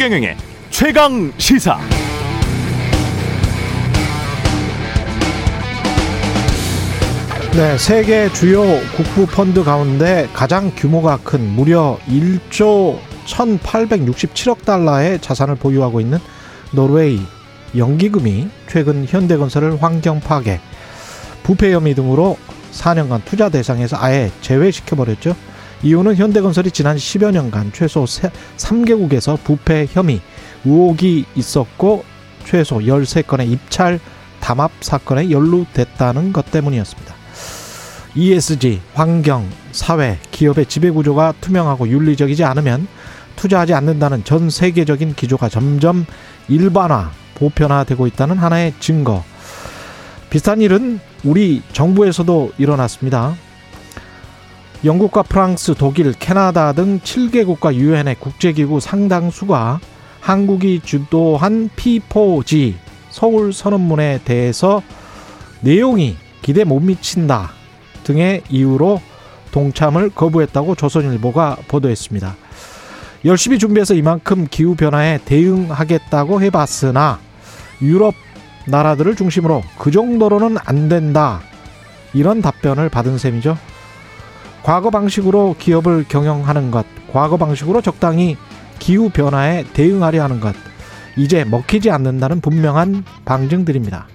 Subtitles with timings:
[0.00, 0.34] 최경영의
[0.70, 1.78] 최강 시사.
[7.52, 8.62] 네, 세계 주요
[8.96, 16.18] 국부 펀드 가운데 가장 규모가 큰 무려 1조 1,867억 달러의 자산을 보유하고 있는
[16.72, 17.20] 노르웨이
[17.76, 20.60] 연기금이 최근 현대건설을 환경 파괴,
[21.42, 22.38] 부패 혐의 등으로
[22.72, 25.36] 4년간 투자 대상에서 아예 제외시켜 버렸죠.
[25.82, 30.20] 이유는 현대건설이 지난 10여 년간 최소 3개국에서 부패 혐의,
[30.64, 32.04] 의혹이 있었고
[32.44, 33.98] 최소 13건의 입찰
[34.40, 37.14] 담합 사건에 연루됐다는 것 때문이었습니다.
[38.14, 42.86] ESG, 환경, 사회, 기업의 지배구조가 투명하고 윤리적이지 않으면
[43.36, 46.04] 투자하지 않는다는 전 세계적인 기조가 점점
[46.48, 49.24] 일반화, 보편화되고 있다는 하나의 증거.
[50.28, 53.36] 비슷한 일은 우리 정부에서도 일어났습니다.
[54.82, 59.78] 영국과 프랑스, 독일, 캐나다 등 7개국과 유엔의 국제기구 상당수가
[60.20, 62.74] 한국이 주도한 P4G
[63.10, 64.82] 서울 선언문에 대해서
[65.60, 67.50] 내용이 기대 못 미친다
[68.04, 69.02] 등의 이유로
[69.52, 72.36] 동참을 거부했다고 조선일보가 보도했습니다.
[73.26, 77.18] 열심히 준비해서 이만큼 기후변화에 대응하겠다고 해봤으나
[77.82, 78.14] 유럽
[78.66, 81.40] 나라들을 중심으로 그 정도로는 안 된다.
[82.14, 83.58] 이런 답변을 받은 셈이죠.
[84.62, 88.36] 과거 방식으로 기업을 경영하는 것, 과거 방식으로 적당히
[88.78, 90.54] 기후 변화에 대응하려 하는 것,
[91.16, 94.06] 이제 먹히지 않는다는 분명한 방증들입니다.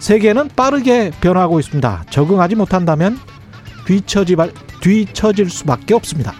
[0.00, 2.04] 세계는 빠르게 변화하고 있습니다.
[2.10, 3.18] 적응하지 못한다면
[3.86, 4.36] 뒤처지,
[4.80, 6.34] 뒤처질 수밖에 없습니다.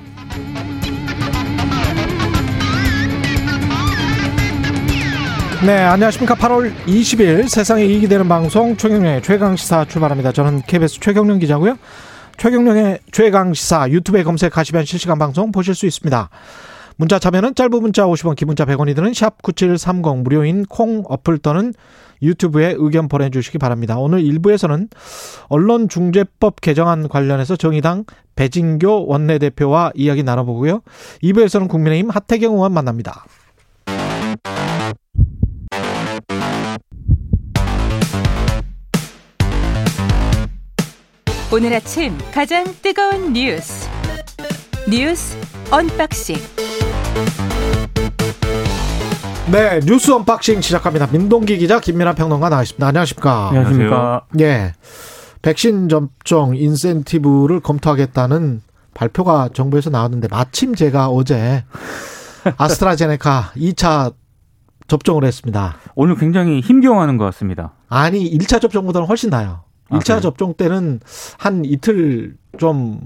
[5.64, 6.34] 네, 안녕하십니까.
[6.34, 10.31] 8월 20일 세상에 이익이 되는 방송 최경련의 최강시사 출발합니다.
[10.33, 11.77] 저는 KBS 최경련 기자고요.
[12.38, 16.28] 최경련의 최강 시사 유튜브에 검색하시면 실시간 방송 보실 수 있습니다.
[16.97, 21.72] 문자 참여는 짧은 문자 50원, 긴 문자 100원이 드는 샵 9730 무료인 콩 어플 또는
[22.22, 23.98] 유튜브에 의견 보내주시기 바랍니다.
[23.98, 24.88] 오늘 1부에서는
[25.48, 28.04] 언론중재법 개정안 관련해서 정의당
[28.34, 30.82] 배진교 원내대표와 이야기 나눠보고요.
[31.22, 33.25] 2부에서는 국민의힘 하태경 의원 만납니다.
[41.52, 43.88] 오늘 아침 가장 뜨거운 뉴스
[44.90, 45.36] 뉴스
[45.70, 46.36] 언박싱
[49.52, 51.06] 네 뉴스 언박싱 시작합니다.
[51.06, 52.84] 민동기 기자 김민아 평론가 나와있습니다.
[52.84, 53.48] 안녕하십니까?
[53.50, 54.22] 안녕하십니까?
[54.40, 54.72] 예,
[55.42, 61.64] 백신 접종 인센티브를 검토하겠다는 발표가 정부에서 나왔는데 마침 제가 어제
[62.58, 64.14] 아스트라제네카 2차
[64.88, 65.76] 접종을 했습니다.
[65.94, 67.74] 오늘 굉장히 힘겨워하는 것 같습니다.
[67.88, 69.66] 아니 1차 접종보다는 훨씬 나아요.
[69.91, 71.00] 1차 아, 접종 때는
[71.38, 73.00] 한 이틀 좀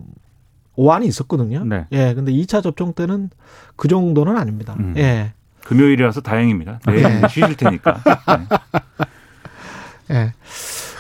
[0.76, 1.64] 오한이 있었거든요.
[1.64, 1.86] 네.
[1.92, 3.30] 예, 근데 2차 접종 때는
[3.76, 4.76] 그 정도는 아닙니다.
[4.78, 4.94] 음.
[4.96, 5.34] 예.
[5.64, 6.80] 금요일이라서 다행입니다.
[6.86, 7.28] 내일 네.
[7.28, 8.02] 쉬실 테니까.
[10.08, 10.14] 네.
[10.14, 10.32] 예.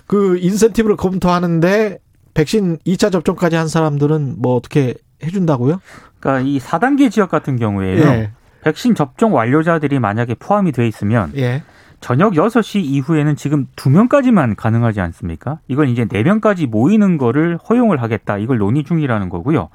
[0.06, 1.98] 그 인센티브를 검토하는데
[2.34, 5.80] 백신 2차 접종까지 한 사람들은 뭐 어떻게 해준다고요?
[6.18, 8.02] 그러니까 이 4단계 지역 같은 경우에요.
[8.02, 8.30] 예.
[8.62, 11.62] 백신 접종 완료자들이 만약에 포함이 돼 있으면 예.
[12.00, 15.60] 저녁 6시 이후에는 지금 2명까지만 가능하지 않습니까?
[15.68, 18.38] 이걸 이제 4명까지 모이는 거를 허용을 하겠다.
[18.38, 19.68] 이걸 논의 중이라는 거고요.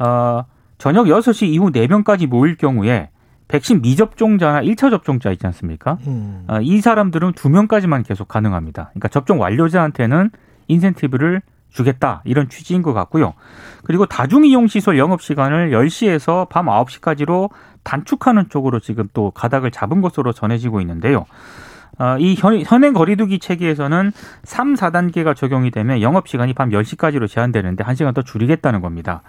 [0.00, 0.44] 어,
[0.78, 3.10] 저녁 6시 이후 4명까지 모일 경우에
[3.46, 5.98] 백신 미접종자나 1차 접종자 있지 않습니까?
[6.06, 6.44] 음.
[6.48, 8.90] 어, 이 사람들은 2명까지만 계속 가능합니다.
[8.90, 10.30] 그러니까 접종 완료자한테는
[10.66, 11.42] 인센티브를
[11.74, 12.22] 주겠다.
[12.24, 13.34] 이런 취지인 것 같고요.
[13.82, 17.50] 그리고 다중이용시설 영업시간을 10시에서 밤 9시까지로
[17.82, 21.26] 단축하는 쪽으로 지금 또 가닥을 잡은 것으로 전해지고 있는데요.
[21.98, 24.12] 어, 이 현, 현행 거리두기 체계에서는
[24.42, 29.22] 3, 4단계가 적용이 되면 영업시간이 밤 10시까지로 제한되는데 1시간 더 줄이겠다는 겁니다.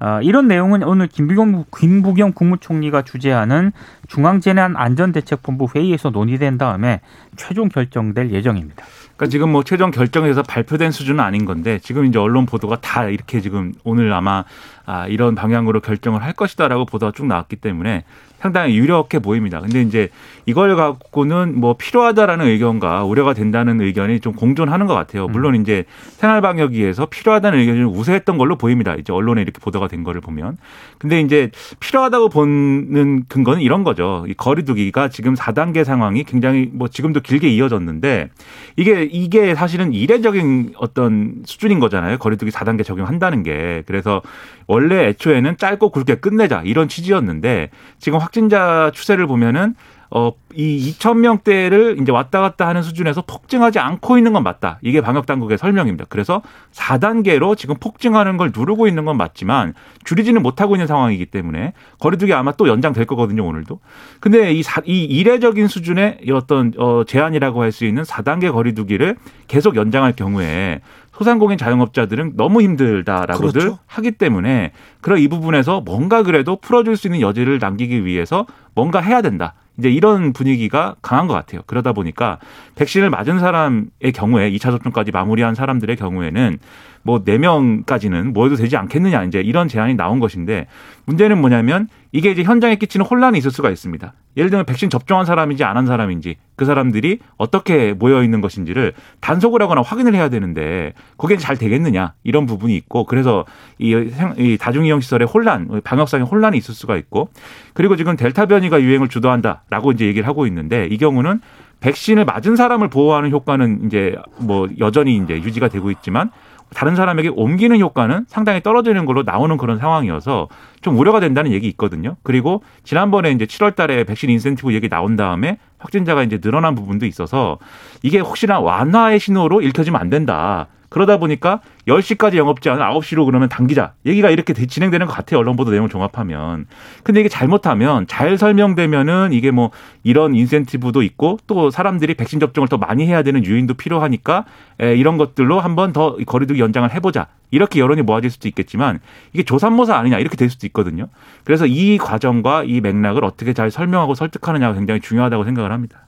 [0.00, 3.72] 어, 이런 내용은 오늘 김부겸, 김부겸 국무총리가 주재하는
[4.08, 7.00] 중앙재난안전대책본부 회의에서 논의된 다음에
[7.36, 8.84] 최종 결정될 예정입니다.
[9.22, 13.40] 그러니까 지금 뭐 최종 결정에서 발표된 수준은 아닌 건데 지금 이제 언론 보도가 다 이렇게
[13.40, 14.44] 지금 오늘 아마
[14.84, 18.04] 아, 이런 방향으로 결정을 할 것이다라고 보도가 쭉 나왔기 때문에
[18.42, 19.60] 상당히 유력해 보입니다.
[19.60, 20.08] 근데 이제
[20.46, 25.28] 이걸 갖고는 뭐 필요하다라는 의견과 우려가 된다는 의견이 좀 공존하는 것 같아요.
[25.28, 25.84] 물론 이제
[26.16, 28.96] 생활 방역위에서 필요하다는 의견이 좀 우세했던 걸로 보입니다.
[28.96, 30.56] 이제 언론에 이렇게 보도가 된 거를 보면.
[30.98, 34.24] 근데 이제 필요하다고 보는 근거는 이런 거죠.
[34.26, 38.30] 이 거리두기가 지금 4단계 상황이 굉장히 뭐 지금도 길게 이어졌는데
[38.74, 42.18] 이게 이게 사실은 이례적인 어떤 수준인 거잖아요.
[42.18, 43.84] 거리두기 4단계 적용한다는 게.
[43.86, 44.20] 그래서
[44.66, 49.74] 원래 애초에는 짧고 굵게 끝내자 이런 취지였는데 지금 확진자 추세를 보면은
[50.14, 54.78] 어, 이 2천 명대를 이제 왔다 갔다 하는 수준에서 폭증하지 않고 있는 건 맞다.
[54.82, 56.04] 이게 방역 당국의 설명입니다.
[56.10, 56.42] 그래서
[56.72, 59.72] 4단계로 지금 폭증하는 걸 누르고 있는 건 맞지만
[60.04, 63.80] 줄이지는 못하고 있는 상황이기 때문에 거리두기 아마 또 연장될 거거든요, 오늘도.
[64.20, 69.16] 근데 이, 사, 이 이례적인 수준의 어떤 어, 제한이라고 할 수 있는 4단계 거리두기를
[69.48, 70.82] 계속 연장할 경우에
[71.12, 73.78] 소상공인 자영업자들은 너무 힘들다라고들 그렇죠.
[73.86, 79.22] 하기 때문에 그런 이 부분에서 뭔가 그래도 풀어줄 수 있는 여지를 남기기 위해서 뭔가 해야
[79.22, 79.54] 된다.
[79.78, 81.62] 이제 이런 분위기가 강한 것 같아요.
[81.66, 82.38] 그러다 보니까
[82.74, 86.58] 백신을 맞은 사람의 경우에 2차 접종까지 마무리한 사람들의 경우에는
[87.02, 90.66] 뭐 4명까지는 뭐 해도 되지 않겠느냐 이제 이런 제안이 나온 것인데
[91.04, 94.12] 문제는 뭐냐면 이게 이제 현장에 끼치는 혼란이 있을 수가 있습니다.
[94.36, 99.62] 예를 들면 백신 접종한 사람인지 안 한 사람인지 그 사람들이 어떻게 모여 있는 것인지를 단속을
[99.62, 103.44] 하거나 확인을 해야 되는데 그게 잘 되겠느냐 이런 부분이 있고 그래서
[103.78, 107.30] 이 다중이용 시설의 혼란, 방역상의 혼란이 있을 수가 있고
[107.74, 111.40] 그리고 지금 델타 변이가 유행을 주도한다라고 이제 얘기를 하고 있는데 이 경우는
[111.80, 116.30] 백신을 맞은 사람을 보호하는 효과는 이제 뭐 여전히 이제 유지가 되고 있지만
[116.74, 120.48] 다른 사람에게 옮기는 효과는 상당히 떨어지는 걸로 나오는 그런 상황이어서
[120.80, 122.16] 좀 우려가 된다는 얘기 있거든요.
[122.22, 127.58] 그리고 지난번에 이제 7월 달에 백신 인센티브 얘기 나온 다음에 확진자가 이제 늘어난 부분도 있어서
[128.02, 130.68] 이게 혹시나 완화의 신호로 읽혀지면 안 된다.
[130.92, 133.94] 그러다 보니까 10시까지 영업 제한 9시로 그러면 당기자.
[134.04, 135.40] 얘기가 이렇게 돼- 진행되는 것 같아요.
[135.40, 136.66] 언론 보도 내용을 종합하면.
[137.02, 139.70] 근데 이게 잘못하면 잘 설명되면은 이게 뭐
[140.02, 144.44] 이런 인센티브도 있고 또 사람들이 백신 접종을 더 많이 해야 되는 유인도 필요하니까
[144.82, 147.28] 에, 이런 것들로 한번 더 거리두기 연장을 해보자.
[147.50, 149.00] 이렇게 여론이 모아질 수도 있겠지만
[149.32, 151.08] 이게 조삼모사 아니냐 이렇게 될 수도 있거든요.
[151.44, 156.06] 그래서 이 과정과 이 맥락을 어떻게 잘 설명하고 설득하느냐가 굉장히 중요하다고 생각을 합니다.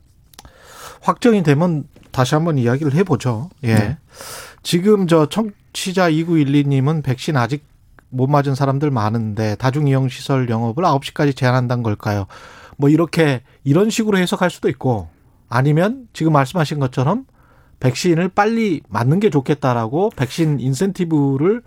[1.00, 3.50] 확정이 되면 다시 한번 이야기를 해보죠.
[3.64, 3.75] 예.
[3.75, 3.98] 네.
[4.64, 7.64] 지금 저 청취자 2912님은 백신 아직
[8.08, 12.26] 못 맞은 사람들 많은데 다중이용 시설 영업을 9시까지 제한한다는 걸까요?
[12.78, 15.08] 뭐 이렇게 이런 식으로 해석할 수도 있고
[15.50, 17.26] 아니면 지금 말씀하신 것처럼
[17.78, 21.62] 백신을 빨리 맞는 게 좋겠다라고 백신 인센티브를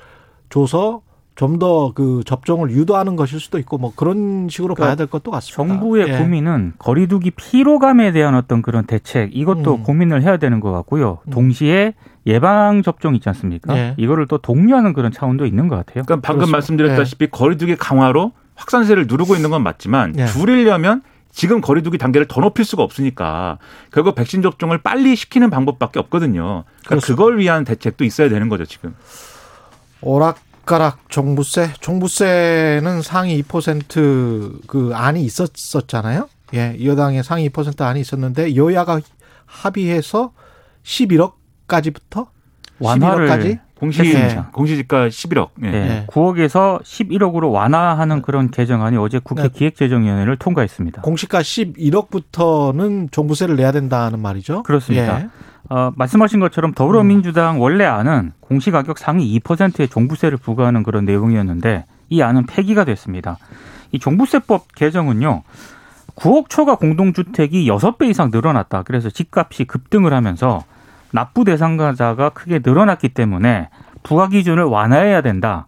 [0.50, 1.04] 줘서
[1.38, 5.31] 좀 더 그 접종을 유도하는 것일 수도 있고 뭐 그런 식으로 그러니까 봐야 될 것도
[5.31, 5.56] 같습니다.
[5.56, 6.18] 정부의 예.
[6.18, 9.84] 고민은 거리두기 피로감에 대한 어떤 그런 대책 이것도 음.
[9.84, 11.19] 고민을 해야 되는 것 같고요.
[11.25, 11.31] 음.
[11.31, 11.94] 동시에
[12.25, 13.78] 예방 접종 있지 않습니까?
[13.78, 13.94] 예.
[13.98, 16.04] 이거를 또 독려하는 그런 차원도 있는 것 같아요.
[16.04, 16.57] 그러니까 방금 그렇습니다.
[16.57, 20.25] 말씀드렸다시피 거리두기 강화로 확산세를 누르고 있는 건 맞지만 예.
[20.25, 21.01] 줄이려면
[21.31, 23.60] 지금 거리두기 단계를 더 높일 수가 없으니까
[23.92, 26.63] 결국 백신 접종을 빨리 시키는 방법밖에 없거든요.
[26.63, 27.16] 그러니까 그렇습니다.
[27.16, 28.95] 그걸 위한 대책도 있어야 되는 거죠 지금.
[30.01, 36.28] 오락 가락 종부세, 종부세는 상위 2%그 안이 있었었잖아요.
[36.56, 39.00] 예, 여당의 상위 2% 안이 있었는데 여야가
[39.46, 40.34] 합의해서
[40.84, 42.28] 11억까지부터
[42.80, 44.44] 완화를 11억까지 공시 네.
[44.52, 45.50] 공시지가 11억.
[45.64, 45.72] 예.
[45.72, 45.88] 네.
[45.88, 46.06] 네.
[46.08, 49.50] 9억에서 11억으로 완화하는 그런 개정안이 어제 국회 네.
[49.50, 51.02] 기획재정위원회를 통과했습니다.
[51.04, 54.64] 공시가 11억부터는 종부세를 내야 된다는 말이죠.
[54.64, 55.30] 그렇습니다.
[55.69, 55.74] 예.
[55.74, 62.46] 어, 말씀하신 것처럼 더불어민주당 원래 안은 공시가격 상위 2%의 종부세를 부과하는 그런 내용이었는데 이 안은
[62.46, 63.38] 폐기가 됐습니다.
[63.92, 65.44] 이 종부세법 개정은요.
[66.16, 68.84] 9억 초과 공동주택이 6배 이상 늘어났다.
[68.84, 70.64] 그래서 집값이 급등을 하면서
[71.12, 73.69] 납부 대상자가 크게 늘어났기 때문에
[74.04, 75.68] 부과 기준을 완화해야 된다.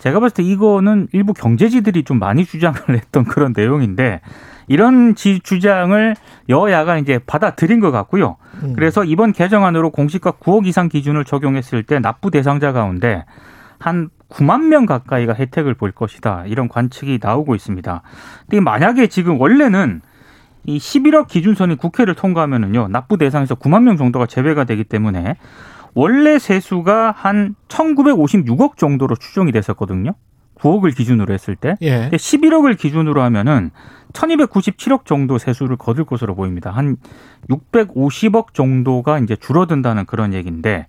[0.00, 4.20] 제가 봤을 때 이거는 일부 경제지들이 좀 많이 주장을 했던 그런 내용인데
[4.68, 6.14] 이런 지 주장을
[6.48, 8.36] 여야가 이제 받아들인 것 같고요.
[8.62, 8.72] 음.
[8.74, 13.24] 그래서 이번 개정안으로 공시가 9억 이상 기준을 적용했을 때 납부 대상자 가운데
[13.78, 16.44] 한 9만 명 가까이가 혜택을 볼 것이다.
[16.46, 18.02] 이런 관측이 나오고 있습니다.
[18.48, 20.00] 근데 만약에 지금 원래는
[20.64, 25.36] 이 11억 기준선이 국회를 통과하면은요, 납부 대상에서 9만 명 정도가 제외가 되기 때문에
[25.96, 30.12] 원래 세수가 한 1956억 정도로 추정이 됐었거든요.
[30.56, 31.76] 9억을 기준으로 했을 때.
[31.80, 32.00] 예.
[32.02, 33.70] 근데 11억을 기준으로 하면은
[34.12, 36.70] 1297억 정도 세수를 거둘 것으로 보입니다.
[36.70, 36.96] 한
[37.48, 40.86] 650억 정도가 이제 줄어든다는 그런 얘기인데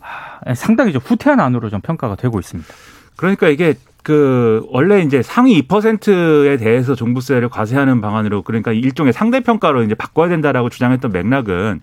[0.00, 2.72] 아, 상당히 좀 후퇴한 안으로 좀 평가가 되고 있습니다.
[3.16, 9.82] 그러니까 이게 그 원래 이제 상위 2%에 대해서 종부세를 과세하는 방안으로 그러니까 일종의 상대 평가로
[9.82, 11.82] 이제 바꿔야 된다라고 주장했던 맥락은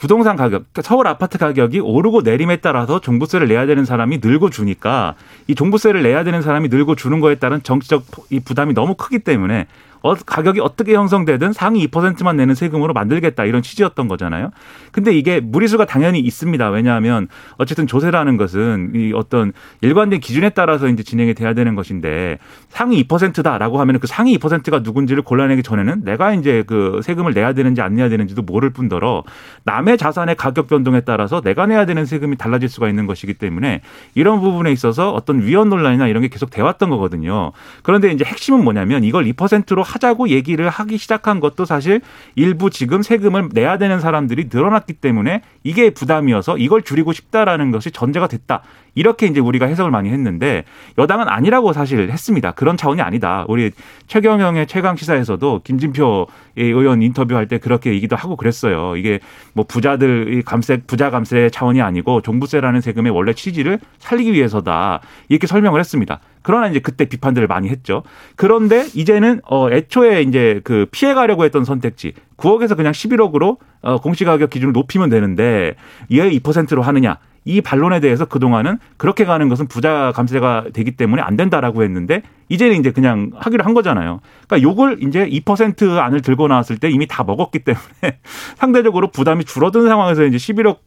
[0.00, 5.14] 부동산 가격, 그러니까 서울 아파트 가격이 오르고 내림에 따라서 종부세를 내야 되는 사람이 늘고 주니까
[5.46, 9.66] 이 종부세를 내야 되는 사람이 늘고 주는 거에 따른 정치적 이 부담이 너무 크기 때문에
[10.02, 14.50] 어, 가격이 어떻게 형성되든 상위 2%만 내는 세금으로 만들겠다 이런 취지였던 거잖아요.
[14.92, 16.70] 근데 이게 무리수가 당연히 있습니다.
[16.70, 19.52] 왜냐하면 어쨌든 조세라는 것은 이 어떤
[19.82, 22.38] 일관된 기준에 따라서 이제 진행이 돼야 되는 것인데
[22.68, 27.82] 상위 2%다라고 하면 그 상위 2%가 누군지를 골라내기 전에는 내가 이제 그 세금을 내야 되는지
[27.82, 29.24] 안 내야 되는지도 모를 뿐더러
[29.64, 33.82] 남의 자산의 가격 변동에 따라서 내가 내야 되는 세금이 달라질 수가 있는 것이기 때문에
[34.14, 37.52] 이런 부분에 있어서 어떤 위헌 논란이나 이런 게 계속 돼왔던 거거든요.
[37.82, 42.00] 그런데 이제 핵심은 뭐냐면 이걸 2%로 하자고 얘기를 하기 시작한 것도 사실
[42.34, 48.28] 일부 지금 세금을 내야 되는 사람들이 늘어났기 때문에 이게 부담이어서 이걸 줄이고 싶다라는 것이 전제가
[48.28, 48.62] 됐다.
[48.94, 50.64] 이렇게 이제 우리가 해석을 많이 했는데
[50.98, 52.52] 여당은 아니라고 사실 했습니다.
[52.52, 53.44] 그런 차원이 아니다.
[53.48, 53.70] 우리
[54.06, 58.96] 최경영의 최강 시사에서도 김진표 의원 인터뷰할 때 그렇게 얘기도 하고 그랬어요.
[58.96, 59.20] 이게
[59.52, 65.00] 뭐 부자들 감세 부자 감세 차원이 아니고 종부세라는 세금의 원래 취지를 살리기 위해서다.
[65.28, 66.20] 이렇게 설명을 했습니다.
[66.42, 68.02] 그러나 이제 그때 비판들을 많이 했죠.
[68.36, 74.24] 그런데 이제는 어 애초에 이제 그 피해 가려고 했던 선택지 9억에서 그냥 11억으로 어 공시
[74.24, 75.74] 가격 기준을 높이면 되는데
[76.10, 77.18] 왜 2%로 하느냐.
[77.44, 82.78] 이 반론에 대해서 그동안은 그렇게 가는 것은 부자 감세가 되기 때문에 안 된다라고 했는데 이제는
[82.78, 84.20] 이제 그냥 하기로 한 거잖아요.
[84.46, 88.18] 그러니까 요걸 이제 2% 안을 들고 나왔을 때 이미 다 먹었기 때문에
[88.56, 90.78] 상대적으로 부담이 줄어든 상황에서 이제 11억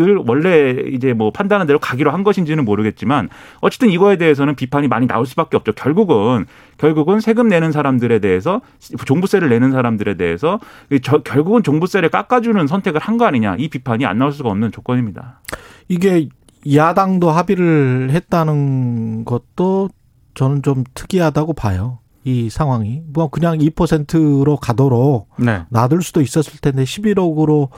[0.00, 3.28] 을 원래 이제 뭐 판단한 대로 가기로 한 것인지는 모르겠지만
[3.60, 5.72] 어쨌든 이거에 대해서는 비판이 많이 나올 수밖에 없죠.
[5.72, 6.46] 결국은
[6.78, 8.62] 결국은 세금 내는 사람들에 대해서
[9.04, 10.60] 종부세를 내는 사람들에 대해서
[11.24, 15.42] 결국은 종부세를 깎아주는 선택을 한 거 아니냐 이 비판이 안 나올 수가 없는 조건입니다.
[15.88, 16.28] 이게
[16.74, 19.90] 야당도 합의를 했다는 것도
[20.34, 21.98] 저는 좀 특이하다고 봐요.
[22.24, 25.64] 이 상황이 뭐 그냥 2%로 가도록 네.
[25.70, 27.68] 놔둘 수도 있었을 텐데 11억으로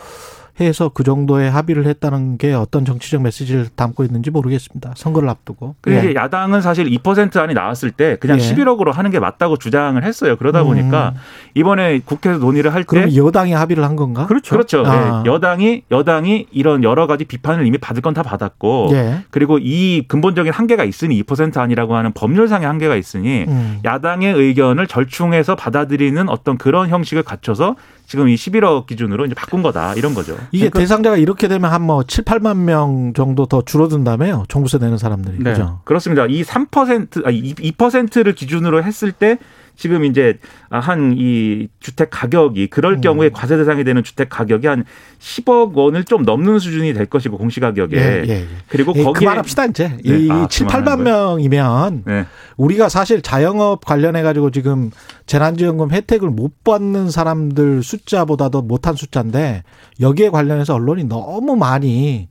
[0.60, 4.92] 해서 그 정도의 합의를 했다는 게 어떤 정치적 메시지를 담고 있는지 모르겠습니다.
[4.96, 5.74] 선거를 앞두고.
[5.80, 6.14] 그래서 예.
[6.14, 8.42] 야당은 사실 2% 안이 나왔을 때 그냥 예.
[8.42, 10.36] 11억으로 하는 게 맞다고 주장을 했어요.
[10.36, 10.68] 그러다 음.
[10.68, 11.14] 보니까
[11.54, 13.16] 이번에 국회에서 논의를 할 때.
[13.16, 14.26] 여당이 합의를 한 건가?
[14.26, 14.54] 그렇죠.
[14.54, 14.84] 그렇죠.
[14.86, 15.22] 아.
[15.24, 15.30] 네.
[15.30, 19.24] 여당이 여당이 이런 여러 가지 비판을 이미 받을 건 다 받았고 예.
[19.30, 23.80] 그리고 이 근본적인 한계가 있으니 2% 아니라고 하는 법률상의 한계가 있으니 음.
[23.84, 27.74] 야당의 의견을 절충해서 받아들이는 어떤 그런 형식을 갖춰서
[28.06, 30.34] 지금 이 11억 기준으로 이제 바꾼 거다 이런 거죠.
[30.52, 34.44] 이게 그러니까 대상자가 이렇게 되면 한 뭐 7, 8만 명 정도 더 줄어든다며요.
[34.48, 35.38] 종부세 내는 사람들이.
[35.38, 35.52] 네.
[35.52, 35.80] 그죠?
[35.84, 36.26] 그렇습니다.
[36.26, 39.38] 이 3%, 아니 2%를 기준으로 했을 때
[39.76, 40.38] 지금 이제
[40.70, 43.00] 한 이 주택 가격이 그럴 음.
[43.00, 44.84] 경우에 과세 대상이 되는 주택 가격이 한
[45.18, 48.46] 10억 원을 좀 넘는 수준이 될 것이고 공시 가격에 예, 예, 예.
[48.68, 50.18] 그리고 예, 거기에 그만합시다 이제 네.
[50.18, 52.26] 이 아, 7, 8만 명이면 네.
[52.56, 54.90] 우리가 사실 자영업 관련해 가지고 지금
[55.26, 59.62] 재난지원금 혜택을 못 받는 사람들 숫자보다도 못한 숫자인데
[60.00, 62.28] 여기에 관련해서 언론이 너무 많이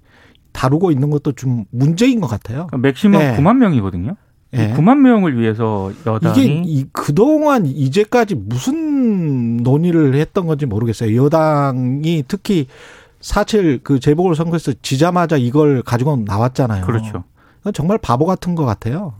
[0.51, 2.67] 다루고 있는 것도 좀 문제인 것 같아요.
[2.67, 3.37] 그러니까 맥시멈 네.
[3.37, 4.15] 9만 명이거든요.
[4.55, 4.73] 예.
[4.73, 11.23] 9만 명을 위해서 여당이 이게 그동안 이제까지 무슨 논의를 했던 건지 모르겠어요.
[11.23, 12.67] 여당이 특히
[13.19, 16.85] 사실 그 재보궐 선거에서 지자마자 이걸 가지고 나왔잖아요.
[16.85, 17.23] 그렇죠.
[17.73, 19.13] 정말 바보 같은 것 같아요.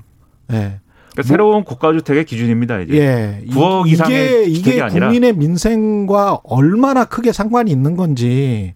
[0.52, 0.80] 예.
[1.14, 2.82] 그러니까 뭐, 새로운 국가주택의 기준입니다.
[2.82, 3.46] 이제 예.
[3.52, 8.74] 9억 이상의 이게, 이게 국민의 민생과 얼마나 크게 상관이 있는 건지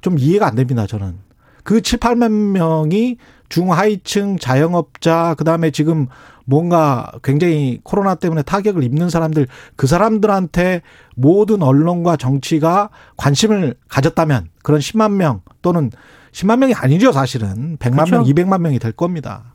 [0.00, 0.86] 좀 이해가 안 됩니다.
[0.86, 1.18] 저는
[1.64, 3.18] 그 7, 8만 명이
[3.52, 6.06] 중하위층 자영업자 그다음에 지금
[6.46, 10.80] 뭔가 굉장히 코로나 때문에 타격을 입는 사람들 그 사람들한테
[11.16, 15.90] 모든 언론과 정치가 관심을 가졌다면 그런 10만 명 또는
[16.32, 18.10] 10만 명이 아니죠 사실은 100만 그렇죠.
[18.12, 19.52] 명, 200만 명이 될 겁니다.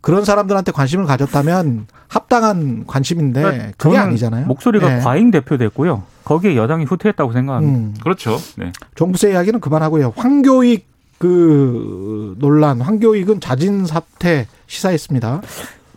[0.00, 4.46] 그런 사람들한테 관심을 가졌다면 합당한 관심인데 그러니까 그게 아니잖아요.
[4.46, 5.00] 목소리가 네.
[5.00, 6.04] 과잉 대표됐고요.
[6.24, 7.78] 거기에 여당이 후퇴했다고 생각합니다.
[7.78, 7.94] 음.
[8.02, 8.38] 그렇죠.
[8.56, 8.72] 네.
[8.94, 10.14] 종부세 이야기는 그만하고요.
[10.16, 10.89] 황교익
[11.20, 15.42] 그 논란 황교익은 자진 사퇴 시사했습니다.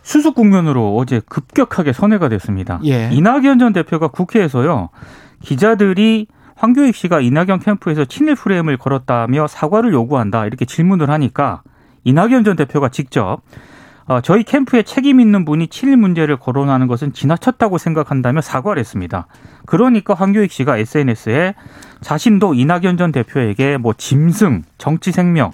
[0.02, 2.78] 수습 국면으로 어제 급격하게 선회가 됐습니다.
[2.84, 3.08] 예.
[3.10, 4.90] 이낙연 전 대표가 국회에서요
[5.40, 6.26] 기자들이
[6.56, 11.62] 황교익 씨가 이낙연 캠프에서 친일 프레임을 걸었다며 사과를 요구한다 이렇게 질문을 하니까
[12.04, 13.40] 이낙연 전 대표가 직접
[14.06, 19.26] 어, 저희 캠프에 책임 있는 분이 친일 문제를 거론하는 것은 지나쳤다고 생각한다며 사과를 했습니다.
[19.64, 21.54] 그러니까 황교익 씨가 SNS에
[22.00, 25.52] 자신도 이낙연 전 대표에게 뭐 짐승, 정치 생명,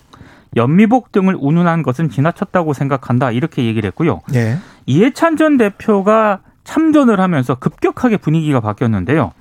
[0.57, 4.21] 연미복 등을 운운한 것은 지나쳤다고 생각한다 이렇게 얘기를 했고요.
[4.33, 4.59] 네.
[4.87, 9.33] 이해찬 전 대표가 참전을 하면서 급격하게 분위기가 바뀌었는데요.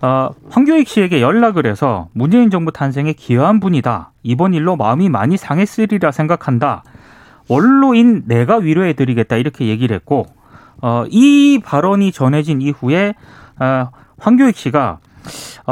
[0.00, 4.12] 어, 황교익 씨에게 연락을 해서 문재인 정부 탄생에 기여한 분이다.
[4.22, 6.84] 이번 일로 마음이 많이 상했으리라 생각한다.
[7.48, 10.26] 원로인 내가 위로해드리겠다 이렇게 얘기를 했고
[10.80, 13.14] 어, 이 발언이 전해진 이후에
[13.58, 15.07] 어, 황교익 씨가 어,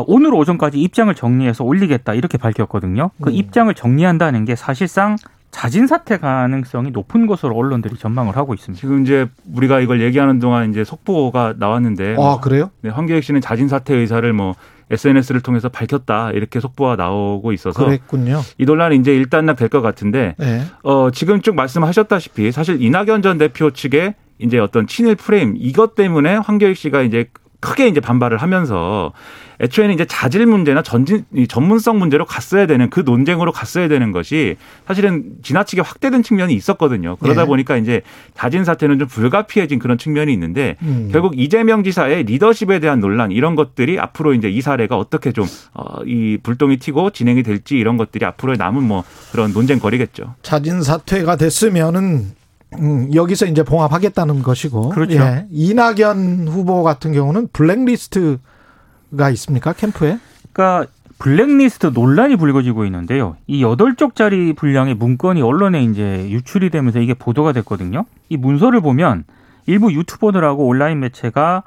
[0.07, 3.11] 오늘 오전까지 입장을 정리해서 올리겠다 이렇게 밝혔거든요.
[3.23, 3.35] 그 음.
[3.35, 5.17] 입장을 정리한다는 게 사실상
[5.51, 8.79] 자진 사퇴 가능성이 높은 것으로 언론들이 전망을 하고 있습니다.
[8.79, 12.71] 지금 이제 우리가 이걸 얘기하는 동안 이제 속보가 나왔는데 아 그래요?
[12.83, 14.55] 네, 황교익 씨는 자진 사퇴 의사를 뭐
[14.91, 18.41] SNS를 통해서 밝혔다 이렇게 속보가 나오고 있어서 그랬군요.
[18.59, 20.63] 이 논란이 이제 일단락 될 것 같은데 네.
[20.83, 26.37] 어, 지금 쭉 말씀하셨다시피 사실 이낙연 전 대표 측의 이제 어떤 친일 프레임 이것 때문에
[26.37, 29.13] 황교익 씨가 이제 크게 이제 반발을 하면서
[29.61, 35.25] 애초에는 이제 자질 문제나 전진 전문성 문제로 갔어야 되는 그 논쟁으로 갔어야 되는 것이 사실은
[35.43, 37.17] 지나치게 확대된 측면이 있었거든요.
[37.17, 37.47] 그러다 네.
[37.47, 38.03] 보니까 이제
[38.35, 41.09] 자진 사퇴는 좀 불가피해진 그런 측면이 있는데 음.
[41.11, 46.03] 결국 이재명 지사의 리더십에 대한 논란 이런 것들이 앞으로 이제 이 사례가 어떻게 좀 어,
[46.05, 50.35] 이 불똥이 튀고 진행이 될지 이런 것들이 앞으로의 남은 뭐 그런 논쟁거리겠죠.
[50.43, 52.35] 자진 사퇴가 됐으면은
[52.75, 54.91] 음, 여기서 이제 봉합하겠다는 것이고.
[54.91, 55.19] 그렇죠.
[55.19, 55.47] 예.
[55.51, 60.19] 이낙연 후보 같은 경우는 블랙리스트가 있습니까 캠프에?
[60.53, 63.37] 그러니까 블랙리스트 논란이 불거지고 있는데요.
[63.47, 68.05] 이 여덟 쪽짜리 분량의 문건이 언론에 이제 유출이 되면서 이게 보도가 됐거든요.
[68.29, 69.25] 이 문서를 보면
[69.67, 71.63] 일부 유튜버들하고 온라인 매체가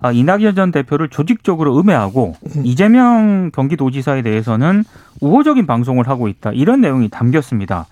[0.00, 4.82] 아, 이낙연 전 대표를 조직적으로 음해하고 이재명 경기도지사에 대해서는
[5.20, 6.50] 우호적인 방송을 하고 있다.
[6.52, 7.86] 이런 내용이 담겼습니다.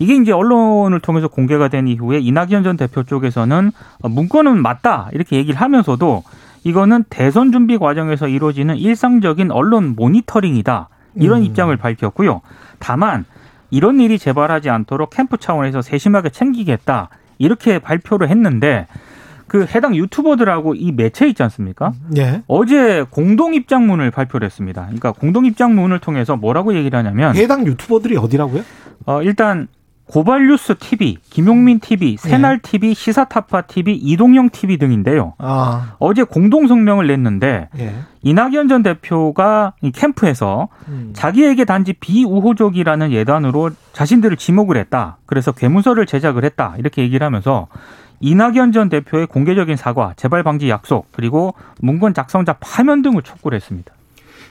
[0.00, 3.70] 이게 이제 언론을 통해서 공개가 된 이후에 이낙연 전 대표 쪽에서는
[4.02, 6.24] 어, 문건은 맞다 이렇게 얘기를 하면서도
[6.64, 11.44] 이거는 대선 준비 과정에서 이루어지는 일상적인 언론 모니터링이다 이런 음.
[11.44, 12.40] 입장을 밝혔고요.
[12.78, 13.26] 다만
[13.70, 18.86] 이런 일이 재발하지 않도록 캠프 차원에서 세심하게 챙기겠다 이렇게 발표를 했는데
[19.48, 21.92] 그 해당 유튜버들하고 이 매체 있지 않습니까?
[22.16, 22.42] 예.
[22.46, 24.82] 어제 공동 입장문을 발표를 했습니다.
[24.82, 28.62] 그러니까 공동 입장문을 통해서 뭐라고 얘기를 하냐면 해당 유튜버들이 어디라고요?
[29.06, 29.68] 어, 일단
[30.10, 35.34] 고발뉴스 TV, 김용민 TV, 새날 TV, 시사타파 TV, 이동영 TV 등인데요.
[35.38, 37.94] 아, 어제 공동 성명을 냈는데 예.
[38.22, 41.12] 이낙연 전 대표가 이 캠프에서 음.
[41.14, 45.18] 자기에게 단지 비우호적이라는 예단으로 자신들을 지목을 했다.
[45.26, 46.74] 그래서 괴문서를 제작을 했다.
[46.78, 47.68] 이렇게 얘기를 하면서
[48.18, 53.94] 이낙연 전 대표의 공개적인 사과, 재발 방지 약속, 그리고 문건 작성자 파면 등을 촉구를 했습니다.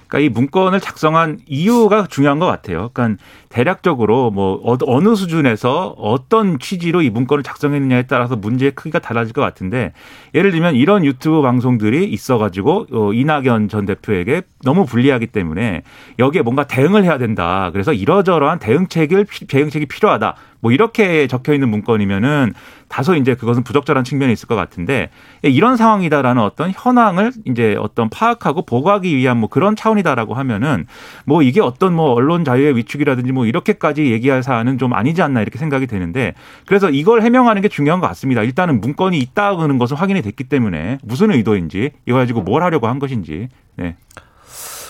[0.10, 2.90] 그러니까 이 문건을 작성한 이유가 중요한 것 같아요.
[2.94, 9.34] 그러니까 대략적으로 뭐 어- 어느 수준에서 어떤 취지로 이 문건을 작성했느냐에 따라서 문제의 크기가 달라질
[9.34, 9.92] 것 같은데
[10.36, 15.82] 예를 들면 이런 유튜브 방송들이 있어가지고 어, 이낙연 전 대표에게 너무 불리하기 때문에
[16.20, 17.70] 여기에 뭔가 대응을 해야 된다.
[17.74, 20.36] 그래서 이러저러한 대응책을 피- 대응책이 필요하다.
[20.62, 22.54] 뭐 이렇게 적혀 있는 문건이면은
[22.90, 25.10] 다소 이제 그것은 부적절한 측면이 있을 것 같은데
[25.42, 30.86] 이런 상황이다라는 어떤 현황을 이제 어떤 파악하고 보고하기 위한 뭐 그런 차원이다라고 하면은
[31.26, 35.58] 뭐 이게 어떤 뭐 언론 자유의 위축이라든지 뭐 이렇게까지 얘기할 사안은 좀 아니지 않나 이렇게
[35.60, 36.34] 생각이 되는데
[36.66, 38.44] 그래서 이걸 해명하는 게 중요한 것 같습니다.
[38.44, 43.50] 일단은 문건이 있다는 것은 확인이 됐기 때문에 무슨 의도인지 이거 가지고 뭘 하려고 한 것인지
[43.76, 43.96] 네.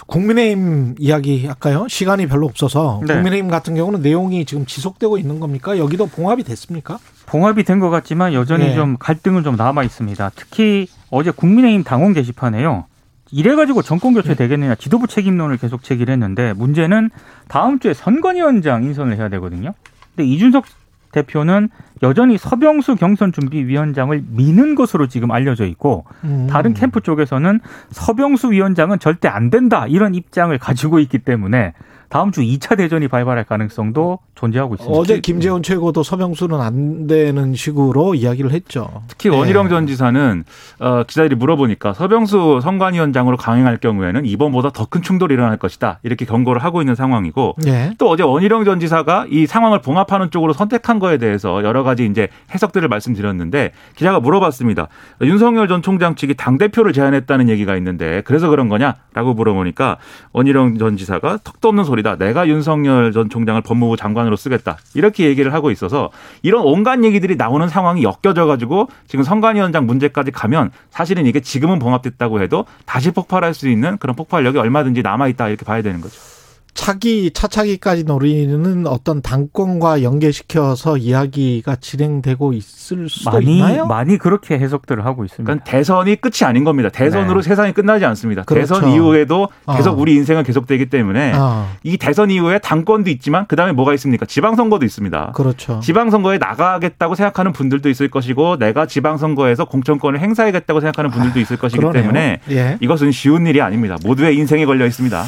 [0.08, 1.86] 국민의힘 이야기 할까요?
[1.88, 3.14] 시간이 별로 없어서 네.
[3.14, 5.78] 국민의힘 같은 경우는 내용이 지금 지속되고 있는 겁니까?
[5.78, 6.98] 여기도 봉합이 됐습니까?
[7.28, 8.76] 봉합이 된 것 같지만 여전히 네.
[8.76, 10.32] 좀 갈등은 좀 남아 있습니다.
[10.36, 12.86] 특히 어제 국민의힘 당원 게시판에요.
[13.32, 17.10] 이래가지고 정권 교체 되겠느냐 지도부 책임론을 계속 제기를 했는데 문제는
[17.48, 19.74] 다음 주에 선관위원장 인선을 해야 되거든요.
[20.16, 20.66] 근데 이준석
[21.12, 21.70] 대표는
[22.04, 26.48] 여전히 서병수 경선 준비 위원장을 미는 것으로 지금 알려져 있고 음.
[26.50, 27.60] 다른 캠프 쪽에서는
[27.92, 31.74] 서병수 위원장은 절대 안 된다 이런 입장을 가지고 있기 때문에
[32.10, 35.00] 다음 주 2차 대전이 발발할 가능성도 존재하고 있습니다.
[35.00, 39.04] 어제 김재원 최고도 서병수는 안 되는 식으로 이야기를 했죠.
[39.08, 39.38] 특히 네.
[39.38, 40.44] 원희룡 전 지사는
[40.80, 46.64] 어, 기자들이 물어보니까 서병수 선관위원장으로 강행할 경우에는 이번보다 더 큰 충돌이 일어날 것이다 이렇게 경고를
[46.64, 47.92] 하고 있는 상황이고 예.
[48.00, 52.28] 또 어제 원희룡 전 지사가 이 상황을 봉합하는 쪽으로 선택한 거에 대해서 여러 가지 이제
[52.56, 54.88] 해석들을 말씀드렸는데 기자가 물어봤습니다.
[55.22, 59.98] 윤석열 전 총장 측이 당 대표를 제안했다는 얘기가 있는데 그래서 그런 거냐라고 물어보니까
[60.34, 62.16] 원희룡 전 지사가 턱도 없는 소리 다.
[62.16, 66.10] 내가 윤석열 전 총장을 법무부 장관으로 쓰겠다 이렇게 얘기를 하고 있어서
[66.42, 72.42] 이런 온갖 얘기들이 나오는 상황이 엮여져 가지고 지금 선관위원장 문제까지 가면 사실은 이게 지금은 봉합됐다고
[72.42, 76.39] 해도 다시 폭발할 수 있는 그런 폭발력이 얼마든지 남아 있다 이렇게 봐야 되는 거죠.
[76.80, 83.86] 차기 차차기까지 노리는 어떤 당권과 연계시켜서 이야기가 진행되고 있을 수도 많이 있나요?
[83.86, 85.44] 많이 그렇게 해석들을 하고 있습니다.
[85.44, 86.88] 그러니까 대선이 끝이 아닌 겁니다.
[86.88, 87.50] 대선으로 네.
[87.50, 88.44] 세상이 끝나지 않습니다.
[88.44, 88.76] 그렇죠.
[88.76, 90.02] 대선 이후에도 계속 어.
[90.02, 94.26] 우리 인생은 계속되기 때문에 아, 이 대선 이후에 당권도 있지만 그다음에 뭐가 있습니까?
[94.26, 95.34] 지방선거도 있습니다.
[95.36, 95.82] 그렇죠.
[95.82, 102.04] 지방선거에 나가겠다고 생각하는 분들도 있을 것이고 내가 지방선거에서 공천권을 행사하겠다고 생각하는 분들도 있을 것이기 그러네요.
[102.04, 102.78] 때문에 예.
[102.80, 103.98] 이것은 쉬운 일이 아닙니다.
[104.02, 105.26] 모두의 인생에 걸려 있습니다.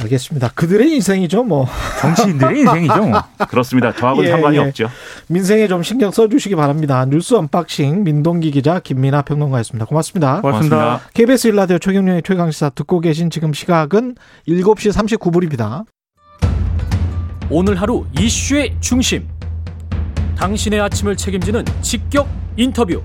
[0.00, 0.50] 알겠습니다.
[0.54, 1.66] 그들의 인생이죠, 뭐.
[2.00, 3.06] 정치인들의 인생이죠.
[3.06, 3.22] 뭐.
[3.48, 3.92] 그렇습니다.
[3.92, 4.60] 저하고는 예, 상관이 예.
[4.60, 4.88] 없죠.
[5.28, 7.04] 민생에 좀 신경 써주시기 바랍니다.
[7.06, 9.86] 뉴스 언박싱 민동기 기자 김민아 평론가였습니다.
[9.86, 10.40] 고맙습니다.
[10.40, 11.00] 고맙습니다.
[11.14, 14.14] KBS 일라디오 최경영의 최강시사 듣고 계신 지금 시각은
[14.48, 15.84] 7시 39분입니다.
[17.50, 19.26] 오늘 하루 이슈의 중심.
[20.36, 23.02] 당신의 아침을 책임지는 직격 인터뷰.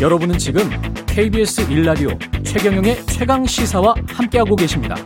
[0.00, 0.70] 여러분은 지금
[1.14, 2.08] KBS 일라디오
[2.42, 4.96] 최경영의 최강 시사와 함께하고 계십니다.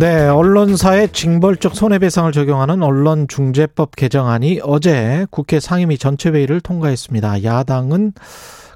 [0.00, 7.44] 네, 언론사의 징벌적 손해배상을 적용하는 언론중재법 개정안이 어제 국회 상임위 전체 회의를 통과했습니다.
[7.44, 8.14] 야당은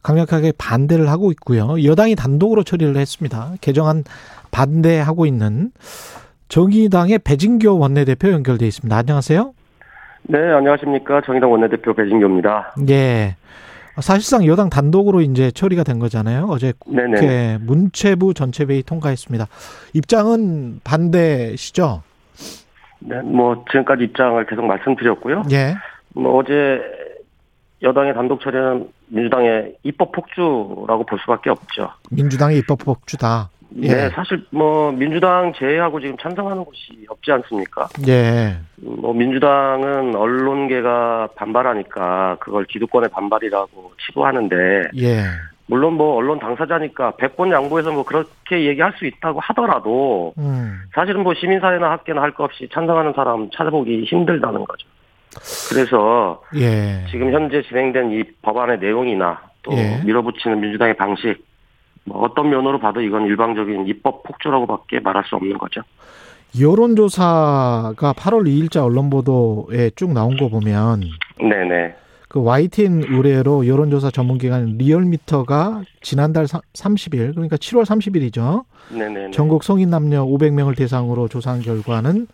[0.03, 1.83] 강력하게 반대를 하고 있고요.
[1.83, 3.55] 여당이 단독으로 처리를 했습니다.
[3.63, 4.05] 개정안
[4.51, 5.73] 반대하고 있는
[6.51, 8.95] 정의당의 배진교 원내대표 연결돼 있습니다.
[8.95, 9.55] 안녕하세요.
[10.31, 11.23] 네, 안녕하십니까.
[11.23, 12.75] 정의당 원내대표 배진교입니다.
[12.91, 13.37] 예.
[13.99, 16.47] 사실상 여당 단독으로 이제 처리가 된 거잖아요.
[16.51, 17.59] 어제 국회 네네.
[17.63, 19.47] 문체부 전체회의 통과했습니다.
[19.95, 22.03] 입장은 반대시죠?
[23.01, 25.45] 네, 뭐 지금까지 입장을 계속 말씀드렸고요.
[25.51, 25.75] 예.
[26.15, 26.79] 뭐 어제
[27.83, 31.91] 여당의 단독 처리는 민주당의 입법 폭주라고 볼 수밖에 없죠.
[32.11, 33.49] 민주당의 입법 폭주다.
[33.77, 33.89] 예.
[33.89, 37.89] 네, 사실 뭐 민주당 제외하고 지금 찬성하는 곳이 없지 않습니까?
[38.09, 38.57] 예.
[38.77, 44.57] 뭐 민주당은 언론계가 반발하니까 그걸 기득권의 반발이라고 치부하는데
[44.99, 45.23] 예.
[45.67, 50.81] 물론 뭐 언론 당사자니까 100번 양보해서 뭐 그렇게 얘기할 수 있다고 하더라도 음.
[50.95, 54.89] 사실은 뭐 시민사회나 학계나 할것 없이 찬성하는 사람 찾아보기 힘들다는 거죠.
[55.69, 57.05] 그래서 예.
[57.11, 60.01] 지금 현재 진행된 이 법안의 내용이나 또 예.
[60.05, 61.47] 밀어붙이는 민주당의 방식
[62.09, 65.83] 뭐 어떤 면으로 봐도 이건 일방적인 입법 폭주라고밖에 말할 수 없는 거죠.
[66.59, 71.03] 여론조사가 8월 2일자 언론 보도에 쭉 나온 거 보면
[71.39, 71.95] 네네.
[72.29, 78.65] 그 YTN 의뢰로 여론조사 전문기관 리얼미터가 지난달 30일 그러니까 7월 30일이죠.
[78.91, 79.31] 네네.
[79.31, 82.27] 전국 성인 남녀 500명을 대상으로 조사한 결과는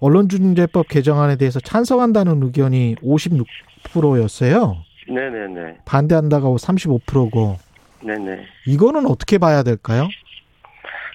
[0.00, 4.76] 언론중재법 개정안에 대해서 찬성한다는 의견이 56%였어요.
[5.08, 5.78] 네네네.
[5.84, 7.56] 반대한다가 35%고
[8.00, 8.46] 네네.
[8.66, 10.08] 이거는 어떻게 봐야 될까요?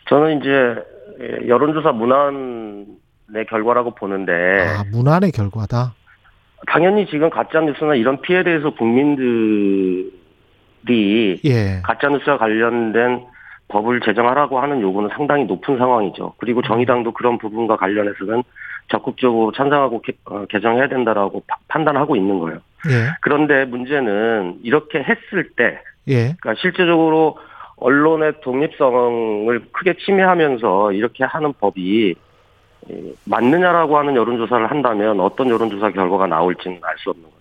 [0.09, 0.83] 저는 이제
[1.47, 5.93] 여론조사 문안의 결과라고 보는데 아, 문안의 결과다.
[6.67, 10.11] 당연히 지금 가짜 뉴스나 이런 피해에 대해서 국민들이
[11.45, 11.81] 예.
[11.83, 13.25] 가짜 뉴스와 관련된
[13.69, 16.33] 법을 제정하라고 하는 요구는 상당히 높은 상황이죠.
[16.37, 18.43] 그리고 정의당도 그런 부분과 관련해서는
[18.89, 22.59] 적극적으로 찬성하고 개, 어, 개정해야 된다라고 파- 판단하고 있는 거예요.
[22.89, 23.11] 예.
[23.21, 26.35] 그런데 문제는 이렇게 했을 때, 예.
[26.39, 27.37] 그러니까 실제적으로
[27.77, 32.15] 언론의 독립성을 크게 침해하면서 이렇게 하는 법이
[32.89, 37.33] 이, 맞느냐라고 하는 여론조사를 한다면 어떤 여론조사 결과가 나올지는 알 수 없는 거죠.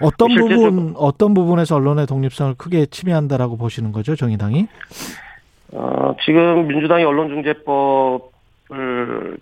[0.00, 4.66] 어떤 부분 어떤 부분에서 언론의 독립성을 크게 침해한다라고 보시는 거죠, 정의당이?
[5.72, 8.20] 어, 지금 민주당이 언론중재법을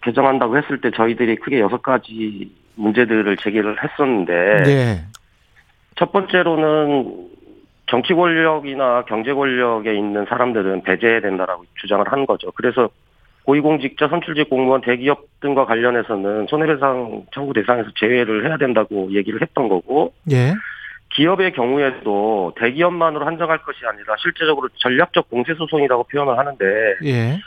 [0.03, 5.05] 개정한다고 했을 때 저희들이 크게 여섯 가지 문제들을 제기를 했었는데 네.
[5.97, 7.29] 첫 번째로는
[7.87, 12.51] 정치 권력이나 경제 권력에 있는 사람들은 배제해야 된다라고 주장을 한 거죠.
[12.53, 12.89] 그래서
[13.45, 20.15] 고위공직자, 선출직 공무원, 대기업 등과 관련해서는 손해배상 청구 대상에서 제외를 해야 된다고 얘기를 했던 거고
[20.31, 20.55] 예.
[21.11, 26.65] 기업의 경우에도 대기업만으로 한정할 것이 아니라 실제적으로 전략적 공세 소송이라고 표현을 하는데
[27.05, 27.39] 예.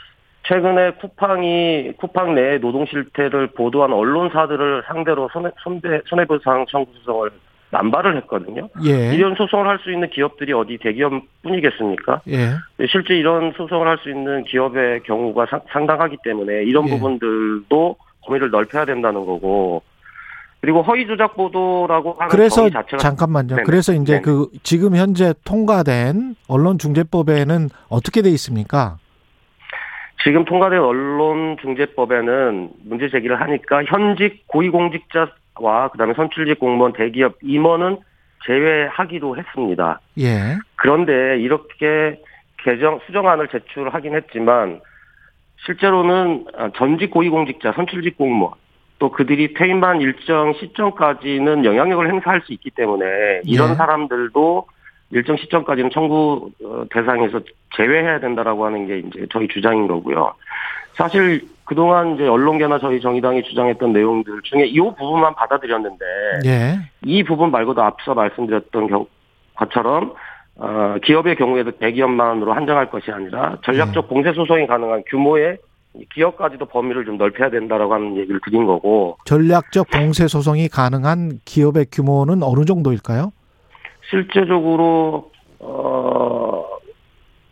[0.44, 7.30] 최근에 쿠팡이 쿠팡 내 노동 실태를 보도한 언론사들을 상대로 손해, 손배, 손해배상 청구 소송을
[7.70, 8.68] 남발을 했거든요.
[8.86, 9.14] 예.
[9.14, 12.22] 이런 소송을 할 수 있는 기업들이 어디 대기업뿐이겠습니까?
[12.28, 12.54] 예.
[12.90, 16.90] 실제 이런 소송을 할 수 있는 기업의 경우가 상, 상당하기 때문에 이런 예.
[16.90, 19.82] 부분들도 범위를 넓혀야 된다는 거고
[20.60, 23.48] 그리고 허위 조작 보도라고 하는 그래서 자체가 잠깐만요.
[23.48, 23.62] 네네.
[23.62, 24.22] 그래서 이제 네네.
[24.22, 28.96] 그 지금 현재 통과된 언론중재법에는 어떻게 돼 있습니까?
[30.24, 35.28] 지금 통과된 언론중재법에는 문제 제기를 하니까 현직 고위공직자
[35.60, 37.98] 와 그다음에 선출직 공무원, 대기업 임원은
[38.46, 40.00] 제외하기로 했습니다.
[40.18, 40.56] 예.
[40.76, 42.20] 그런데 이렇게
[42.58, 44.80] 개정 수정안을 제출하긴 했지만
[45.66, 48.54] 실제로는 아, 전직 고위공직자, 선출직 공무원
[48.98, 53.74] 또 그들이 퇴임한 일정 시점까지는 영향력을 행사할 수 있기 때문에 이런 예.
[53.74, 54.66] 사람들도
[55.10, 57.40] 일정 시점까지는 청구 어, 대상에서
[57.76, 60.34] 제외해야 된다라고 하는 게 이제 저희 주장인 거고요.
[60.94, 66.04] 사실 그동안 이제 언론계나 저희 정의당이 주장했던 내용들 중에 이 부분만 받아들였는데
[66.46, 66.78] 예.
[67.04, 69.06] 이 부분 말고도 앞서 말씀드렸던 경-
[69.54, 70.14] 것처럼
[70.56, 75.58] 어, 기업의 경우에도 대기업만으로 한정할 것이 아니라 전략적 공세 소송이 가능한 규모의
[76.14, 82.42] 기업까지도 범위를 좀 넓혀야 된다라고 하는 얘기를 드린 거고 전략적 공세 소송이 가능한 기업의 규모는
[82.42, 83.30] 어느 정도일까요?
[84.10, 86.27] 실제적으로 어,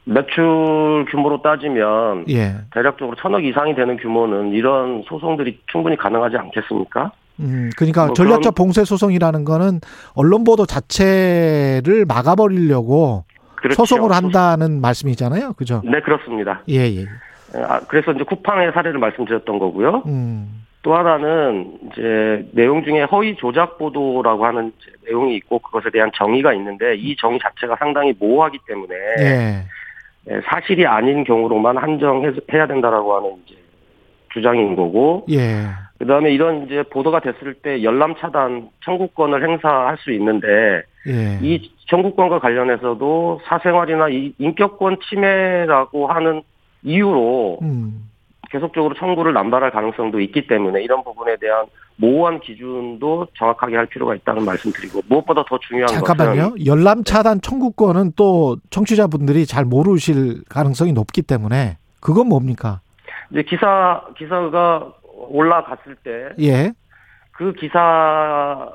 [0.06, 2.54] 매출 규모로 따지면 예.
[2.72, 7.10] 대략적으로 천억 이상이 되는 규모는 이런 소송들이 충분히 가능하지 않겠습니까?
[7.40, 9.80] 음, 그러니까 뭐 전략적 봉쇄 소송이라는 거는
[10.14, 13.24] 언론 보도 자체를 막아버리려고
[13.56, 13.84] 그렇죠.
[13.84, 15.54] 소송을 한다는 말씀이잖아요.
[15.54, 15.82] 그죠?
[15.84, 16.62] 네 그렇습니다.
[16.68, 17.06] 예, 예.
[17.54, 20.04] 아, 그래서 이제 쿠팡의 사례를 말씀드렸던 거고요.
[20.06, 24.72] 음, 또 하나는 이제 내용 중에 허위 조작 보도라고 하는
[25.04, 29.64] 내용이 있고 그것에 대한 정의가 있는데 이 정의 자체가 상당히 모호하기 때문에 예.
[30.28, 33.56] 예, 사실이 아닌 경우로만 한정해야 된다라고 하는 이제
[34.32, 35.66] 주장인 거고 예.
[35.98, 41.38] 그 다음에 이런 이제 보도가 됐을 때 열람 차단 청구권을 행사할 수 있는데 예.
[41.40, 46.42] 이 청구권과 관련해서도 사생활이나 이 인격권 침해라고 하는
[46.82, 48.10] 이유로 음.
[48.56, 51.66] 계속적으로 청구를 남발할 가능성도 있기 때문에 이런 부분에 대한
[51.96, 56.50] 모호한 기준도 정확하게 할 필요가 있다는 말씀드리고 무엇보다 더 중요한 잠깐만요.
[56.50, 62.80] 것은 열람 차단 청구권은 또 청취자분들이 잘 모르실 가능성이 높기 때문에 그건 뭡니까?
[63.30, 64.92] 이제 기사 기사가
[65.28, 66.72] 올라갔을 때 예.
[67.32, 68.70] 그 기사에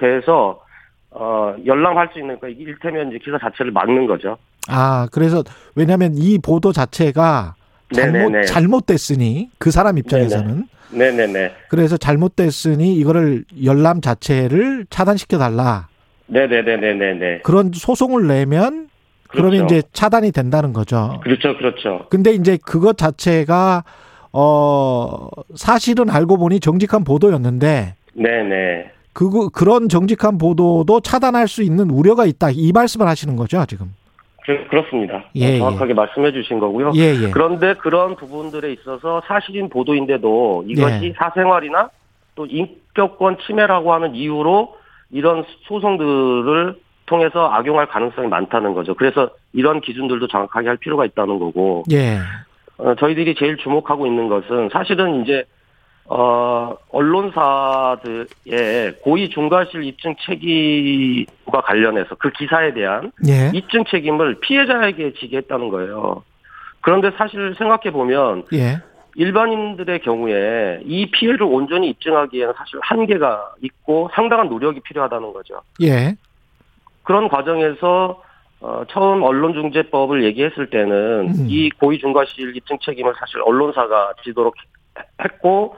[0.00, 0.62] 대해서
[1.10, 4.38] 어 열람할 수 있는 그러니까 일테면 이제 기사 자체를 막는 거죠.
[4.68, 5.42] 아, 그래서
[5.74, 7.54] 왜냐하면 이 보도 자체가
[7.90, 8.42] 네네네.
[8.46, 11.52] 잘못됐으니 그 사람 입장에서는 네네네.
[11.68, 15.88] 그래서 잘못됐으니 이거를 열람 자체를 차단시켜 달라
[16.26, 17.40] 네네네네네네.
[17.42, 18.88] 그런 소송을 내면
[19.28, 19.74] 그러면 그렇죠.
[19.74, 21.20] 이제 차단이 된다는 거죠.
[21.22, 22.06] 그렇죠, 그렇죠.
[22.10, 23.84] 근데 이제 그것 자체가
[24.32, 28.90] 어 사실은 알고 보니 정직한 보도였는데 네네.
[29.12, 33.92] 그 그런 정직한 보도도 차단할 수 있는 우려가 있다 이 말씀을 하시는 거죠 지금.
[34.46, 35.24] 그, 그렇습니다.
[35.34, 36.92] 예, 정확하게 말씀해 주신 거고요.
[36.94, 37.30] 예 예.
[37.30, 41.12] 그런데 그런 부분들에 있어서 사실인 보도인데도 이것이 예.
[41.16, 41.90] 사생활이나
[42.36, 44.76] 또 인격권 침해라고 하는 이유로
[45.10, 48.94] 이런 소송들을 통해서 악용할 가능성이 많다는 거죠.
[48.94, 52.18] 그래서 이런 기준들도 정확하게 할 필요가 있다는 거고, 예.
[52.78, 55.44] 어, 저희들이 제일 주목하고 있는 것은 사실은 이제,
[56.08, 58.36] 어, 언론사들의
[59.02, 63.50] 고의 중과실 입증 책임과 관련해서 그 기사에 대한 예.
[63.52, 66.22] 입증 책임을 피해자에게 지게 했다는 거예요.
[66.80, 68.80] 그런데 사실 생각해 보면 예.
[69.16, 75.60] 일반인들의 경우에 이 피해를 온전히 입증하기에는 사실 한계가 있고 상당한 노력이 필요하다는 거죠.
[75.82, 76.14] 예.
[77.02, 78.22] 그런 과정에서
[78.60, 81.46] 어, 처음 언론중재법을 얘기했을 때는 음.
[81.48, 84.54] 이 고의중과실 입증 책임을 사실 언론사가 지도록
[85.22, 85.76] 했고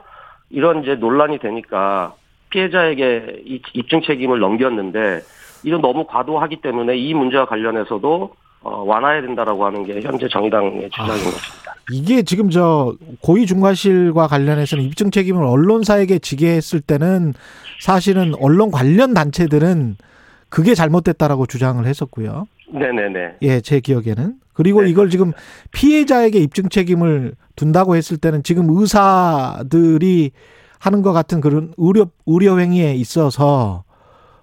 [0.51, 2.15] 이런 이제 논란이 되니까
[2.51, 5.21] 피해자에게 이 입증 책임을 넘겼는데
[5.63, 11.13] 이건 너무 과도하기 때문에 이 문제와 관련해서도 어, 완화해야 된다라고 하는 게 현재 정의당의 주장인
[11.13, 11.15] 아.
[11.15, 11.75] 것입니다.
[11.91, 17.35] 이게 지금 저 고의 중과실과 관련해서는 입증 책임을 언론사에게 지게 했을 때는
[17.81, 19.97] 사실은 언론 관련 단체들은
[20.49, 22.47] 그게 잘못됐다라고 주장을 했었고요.
[22.71, 23.37] 네네네.
[23.43, 24.35] 예, 제 기억에는.
[24.53, 24.89] 그리고 네.
[24.91, 25.33] 이걸 지금
[25.73, 30.33] 피해자에게 입증 책임을 둔다고 했을 때는 지금 의사들이
[30.81, 33.85] 하는 것 같은 그런 의료 의료 행위에 있어서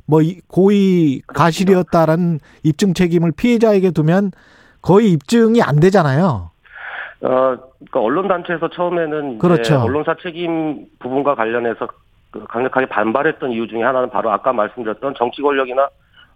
[0.05, 4.31] 뭐 이- 고의 가실이었다라는 입증 책임을 피해자에게 두면
[4.81, 6.51] 거의 입증이 안 되잖아요.
[7.21, 9.79] 어, 그러니까 언론 단체에서 처음에는 그렇죠.
[9.81, 11.87] 언론사 책임 부분과 관련해서
[12.31, 15.87] 그 강력하게 반발했던 이유 중에 하나는 바로 아까 말씀드렸던 정치 권력이나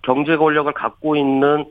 [0.01, 1.65] 경제 권력을 갖고 있는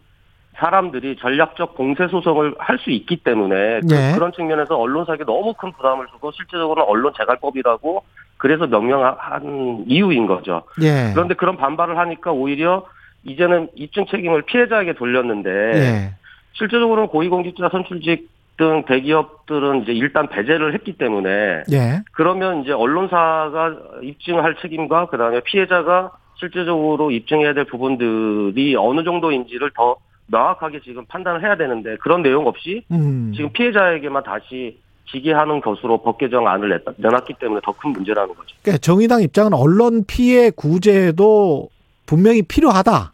[0.58, 4.12] 사람들이 전략적 공세 소송을 할 수 있기 때문에 네.
[4.14, 8.04] 그, 런 측면에서 언론사에게 너무 큰 부담을 주고 실제적으로는 언론 재갈법이라고
[8.36, 10.62] 그래서 명명한 이유인 거죠.
[10.80, 11.10] 예.
[11.12, 12.86] 그런데 그런 반발을 하니까 오히려
[13.24, 16.14] 이제는 입증 책임을 피해자에게 돌렸는데 예.
[16.52, 22.02] 실제적으로는 고위공직자 선출직 등 대기업들은 이제 일단 배제를 했기 때문에 예.
[22.12, 29.96] 그러면 이제 언론사가 입증할 책임과 그다음에 피해자가 실제적으로 입증해야 될 부분들이 어느 정도인지를 더
[30.28, 33.32] 명확하게 지금 판단을 해야 되는데 그런 내용 없이 음.
[33.34, 34.78] 지금 피해자에게만 다시
[35.10, 38.54] 지게 하는 것으로 법 개정안을 냈- 내놨기 때문에 더 큰 문제라는 거죠.
[38.62, 41.70] 그러니까 정의당 입장은 언론 피해 구제도
[42.06, 43.12] 분명히 필요하다.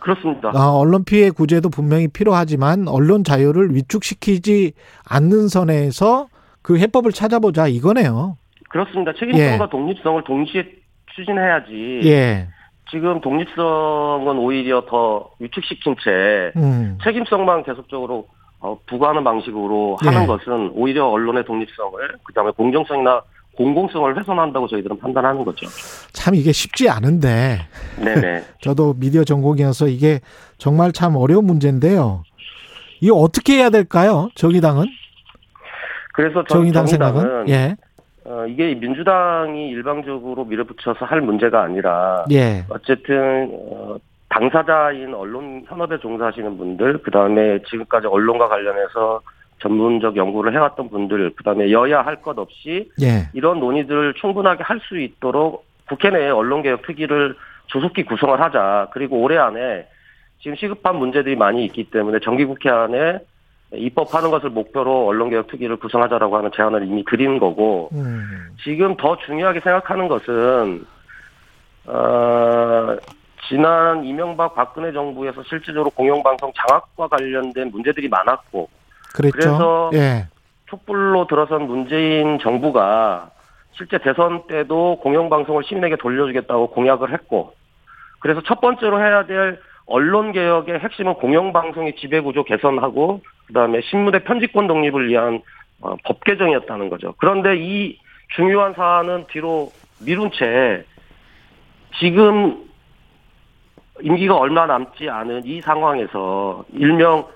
[0.00, 0.50] 그렇습니다.
[0.54, 4.72] 아, 언론 피해 구제도 분명히 필요하지만 언론 자유를 위축시키지
[5.08, 6.28] 않는 선에서
[6.62, 8.36] 그 해법을 찾아보자 이거네요.
[8.68, 9.12] 그렇습니다.
[9.18, 9.70] 책임성과 예.
[9.70, 10.64] 독립성을 동시에
[11.14, 12.00] 추진해야지.
[12.04, 12.48] 예.
[12.90, 16.98] 지금 독립성은 오히려 더 위축시킨 채 음.
[17.04, 18.26] 책임성만 계속적으로
[18.60, 20.26] 어, 부과하는 방식으로 하는 예.
[20.26, 23.22] 것은 오히려 언론의 독립성을 그다음에 공정성이나
[23.56, 25.66] 공공성을 훼손한다고 저희들은 판단하는 거죠.
[26.12, 27.58] 참 이게 쉽지 않은데
[28.02, 28.44] 네네.
[28.62, 30.20] 저도 미디어 전공이어서 이게
[30.58, 32.22] 정말 참 어려운 문제인데요.
[33.00, 34.28] 이거 어떻게 해야 될까요?
[34.34, 34.86] 정의당은?
[36.14, 37.48] 그래서 전 정의당 정의당은 생각은?
[37.48, 37.76] 예.
[38.28, 42.62] 어, 이게 민주당이 일방적으로 밀어붙여서 할 문제가 아니라 예.
[42.68, 43.96] 어쨌든 어,
[44.28, 49.22] 당사자인 언론 현업에 종사하시는 분들, 그 다음에 지금까지 언론과 관련해서
[49.60, 53.28] 전문적 연구를 해왔던 분들, 그 다음에 여야 할 것 없이 예.
[53.32, 57.34] 이런 논의들을 충분하게 할 수 있도록 국회 내에 언론개혁 특위를
[57.66, 58.88] 조속히 구성을 하자.
[58.92, 59.88] 그리고 올해 안에
[60.40, 63.18] 지금 시급한 문제들이 많이 있기 때문에 정기국회 안에
[63.72, 68.50] 입법하는 것을 목표로 언론개혁 특위를 구성하자라고 하는 제안을 이미 드린 거고 음.
[68.62, 70.86] 지금 더 중요하게 생각하는 것은
[71.86, 72.96] 어,
[73.48, 78.68] 지난 이명박 박근혜 정부에서 실질적으로 공영방송 장악과 관련된 문제들이 많았고
[79.14, 79.36] 그랬죠.
[79.36, 80.26] 그래서 예.
[80.66, 83.30] 촛불로 들어선 문재인 정부가
[83.72, 87.54] 실제 대선 때도 공영방송을 시민에게 돌려주겠다고 공약을 했고
[88.20, 95.08] 그래서 첫 번째로 해야 될 언론 개혁의 핵심은 공영방송의 지배구조 개선하고 그다음에 신문의 편집권 독립을
[95.08, 95.42] 위한
[95.80, 97.14] 어, 법 개정이었다는 거죠.
[97.18, 97.98] 그런데 이
[98.36, 99.72] 중요한 사안은 뒤로
[100.04, 100.84] 미룬 채
[101.98, 102.64] 지금
[104.00, 107.26] 임기가 얼마 남지 않은 이 상황에서 일명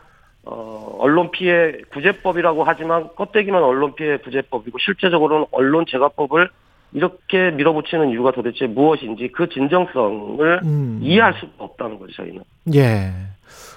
[0.45, 6.49] 어, 언론 피해 구제법이라고 하지만 껍데기만 언론 피해 구제법이고 실제적으로는 언론 제과법을
[6.95, 10.99] 이렇게 밀어붙이는 이유가 도대체 무엇인지 그 진정성을 음.
[11.03, 12.43] 이해할 수가 없다는 거죠, 저희는.
[12.75, 13.13] 예.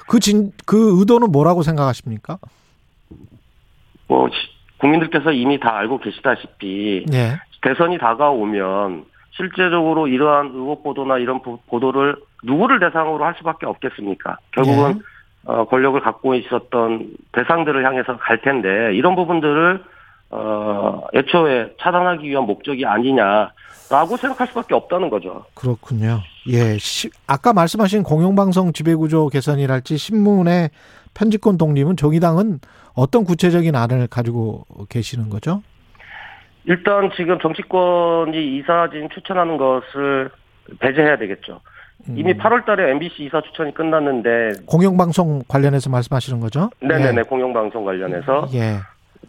[0.07, 2.38] 그 진, 그 의도는 뭐라고 생각하십니까?
[4.07, 4.35] 뭐, 시-
[4.77, 7.39] 국민들께서 이미 다 알고 계시다시피 예.
[7.61, 14.38] 대선이 다가오면 실제적으로 이러한 의혹 보도나 이런 보- 보도를 누구를 대상으로 할 수밖에 없겠습니까?
[14.51, 15.01] 결국은
[15.45, 19.83] 어, 권력을 갖고 있었던 대상들을 향해서 갈 텐데 이런 부분들을
[20.31, 23.51] 어, 애초에 차단하기 위한 목적이 아니냐
[23.89, 25.45] 라고 생각할 수밖에 없다는 거죠.
[25.54, 26.21] 그렇군요.
[26.48, 26.78] 예.
[26.78, 30.69] 시, 아까 말씀하신 공영방송 지배구조 개선이랄지 신문의
[31.13, 32.60] 편집권 독립은 정의당은
[32.93, 35.62] 어떤 구체적인 안을 가지고 계시는 거죠?
[36.65, 40.32] 일단 지금 정치권이 이사진 추천하는 것을
[40.80, 41.62] 배제해야 되겠죠.
[42.10, 42.38] 이미 음.
[42.38, 46.69] 8월 달에 MBC 이사 추천이 끝났는데 공영방송 관련해서 말씀하시는 거죠?
[46.82, 48.78] 네네네 공영방송 관련해서 예.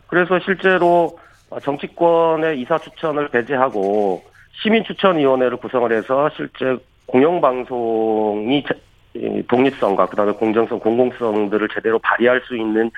[0.08, 1.18] 그래서 실제로
[1.62, 4.22] 정치권의 이사 추천을 배제하고
[4.62, 8.64] 시민추천위원회를 구성을 해서 실제 공영방송이
[9.48, 12.90] 독립성과 그다음에 공정성, 공공성들을 제대로 발휘할 수 있는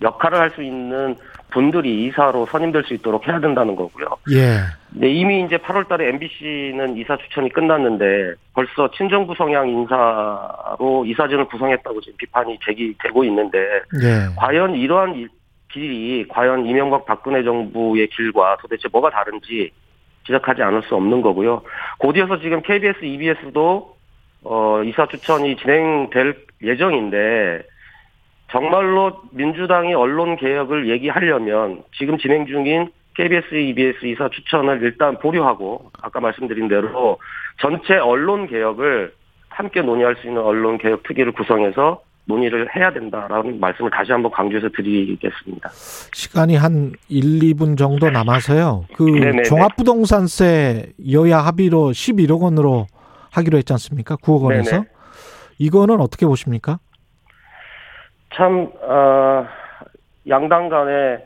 [0.00, 1.16] 역할을 할 수 있는
[1.50, 4.06] 분들이 이사로 선임될 수 있도록 해야 된다는 거고요.
[4.30, 4.58] 예.
[4.90, 12.00] 네, 이미 이제 8월 달에 MBC는 이사 추천이 끝났는데 벌써 친정부 성향 인사로 이사진을 구성했다고
[12.02, 13.58] 지금 비판이 제기되고 있는데
[14.02, 14.34] 예.
[14.36, 15.28] 과연 이러한 일-
[15.72, 19.70] 길이 과연 이명박 박근혜 정부의 길과 도대체 뭐가 다른지
[20.28, 21.62] 지적하지 않을 수 없는 거고요.
[21.98, 23.96] 곧이어서 지금 KBS, EBS도
[24.44, 27.62] 어, 이사 추천이 진행될 예정인데
[28.50, 36.20] 정말로 민주당이 언론 개혁을 얘기하려면 지금 진행 중인 KBS, EBS 이사 추천을 일단 보류하고 아까
[36.20, 37.18] 말씀드린 대로
[37.60, 39.12] 전체 언론 개혁을
[39.48, 44.68] 함께 논의할 수 있는 언론 개혁 특위를 구성해서 논의를 해야 된다라는 말씀을 다시 한번 강조해서
[44.68, 45.70] 드리겠습니다.
[45.70, 47.22] 시간이 한 1,
[47.54, 48.84] 2분 정도 남아서요.
[48.94, 49.42] 그 네네네.
[49.44, 52.86] 종합부동산세 여야 합의로 11억 원으로
[53.30, 54.16] 하기로 했지 않습니까?
[54.16, 54.70] 9억 원에서.
[54.72, 54.84] 네네.
[55.58, 56.78] 이거는 어떻게 보십니까?
[58.34, 59.46] 참, 어,
[60.28, 61.24] 양당 간에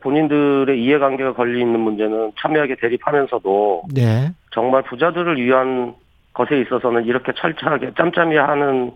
[0.00, 4.30] 본인들의 이해관계가 걸려 있는 문제는 첨예하게 대립하면서도 네.
[4.52, 5.94] 정말 부자들을 위한
[6.32, 8.92] 것에 있어서는 이렇게 철저하게 짬짬이 하는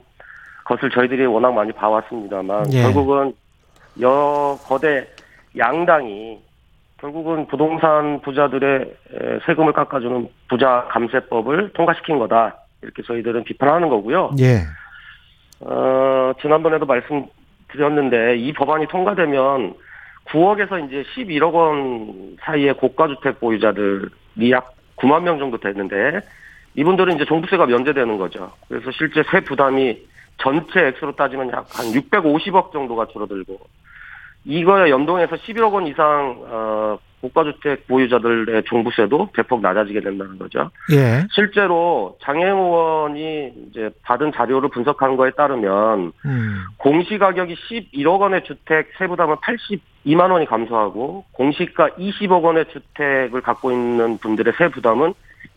[0.68, 2.82] 것을 저희들이 워낙 많이 봐왔습니다만 예.
[2.82, 3.32] 결국은
[4.02, 5.08] 여 거대
[5.56, 6.38] 양당이
[7.00, 14.32] 결국은 부동산 부자들의 에, 세금을 깎아주는 부자 감세법을 통과시킨 거다 이렇게 저희들은 비판하는 거고요.
[14.40, 14.60] 예.
[15.60, 19.74] 어, 지난번에도 말씀드렸는데 이 법안이 통과되면
[20.26, 26.20] 9억에서 이제 11억 원 사이의 고가주택 보유자들이 약 9만 명 정도 되는데
[26.74, 28.52] 이분들은 이제 종부세가 면제되는 거죠.
[28.68, 29.98] 그래서 실제 세 부담이
[30.38, 33.58] 전체 액수로 따지면 약 한 650억 정도가 줄어들고
[34.44, 40.70] 이거에 연동해서 11억 원 이상 어, 고가주택 보유자들의 종부세도 대폭 낮아지게 된다는 거죠.
[40.92, 41.26] 예.
[41.32, 46.64] 실제로 장애인 의원이 이제 받은 자료를 분석한 거에 따르면 음.
[46.78, 54.54] 공시가격이 11억 원의 주택 세부담은 82만 원이 감소하고 공시가 20억 원의 주택을 갖고 있는 분들의
[54.56, 55.12] 세부담은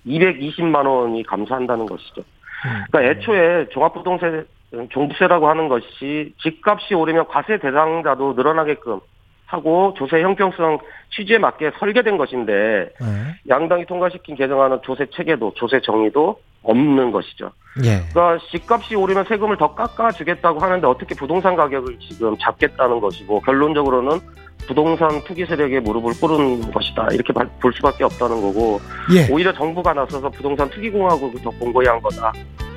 [0.07, 2.21] 220만 원이 감소한다는 것이죠.
[2.21, 2.83] 음.
[2.89, 4.45] 그러니까 애초에 종합부동세
[4.89, 8.99] 종부세라고 하는 것이 집값이 오르면 과세 대상자도 늘어나게끔
[9.45, 10.79] 하고 조세 형평성
[11.13, 13.35] 취지에 맞게 설계된 것인데 예.
[13.49, 17.51] 양당이 통과시킨 개정안은 조세 체계도 조세 정의도 없는 것이죠.
[17.83, 17.99] 예.
[18.13, 24.19] 그러니까 집값이 오르면 세금을 더 깎아주겠다고 하는데 어떻게 부동산 가격을 지금 잡겠다는 것이고 결론적으로는
[24.67, 28.79] 부동산 투기 세력에 무릎을 꿇은 것이다 이렇게 봐- 볼 수밖에 없다는 거고
[29.13, 29.29] 예.
[29.33, 32.31] 오히려 정부가 나서서 부동산 투기 공학을 더 공고히 한 거다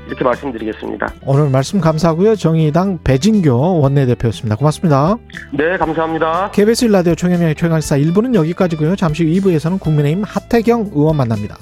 [0.06, 1.14] 이렇게 말씀드리겠습니다.
[1.24, 2.36] 오늘 말씀 감사하고요.
[2.36, 4.56] 정의당 배진교 원내대표였습니다.
[4.56, 5.16] 고맙습니다.
[5.52, 6.50] 네 감사합니다.
[6.52, 8.96] KBS 일라디오 총영의 최강시사 1부는 여기까지고요.
[8.96, 11.56] 잠시 후 2부에서는 국민의힘 하태경 의원 만납니다.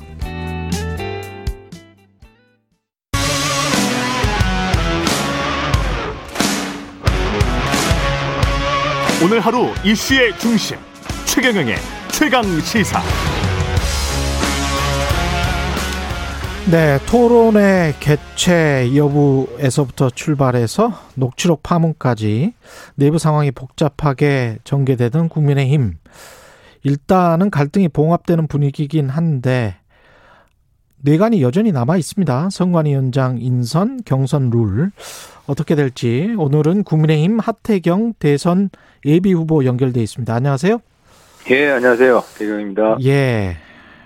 [9.25, 10.77] 오늘 하루 이슈의 중심
[11.27, 11.77] 최경영의
[12.10, 13.00] 최강 시사
[16.71, 22.54] 네, 토론의 개최 여부에서부터 출발해서 녹취록 파문까지
[22.94, 25.94] 내부 상황이 복잡하게 전개되던 국민의힘.
[26.85, 29.77] 일단은 갈등이 봉합되는 분위기긴 한데
[31.02, 32.48] 내관이 여전히 남아 있습니다.
[32.50, 34.92] 선관위원장 인선, 경선 룰
[35.46, 38.71] 어떻게 될지 오늘은 국민의힘 하태경 대선
[39.04, 40.33] 예비 후보 연결돼 있습니다.
[40.33, 40.79] 안녕하세요.
[41.50, 42.23] 예, 안녕하세요.
[42.38, 42.98] 대경입니다.
[43.04, 43.56] 예.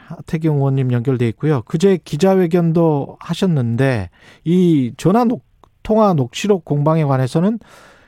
[0.07, 1.63] 하태경 의원님 연결돼 있고요.
[1.63, 4.11] 그제 기자회견도 하셨는데
[4.45, 5.45] 이 전화 녹,
[5.83, 7.59] 통화 녹취록 공방에 관해서는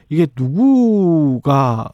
[0.08, 1.90] 이게 누구가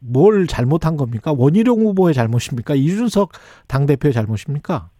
[0.00, 1.34] 뭘 잘못한 겁니까?
[1.36, 2.74] 원희룡 후보의 잘못입니까?
[2.74, 3.32] 이준석
[3.66, 4.90] 당대표의 잘못입니까?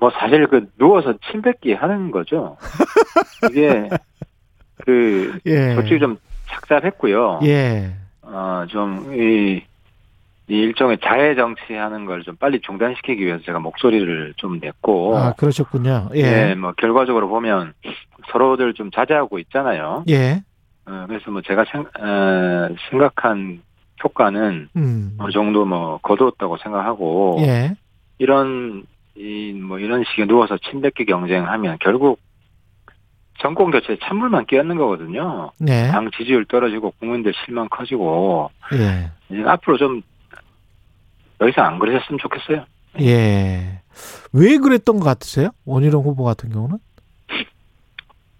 [0.00, 2.56] 뭐 사실 그 누워서 침 뱉기 하는 거죠.
[3.50, 3.88] 이게
[4.84, 5.74] 그 예.
[5.74, 7.40] 솔직히 좀 착잡했고요.
[7.44, 7.94] 예.
[8.22, 9.62] 어좀이
[10.48, 16.10] 이 일종의 자해 정치하는 걸 좀 빨리 중단시키기 위해서 제가 목소리를 좀 냈고 아, 그러셨군요.
[16.14, 16.50] 예.
[16.50, 17.72] 예, 뭐 결과적으로 보면
[18.30, 20.04] 서로들 좀 자제하고 있잖아요.
[20.08, 20.42] 예.
[20.86, 23.62] 어, 그래서 뭐 제가 생, 어, 생각한
[24.02, 25.16] 효과는 음.
[25.18, 27.74] 어느 정도 뭐 거두었다고 생각하고 예.
[28.18, 28.84] 이런
[29.16, 32.18] 이 뭐 이런 식의 누워서 침뱉기 경쟁하면 결국
[33.38, 35.50] 정권 교체에 찬물만 끼얹는 거거든요.
[35.58, 35.88] 네.
[35.90, 39.10] 당 지지율 떨어지고 국민들 실망 커지고 예.
[39.30, 40.02] 이제 앞으로 좀
[41.38, 42.64] 더 이상 안 그러셨으면 좋겠어요.
[43.00, 43.80] 예.
[44.32, 45.50] 왜 그랬던 것 같으세요?
[45.64, 46.78] 원희룡 후보 같은 경우는?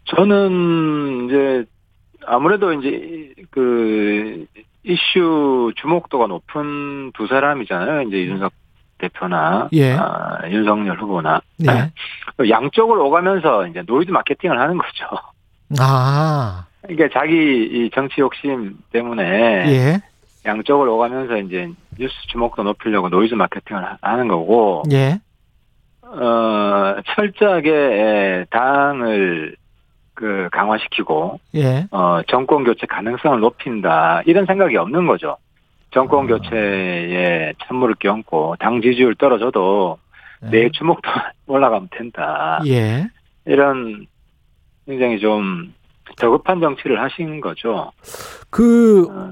[0.05, 1.65] 저는 이제
[2.27, 4.47] 아무래도 이제 그
[4.83, 8.03] 이슈 주목도가 높은 두 사람이잖아요.
[8.03, 8.53] 이제 이준석
[8.99, 9.93] 대표나 예.
[9.93, 12.49] 아, 윤석열 후보나 예.
[12.49, 15.07] 양쪽을 오가면서 이제 노이즈 마케팅을 하는 거죠.
[15.79, 16.67] 아.
[16.83, 20.03] 그러니까 자기 이 정치 욕심 때문에 예.
[20.45, 25.19] 양쪽을 오가면서 이제 뉴스 주목도 높이려고 노이즈 마케팅을 하- 하는 거고 예.
[26.03, 29.57] 어 철저하게 당을
[30.15, 31.87] 그 강화시키고 예.
[31.91, 35.37] 어 정권 교체 가능성을 높인다 이런 생각이 없는 거죠.
[35.93, 36.27] 정권 아.
[36.29, 39.99] 교체에 찬물을 끼얹고 당 지지율 떨어져도
[40.41, 41.09] 내 주목도
[41.47, 42.61] 올라가면 된다.
[42.67, 43.07] 예.
[43.47, 44.07] 이런
[44.87, 45.73] 굉장히 좀
[46.17, 47.93] 저급한 정치를 하신 거죠.
[48.51, 49.31] 그 어,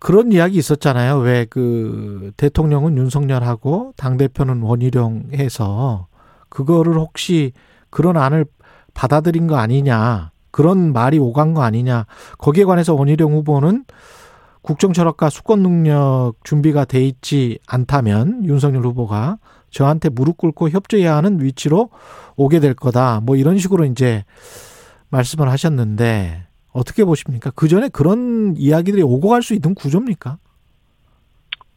[0.00, 1.18] 그런 이야기 있었잖아요.
[1.18, 6.06] 왜 그 대통령은 윤석열하고 당 대표는 원희룡 해서
[6.48, 7.52] 그거를 혹시
[7.90, 8.46] 그런 안을
[8.94, 10.30] 받아들인 거 아니냐.
[10.50, 12.06] 그런 말이 오간 거 아니냐.
[12.38, 13.84] 거기에 관해서 원희룡 후보는
[14.62, 19.38] 국정 철학과 수권 능력 준비가 돼 있지 않다면 윤석열 후보가
[19.70, 21.90] 저한테 무릎 꿇고 협조해야 하는 위치로
[22.36, 23.20] 오게 될 거다.
[23.22, 24.24] 뭐 이런 식으로 이제
[25.08, 27.50] 말씀을 하셨는데 어떻게 보십니까?
[27.54, 30.38] 그 전에 그런 이야기들이 오고 갈 수 있는 구조입니까?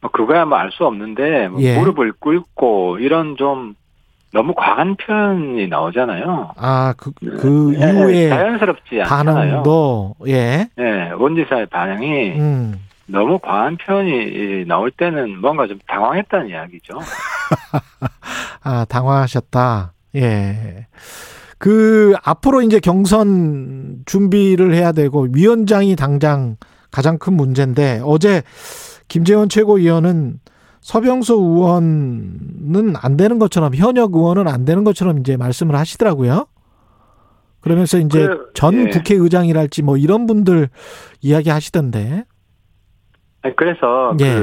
[0.00, 1.78] 뭐 그거야 뭐 알 수 없는데 뭐 예.
[1.78, 3.74] 무릎을 꿇고 이런 좀
[4.32, 6.52] 너무 과한 표현이 나오잖아요.
[6.56, 9.34] 아, 그, 그 예, 예, 이후에 자연스럽지 않잖아요.
[9.34, 16.98] 반응도, 예, 예, 원지사의 반응이 음, 너무 과한 표현이 나올 때는 뭔가 좀 당황했다는 이야기죠.
[18.62, 19.92] 아, 당황하셨다.
[20.16, 20.86] 예.
[21.58, 26.56] 그, 앞으로 이제 경선 준비를 해야 되고, 위원장이 당장
[26.90, 28.42] 가장 큰 문제인데, 어제
[29.08, 30.40] 김재원 최고위원은
[30.80, 36.46] 서병수 의원은 안 되는 것처럼, 현역 의원은 안 되는 것처럼 이제 말씀을 하시더라고요.
[37.60, 38.90] 그러면서 이제 그래, 전 예.
[38.90, 40.68] 국회의장이랄지 뭐 이런 분들
[41.22, 42.24] 이야기 하시던데,
[43.56, 44.34] 그래서 예.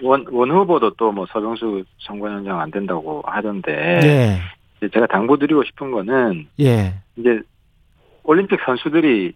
[0.00, 4.38] 그원 원 후보도 또 뭐 서병수 선관위원장 안 된다고 하던데 예,
[4.84, 7.40] 이제 제가 당부드리고 싶은 거는 예, 이제
[8.22, 9.34] 올림픽 선수들이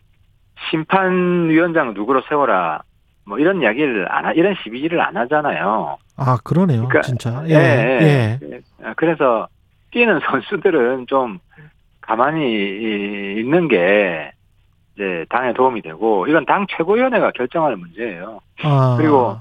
[0.70, 2.82] 심판위원장 누구로 세워라
[3.24, 5.98] 뭐 이런 이야기를 안 하, 이런 시비를 안 하잖아요.
[6.16, 6.88] 아, 그러네요.
[6.88, 7.44] 그러니까, 진짜.
[7.46, 8.38] 예, 예, 예.
[8.42, 8.60] 예.
[8.96, 9.46] 그래서
[9.90, 11.38] 뛰는 선수들은 좀
[12.00, 14.32] 가만히 있는 게
[14.94, 18.40] 이제 당에 도움이 되고 이건 당 최고위원회가 결정할 문제예요.
[18.62, 19.38] 아, 그리고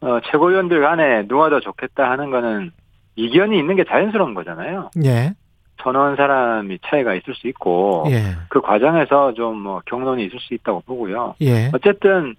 [0.00, 2.72] 어, 최고위원들 간에 누가 더 좋겠다 하는 거는
[3.16, 4.90] 이견이 있는 게 자연스러운 거잖아요.
[5.04, 5.34] 예,
[5.82, 10.80] 선호한 사람이 차이가 있을 수 있고 예, 그 과정에서 좀 뭐 경론이 있을 수 있다고
[10.86, 11.34] 보고요.
[11.42, 12.34] 예, 어쨌든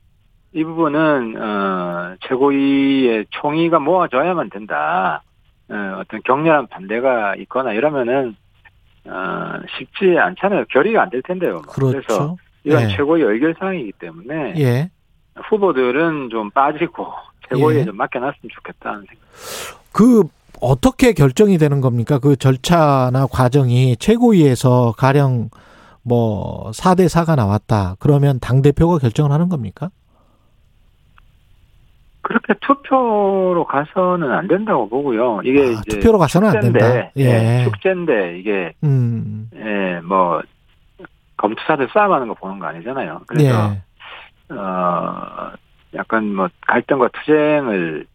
[0.54, 5.24] 이 부분은 어, 최고위의 총의가 모아져야만 된다.
[5.70, 8.36] 어, 어떤 격렬한 반대가 있거나 이러면은
[9.06, 10.66] 어, 쉽지 않잖아요.
[10.70, 11.54] 결의가 안 될 텐데요.
[11.54, 11.92] 뭐.
[11.92, 12.38] 래서 그렇죠.
[12.64, 12.88] 이건 예.
[12.96, 14.90] 최고의 의결 사항이기 때문에 예.
[15.36, 17.08] 후보들은 좀 빠지고
[17.50, 17.86] 최고위에 예.
[17.86, 19.24] 좀 맡겨놨으면 좋겠다는 생각.
[19.94, 20.24] 그
[20.62, 22.20] 어떻게 결정이 되는 겁니까?
[22.20, 25.50] 그 절차나 과정이 최고위에서 가령
[26.04, 27.96] 뭐 4대 4가 나왔다.
[28.00, 29.90] 그러면 당 대표가 결정을 하는 겁니까?
[32.22, 35.42] 그렇게 투표로 가서는 안 된다고 보고요.
[35.44, 36.80] 이게 아, 투표로 가서는 안 된다.
[36.80, 37.64] 축제인데, 예.
[37.66, 39.50] 축제인데 이게 음.
[39.56, 40.42] 예, 뭐
[41.38, 43.22] 검투사들 싸움하는 거 보는 거 아니잖아요.
[43.26, 44.54] 그래서 예.
[44.54, 45.52] 어
[45.96, 48.06] 약간 뭐 갈등과 투쟁을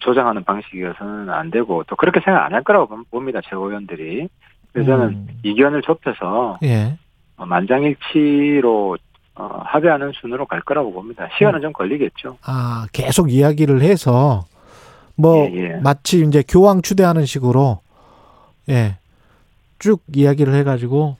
[0.00, 4.28] 조장하는 방식이어서는 안 되고 또 그렇게 생각 안 할 거라고 봅니다 최고위원들이.
[4.72, 5.28] 그래서 저는 음.
[5.42, 6.96] 이견을 좁혀서 예.
[7.36, 8.96] 어, 만장일치로
[9.36, 11.28] 어, 합의하는 순으로 갈 거라고 봅니다.
[11.38, 12.38] 시간은 좀 걸리겠죠.
[12.44, 14.44] 아, 계속 이야기를 해서
[15.16, 15.68] 뭐 예, 예.
[15.82, 17.80] 마치 이제 교황 추대하는 식으로
[18.68, 18.98] 예.
[19.78, 21.16] 쭉 이야기를 해 가지고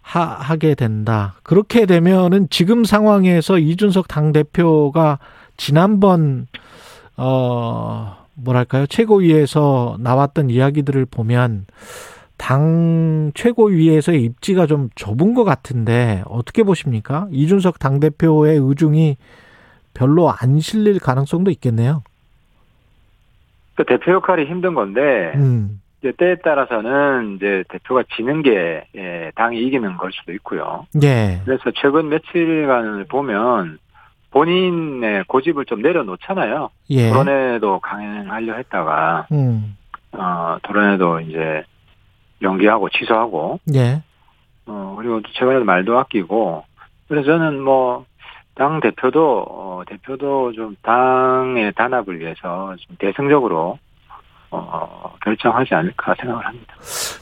[0.00, 1.34] 하, 하게 된다.
[1.42, 5.18] 그렇게 되면은 지금 상황에서 이준석 당 대표가
[5.56, 6.46] 지난번
[7.22, 8.86] 어 뭐랄까요?
[8.86, 11.66] 최고위에서 나왔던 이야기들을 보면
[12.38, 17.28] 당 최고위에서의 입지가 좀 좁은 것 같은데 어떻게 보십니까?
[17.30, 19.18] 이준석 당 대표의 의중이
[19.92, 22.02] 별로 안 실릴 가능성도 있겠네요.
[23.74, 29.58] 그 대표 역할이 힘든 건데 음, 이제 때에 따라서는 이제 대표가 지는 게 예, 당이
[29.58, 30.86] 이기는 걸 수도 있고요.
[31.02, 33.78] 예, 그래서 최근 며칠간을 보면
[34.30, 36.70] 본인의 고집을 좀 내려놓잖아요.
[36.90, 39.76] 예, 토론회도 강행하려 했다가 음,
[40.12, 41.64] 어 토론회도 이제
[42.42, 43.60] 연기하고 취소하고.
[43.74, 44.02] 예,
[44.66, 46.64] 어 그리고 또 최근에도 말도 아끼고.
[47.08, 48.06] 그래서 저는 뭐
[48.60, 53.78] 당 대표도 어, 대표도 좀 당의 단합을 위해서 좀 대승적으로
[54.50, 56.74] 어, 결정하지 않을까 생각을 합니다.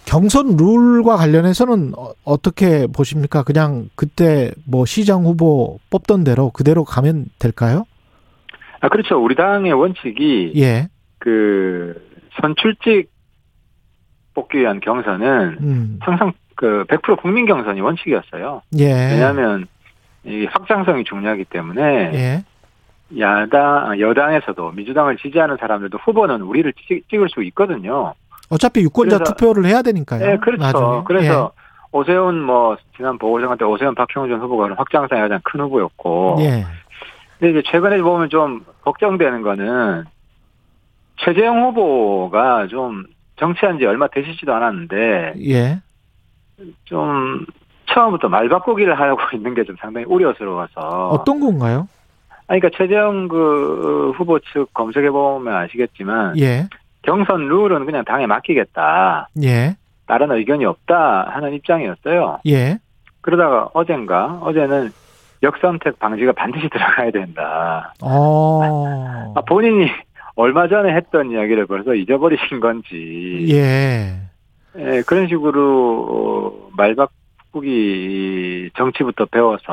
[0.07, 3.43] 경선 룰과 관련해서는 어, 어떻게 보십니까?
[3.43, 7.85] 그냥 그때 뭐 시장 후보 뽑던 대로 그대로 가면 될까요?
[8.81, 9.23] 아 그렇죠.
[9.23, 12.01] 우리 당의 원칙이 예, 그
[12.41, 13.11] 선출직
[14.35, 18.63] 뽑기 위한 경선은 음, 항상 그 100% 국민 경선이 원칙이었어요.
[18.79, 19.67] 예, 왜냐하면
[20.25, 21.83] 이 확장성이 중요하기 때문에
[22.15, 22.45] 예,
[23.19, 28.13] 야당 아, 여당에서도 민주당을 지지하는 사람들도 후보는 우리를 찍, 찍을 수 있거든요.
[28.51, 30.21] 어차피 유권자 그래서- 투표를 해야 되니까요.
[30.27, 30.63] 네, 그렇죠.
[30.63, 31.03] 나중에.
[31.07, 31.53] 그래서
[31.93, 36.67] 오세훈 뭐 지난 보궐선거 때 오세훈 박형준 후보가 확장성이 가장 큰 후보였고 예, 예,
[37.39, 40.05] 근데 이제 최근에 보면 좀 걱정되는 거는
[41.17, 43.05] 최재형 후보가 좀
[43.37, 45.81] 정치한 지 얼마 되시지도 않았는데 예,
[46.85, 47.47] 좀
[47.87, 51.89] 처음부터 말 바꾸기를 하고 있는 게 좀 상당히 우려스러워서 어떤 건가요?
[52.49, 56.67] 아니 그러니까 최재형 그 후보 측 검색해 보면 아시겠지만 예,
[57.03, 59.29] 경선 룰은 그냥 당에 맡기겠다.
[59.43, 59.77] 예,
[60.07, 62.41] 다른 의견이 없다 하는 입장이었어요.
[62.47, 62.79] 예,
[63.21, 64.91] 그러다가 어젠가 어제는
[65.43, 67.93] 역선택 방지가 반드시 들어가야 된다.
[68.03, 69.91] 어, 아, 본인이
[70.35, 74.17] 얼마 전에 했던 이야기를 벌써 잊어버리신 건지 예,
[74.79, 79.65] 예, 그런 식으로 어, 말 바꾸기 정치부터 배워서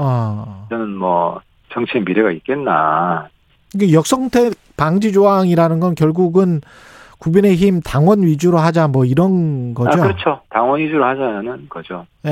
[0.00, 0.66] 어.
[0.70, 1.42] 저는 뭐
[1.74, 3.28] 정치의 미래가 있겠나.
[3.74, 6.60] 이게 역성택 방지 조항이라는 건 결국은
[7.18, 9.98] 국민의힘 당원 위주로 하자 뭐 이런 거죠.
[9.98, 10.40] 아, 그렇죠.
[10.50, 12.06] 당원 위주로 하자는 거죠.
[12.26, 12.30] 예,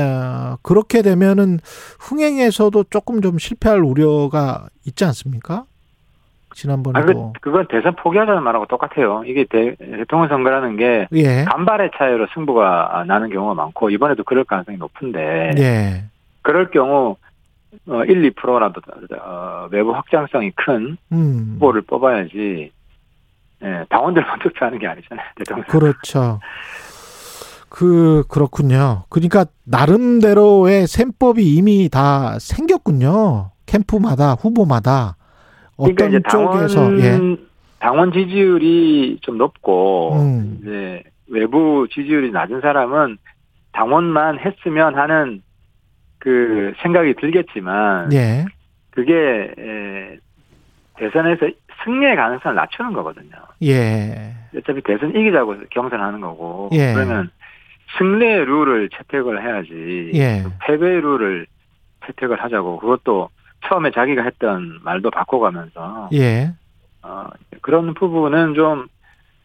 [0.62, 1.58] 그렇게 되면은
[1.98, 5.54] 흥행에서도 조금 좀 실패할 우려가 있지 않습니까?
[5.54, 5.64] 아,
[6.50, 9.22] 그, 지난번에도 그건 대선 포기하자는 말하고 똑같아요.
[9.24, 14.76] 이게 대, 대통령 선거라는 게 예, 간발의 차이로 승부가 나는 경우가 많고 이번에도 그럴 가능성이
[14.76, 16.04] 높은데 예,
[16.42, 17.16] 그럴 경우
[17.88, 18.80] 어, 1, 2%라도
[19.20, 22.70] 어, 외부 확장성이 큰 음, 후보를 뽑아야지
[23.64, 25.26] 예, 당원들만 투표하는 게 아니잖아요.
[25.36, 25.66] 대통령.
[25.66, 26.40] 그렇죠.
[27.68, 29.04] 그 그렇군요.
[29.08, 33.50] 그러니까 나름대로의 셈법이 이미 다 생겼군요.
[33.64, 35.16] 캠프마다 후보마다
[35.76, 37.36] 그러니까 어떤 당원 쪽에서 예,
[37.78, 40.58] 당원 지지율이 좀 높고 음.
[40.60, 43.16] 이제 외부 지지율이 낮은 사람은
[43.72, 45.42] 당원만 했으면 하는
[46.22, 48.44] 그 생각이 들겠지만 예,
[48.90, 49.12] 그게
[49.58, 50.16] 에,
[50.96, 51.48] 대선에서
[51.84, 53.32] 승리의 가능성을 낮추는 거거든요.
[53.64, 56.92] 예, 어차피 대선 이기자고 경선하는 거고 예.
[56.94, 57.28] 그러면
[57.98, 60.44] 승리의 룰을 채택을 해야지 예.
[60.60, 61.46] 패배의 룰을
[62.06, 63.28] 채택을 하자고 그것도
[63.66, 66.52] 처음에 자기가 했던 말도 바꿔가면서 예,
[67.02, 67.26] 어,
[67.62, 68.86] 그런 부분은 좀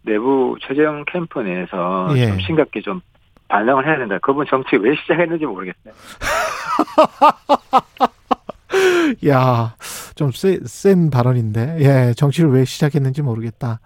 [0.04, 2.28] 내부 최재형 캠프 내에서 예.
[2.28, 3.02] 좀 심각하게 좀
[3.48, 4.18] 반성을 해야 된다.
[4.22, 5.94] 그분 정치 왜 시작했는지 모르겠어요.
[9.28, 9.76] 야,
[10.16, 11.78] 좀센 발언인데.
[11.80, 13.80] 예, 정치를 왜 시작했는지 모르겠다.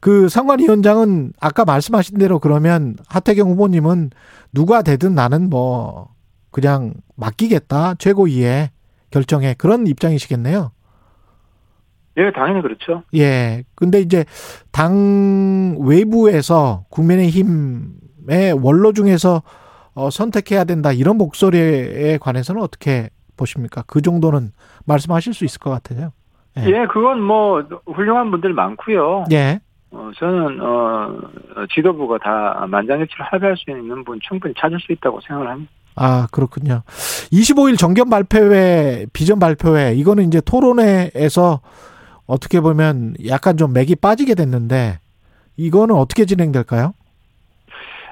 [0.00, 4.10] 그 상관위원장은 아까 말씀하신 대로 그러면 하태경 후보님은
[4.52, 6.08] 누가 되든 나는 뭐
[6.50, 7.94] 그냥 맡기겠다.
[7.94, 8.70] 최고위에
[9.10, 10.72] 결정에 그런 입장이시겠네요.
[12.16, 13.02] 예, 당연히 그렇죠.
[13.14, 13.64] 예.
[13.74, 14.24] 근데 이제
[14.70, 19.42] 당 외부에서 국민의힘 의 원로 중에서
[19.94, 23.84] 어, 선택해야 된다 이런 목소리에 관해서는 어떻게 보십니까?
[23.86, 24.52] 그 정도는
[24.86, 26.12] 말씀하실 수 있을 것 같아요.
[26.58, 26.64] 예.
[26.66, 29.24] 예, 그건 뭐 훌륭한 분들 많고요.
[29.32, 29.60] 예.
[29.90, 30.66] 어, 저는 어,
[31.56, 35.70] 어, 지도부가 다 만장일치로 합의할 수 있는 분 충분히 찾을 수 있다고 생각을 합니다.
[35.96, 36.82] 아, 그렇군요.
[37.32, 41.60] 25일 정견 발표회, 비전 발표회, 이거는 이제 토론회에서
[42.26, 44.98] 어떻게 보면 약간 좀 맥이 빠지게 됐는데,
[45.56, 46.94] 이거는 어떻게 진행될까요?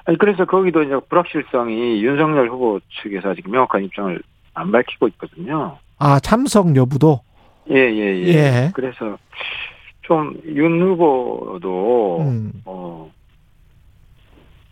[0.05, 4.21] 아니, 그래서 거기도 이제 불확실성이 윤석열 후보 측에서 아직 명확한 입장을
[4.55, 5.79] 안 밝히고 있거든요.
[5.99, 7.21] 아, 참석 여부도?
[7.71, 8.29] 예, 예, 예.
[8.35, 8.71] 예.
[8.75, 9.17] 그래서
[10.03, 13.11] 좀 윤 후보도 음, 어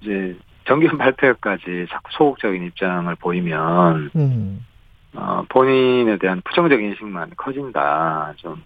[0.00, 4.66] 이제 정견 발표까지 자꾸 소극적인 입장을 보이면 음,
[5.14, 8.34] 어, 본인에 대한 부정적 인식만 커진다.
[8.36, 8.62] 좀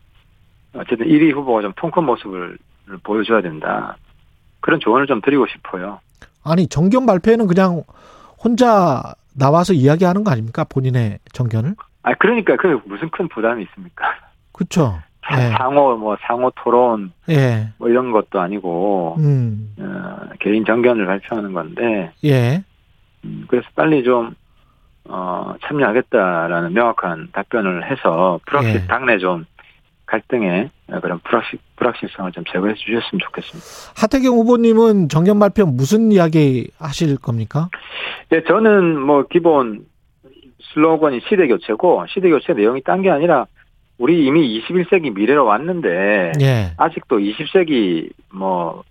[0.74, 2.58] 어쨌든 1위 후보가 좀 통큰 모습을
[3.02, 3.96] 보여줘야 된다.
[4.60, 6.00] 그런 조언을 좀 드리고 싶어요.
[6.44, 7.82] 아니, 정견 발표회는 그냥
[8.42, 10.64] 혼자 나와서 이야기하는 거 아닙니까?
[10.64, 11.74] 본인의 정견을?
[12.02, 14.04] 아 그러니까 그 무슨 큰 부담이 있습니까?
[15.32, 15.54] 예.
[15.56, 17.68] 상호 뭐 상호 토론 예.
[17.78, 22.62] 뭐 이런 것도 아니고 음, 어, 개인 정견을 발표하는 건데 예.
[23.24, 24.34] 음, 그래서 빨리 좀
[25.06, 28.86] 어, 참여하겠다라는 명확한 답변을 해서 불확실 예.
[28.86, 29.46] 당내 좀
[30.06, 33.92] 갈등의 그런 불확실 불확실성을 좀 제거해 주셨으면 좋겠습니다.
[33.96, 37.68] 하태경 후보님은 정견 발표 무슨 이야기 하실 겁니까?
[38.32, 39.86] 예, 저는 뭐 기본
[40.72, 43.46] 슬로건이 시대 교체고 시대 교체 내용이 딴 게 아니라
[43.98, 46.72] 우리 이미 21세기 미래로 왔는데 예.
[46.76, 48.82] 아직도 20세기 뭐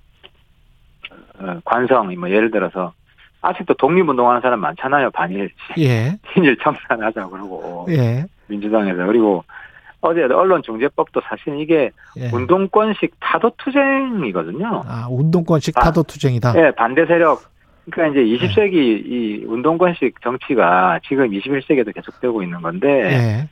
[1.40, 2.94] 어, 관성 뭐 예를 들어서
[3.42, 6.18] 아직도 독립운동하는 사람 많잖아요 반일 예.
[6.34, 8.26] 친일 청산하자 그러고 예.
[8.48, 9.44] 민주당에서 그리고
[10.04, 12.30] 어제 언론중재법도 사실 이게 예.
[12.34, 14.84] 운동권식 타도투쟁이거든요.
[14.86, 15.82] 아, 운동권식 아.
[15.82, 16.54] 타도 투쟁이다.
[16.58, 17.42] 예, 반대 세력.
[17.90, 23.50] 그러니까 이제 20세기 이 운동권식 정치가 지금 21세기에도 계속되고 있는 건데 예.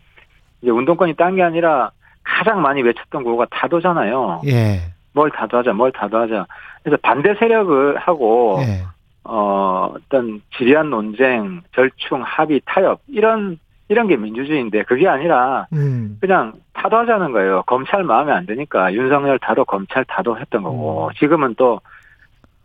[0.61, 1.91] 이제 운동권이 딴 게 아니라
[2.23, 4.41] 가장 많이 외쳤던 구호가 타도잖아요.
[4.47, 4.81] 예.
[5.13, 6.45] 뭘 타도하자, 뭘 타도하자.
[6.83, 8.83] 그래서 반대 세력을 하고 예.
[9.23, 13.57] 어 어떤 지리한 논쟁, 절충, 합의, 타협 이런
[13.91, 16.17] 이런 게 민주주의인데 그게 아니라 음.
[16.21, 17.63] 그냥 타도하자는 거예요.
[17.67, 21.13] 검찰 마음에 안 드니까 윤석열 타도, 검찰 타도 했던 거고 음.
[21.19, 21.81] 지금은 또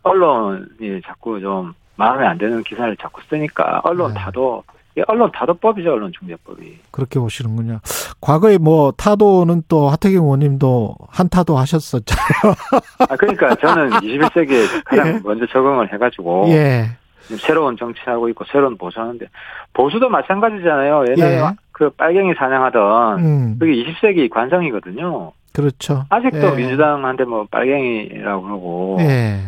[0.05, 4.21] 언론이 자꾸 좀 마음에 안 드는 기사를 자꾸 쓰니까 언론 네.
[4.21, 4.63] 타도
[5.09, 6.79] 언론 타도법이죠, 언론 중재법이.
[6.93, 7.81] 그렇게 보시는군요.
[8.21, 12.55] 과거에 뭐 타도는 또 하태경 의원님도 한 타도 하셨었잖아요.
[13.01, 15.21] 아 그러니까 저는 21세기에 가장 예.
[15.25, 16.97] 먼저 적응을 해가지고 예.
[17.39, 19.27] 새로운 정치하고 있고 새로운 보수하는데
[19.73, 21.05] 보수도 마찬가지잖아요.
[21.11, 21.43] 옛날에 예.
[21.73, 23.57] 그 빨갱이 사냥하던 음.
[23.59, 25.33] 그게 20세기 관성이거든요.
[25.53, 26.05] 그렇죠.
[26.11, 26.57] 아직도 예.
[26.57, 29.41] 민주당한테 뭐 빨갱이라고 그러고 예.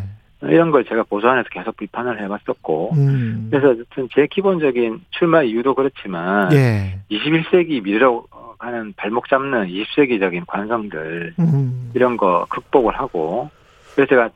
[0.42, 3.48] 이런 걸 제가 보수 안에서 계속 비판을 해봤었고 음.
[3.50, 7.00] 그래서 어쨌든 제 기본적인 출마 이유도 그렇지만 예.
[7.10, 8.26] 21세기 미래로
[8.58, 11.90] 가는 발목 잡는 20세기적인 관성들 음.
[11.94, 13.50] 이런 거 극복을 하고
[13.94, 14.30] 그래서 제가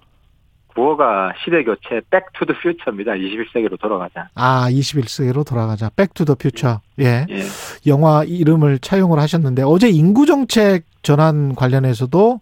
[0.75, 3.13] 구호가 시대 교체 Back to the Future입니다.
[3.13, 4.29] 21세기로 돌아가자.
[4.35, 5.91] 아, 21세기로 돌아가자.
[5.95, 6.81] Back to the Future.
[7.01, 7.27] 예.
[7.29, 7.43] 예.
[7.87, 12.41] 영화 이름을 차용을 하셨는데 어제 인구 정책 전환 관련해서도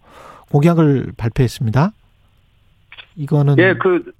[0.50, 1.92] 공약을 발표했습니다.
[3.16, 4.12] 이거는 예, 그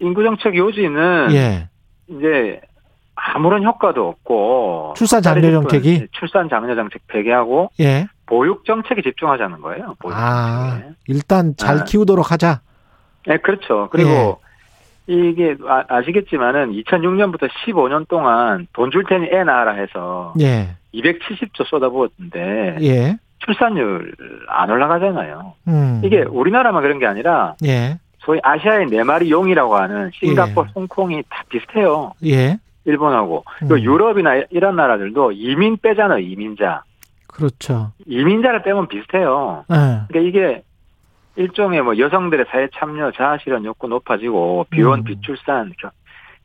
[0.00, 1.68] 인구 정책 요지는 예.
[2.08, 2.60] 이제
[3.14, 8.06] 아무런 효과도 없고 출산 장려 정책이 출산 장려 정책 폐기하고 예.
[8.26, 9.94] 보육 정책에 집중하자는 거예요.
[9.98, 10.94] 보육 아, 정책에.
[11.08, 11.84] 일단 잘 아.
[11.84, 12.60] 키우도록 하자.
[13.28, 13.88] 네, 그렇죠.
[13.92, 14.40] 그리고
[15.10, 15.14] 예.
[15.14, 20.68] 이게 아, 아시겠지만은 2006년부터 15년 동안 돈 줄 테니 애 낳아라 해서 예.
[20.94, 23.16] 270조 쏟아부었는데 예.
[23.38, 24.14] 출산율
[24.48, 25.54] 안 올라가잖아요.
[25.68, 26.00] 음.
[26.04, 27.98] 이게 우리나라만 그런 게 아니라 예.
[28.18, 30.72] 소위 아시아의 네 마리 용이라고 하는 싱가포르, 예.
[30.74, 32.12] 홍콩이 다 비슷해요.
[32.26, 32.58] 예.
[32.84, 33.44] 일본하고.
[33.62, 33.68] 음.
[33.68, 36.82] 또 유럽이나 이런 나라들도 이민 빼잖아요, 이민자.
[37.26, 37.92] 그렇죠.
[38.06, 39.64] 이민자를 빼면 비슷해요.
[39.70, 39.74] 예.
[40.08, 40.62] 그러니까 이게
[41.42, 45.04] 일종의 뭐 여성들의 사회 참여, 자아실현 욕구 높아지고 비혼, 음.
[45.04, 45.90] 비출산 겨-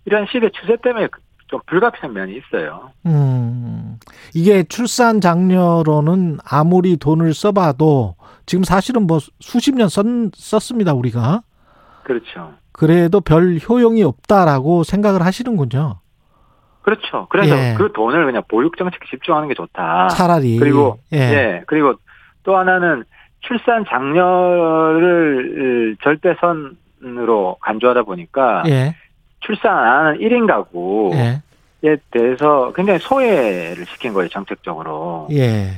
[0.06, 1.08] 이런 시대 추세 때문에
[1.48, 2.92] 좀 불가피한 면이 있어요.
[3.08, 3.98] 음.
[4.36, 8.16] 이게 출산 장려로는 아무리 돈을 써봐도
[8.46, 11.42] 지금 사실은 뭐 수십 년 썼, 썼습니다, 우리가.
[12.04, 12.54] 그렇죠.
[12.72, 15.96] 그래도 별 효용이 없다라고 생각을 하시는군요.
[16.84, 17.28] 그렇죠.
[17.30, 17.76] 그래서 예.
[17.78, 20.10] 그 돈을 그냥 보육 정책에 집중하는 게 좋다.
[20.10, 20.60] 차라리.
[20.60, 21.18] 그리고 예.
[21.18, 21.64] 예.
[21.66, 21.96] 그리고
[22.44, 23.06] 또 하나는
[23.44, 28.96] 출산 장려를 절대선으로 간주하다 보니까 예.
[29.42, 31.42] 출산 안 하는 1인 가구에
[31.84, 31.98] 예.
[32.12, 35.28] 대해서 굉장히 소외를 시킨 거예요, 정책적으로.
[35.32, 35.72] 예.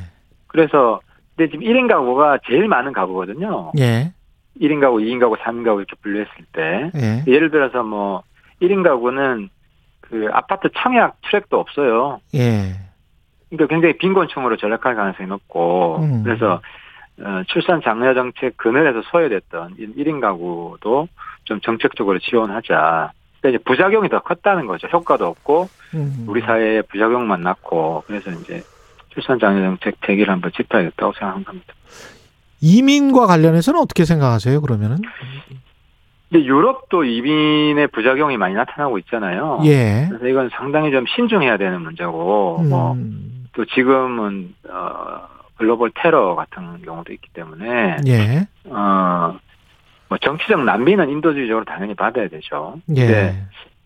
[0.48, 1.02] 그래서
[1.36, 3.72] 근데 지금 1인 가구가 제일 많은 가구거든요.
[3.80, 4.14] 예.
[4.62, 6.92] 1인 가구, 2인 가구, 3인 가구 이렇게 분류했을 때.
[6.96, 7.24] 예.
[7.28, 8.22] 예를 들어서 뭐
[8.62, 9.50] 1인 가구는
[10.00, 12.22] 그 아파트 청약 출액도 없어요.
[12.36, 12.76] 예.
[13.50, 16.24] 그러니까 굉장히 빈곤층으로 전락할 가능성이 높고 음.
[16.24, 16.62] 그래서 어,
[17.48, 21.08] 출산 장려 정책 그늘에서 소외됐던 1인 가구도
[21.46, 23.12] 좀 정책적으로 지원하자.
[23.40, 24.88] 그러니까 이제 부작용이 더 컸다는 거죠.
[24.88, 26.26] 효과도 없고 음.
[26.28, 28.64] 우리 사회에 부작용만 났고 그래서 이제
[29.10, 31.74] 출산 장려 정책 대기를 한번 짚어야겠다고 생각한 겁니다.
[32.62, 34.62] 이민과 관련해서는 어떻게 생각하세요?
[34.62, 34.98] 그러면은
[36.30, 39.62] 근데 유럽도 이민의 부작용이 많이 나타나고 있잖아요.
[39.66, 40.08] 예.
[40.10, 43.46] 그래서 이건 상당히 좀 신중해야 되는 문제고 뭐 음.
[43.54, 48.48] 또 지금은 어 글로벌 테러 같은 경우도 있기 때문에 예.
[48.70, 49.40] 어
[50.08, 52.80] 뭐 정치적 난민은 인도주의적으로 당연히 받아야 되죠.
[52.96, 53.06] 예.
[53.06, 53.46] 근데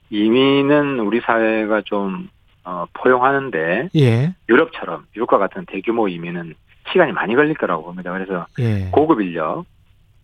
[0.10, 2.30] 이민은 우리 사회가 좀
[2.64, 4.36] 어, 포용하는데 예.
[4.50, 6.56] 유럽처럼 미국과 같은 대규모 이민은
[6.92, 8.12] 시간이 많이 걸릴 거라고 봅니다.
[8.12, 8.90] 그래서 예.
[8.92, 9.66] 고급 인력,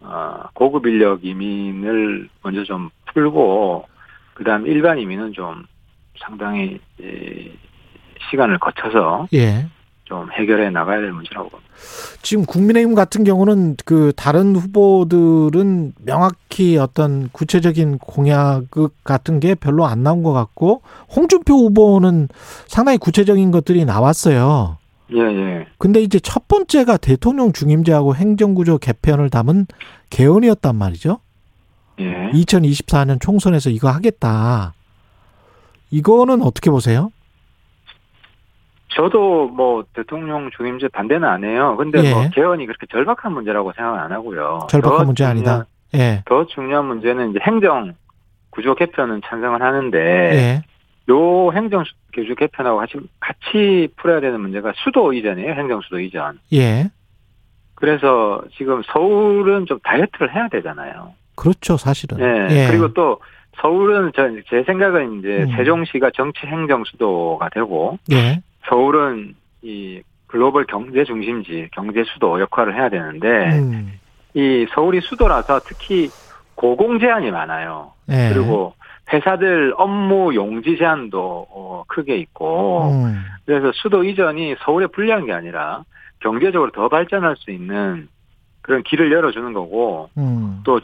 [0.01, 3.87] 어, 고급 인력 이민을 먼저 좀 풀고
[4.33, 5.63] 그다음 일반 이민은 좀
[6.19, 7.51] 상당히 이,
[8.29, 9.65] 시간을 거쳐서 예.
[10.05, 11.69] 좀 해결해 나가야 될 문제라고 봅니다.
[12.21, 18.65] 지금 국민의힘 같은 경우는 그 다른 후보들은 명확히 어떤 구체적인 공약
[19.03, 20.81] 같은 게 별로 안 나온 것 같고
[21.15, 22.29] 홍준표 후보는
[22.67, 24.77] 상당히 구체적인 것들이 나왔어요.
[25.13, 25.67] 예, 예.
[25.77, 29.67] 근데 이제 첫 번째가 대통령 중임제하고 행정구조 개편을 담은
[30.09, 31.19] 개헌이었단 말이죠.
[31.99, 32.31] 예.
[32.31, 34.73] 2024년 총선에서 이거 하겠다.
[35.91, 37.11] 이거는 어떻게 보세요?
[38.95, 41.75] 저도 뭐 대통령 중임제 반대는 안 해요.
[41.77, 42.11] 근데 예.
[42.11, 44.67] 뭐 개헌이 그렇게 절박한 문제라고 생각 안 하고요.
[44.69, 45.65] 절박한 더 문제 아니다.
[45.93, 46.21] 예.
[46.25, 47.93] 더 중요한 문제는 이제 행정
[48.51, 50.61] 구조 개편은 찬성을 하는데 예.
[51.09, 51.83] 요 행정
[52.13, 55.53] 구조 개편하고 같이 같이 풀어야 되는 문제가 수도 이전이에요.
[55.53, 56.39] 행정 수도 이전.
[56.53, 56.89] 예.
[57.75, 61.13] 그래서 지금 서울은 좀 다이어트를 해야 되잖아요.
[61.35, 62.17] 그렇죠, 사실은.
[62.17, 62.47] 네.
[62.49, 62.67] 예.
[62.69, 63.19] 그리고 또
[63.61, 65.57] 서울은 저제 생각은 이제 음.
[65.57, 68.41] 세종시가 정치 행정 수도가 되고 예.
[68.69, 73.99] 서울은 이 글로벌 경제 중심지, 경제 수도 역할을 해야 되는데 음.
[74.33, 76.09] 이 서울이 수도라서 특히
[76.55, 77.91] 고공 제한이 많아요.
[78.09, 78.31] 예.
[78.33, 78.73] 그리고
[79.11, 83.23] 회사들 업무 용지 제한도 어, 크게 있고 음.
[83.45, 85.83] 그래서 수도 이전이 서울에 불리한 게 아니라
[86.19, 88.07] 경제적으로 더 발전할 수 있는
[88.61, 90.61] 그런 길을 열어주는 거고 음.
[90.63, 90.79] 또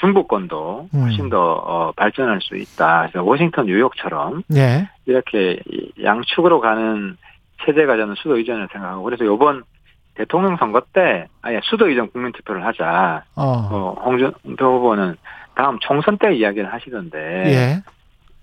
[0.00, 1.00] 중부권도 음.
[1.02, 3.08] 훨씬 더 어, 발전할 수 있다.
[3.10, 4.88] 그래서 워싱턴, 뉴욕처럼 예.
[5.06, 7.16] 이렇게 이 양축으로 가는
[7.64, 9.62] 체제가 저는 수도 이전을 생각하고 그래서 이번
[10.14, 13.24] 대통령 선거 때 아예 수도 이전 국민 투표를 하자.
[13.36, 13.42] 어.
[13.42, 15.16] 어, 홍준표 후보는
[15.54, 17.82] 다음 총선 때 이야기를 하시던데 예.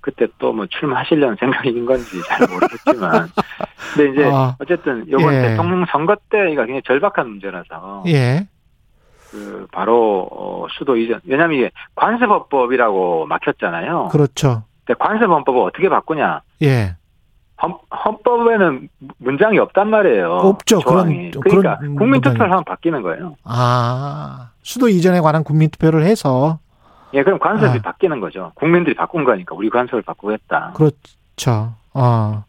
[0.01, 3.29] 그때 또 뭐 출마하시려는 생각인 건지 잘 모르겠지만
[3.95, 4.55] 근데 이제 아.
[4.59, 5.41] 어쨌든 이번 예.
[5.41, 8.47] 대통령 선거 때 이거 굉장히 절박한 문제라서 예.
[9.32, 14.09] 그 바로 어, 수도 이전 왜냐하면 이게 관세법법이라고 막혔잖아요.
[14.11, 14.63] 그렇죠.
[14.86, 16.41] 근데 관세법법을 어떻게 바꾸냐?
[16.63, 16.95] 예.
[17.61, 17.73] 헌,
[18.05, 20.32] 헌법에는 문장이 없단 말이에요.
[20.32, 20.80] 없죠.
[20.80, 21.32] 조항이.
[21.32, 22.51] 그런- 그러니까 그런 국민 투표를 문장이.
[22.51, 23.36] 하면 바뀌는 거예요.
[23.43, 24.51] 아.
[24.61, 26.59] 수도 이전에 관한 국민 투표를 해서
[27.13, 27.82] 예, 그럼 관세법이 아.
[27.82, 28.51] 바뀌는 거죠.
[28.55, 30.73] 국민들이 바꾼 거니까 우리 관세를 바꾸겠다.
[30.75, 31.73] 그렇죠.
[31.93, 32.43] 어.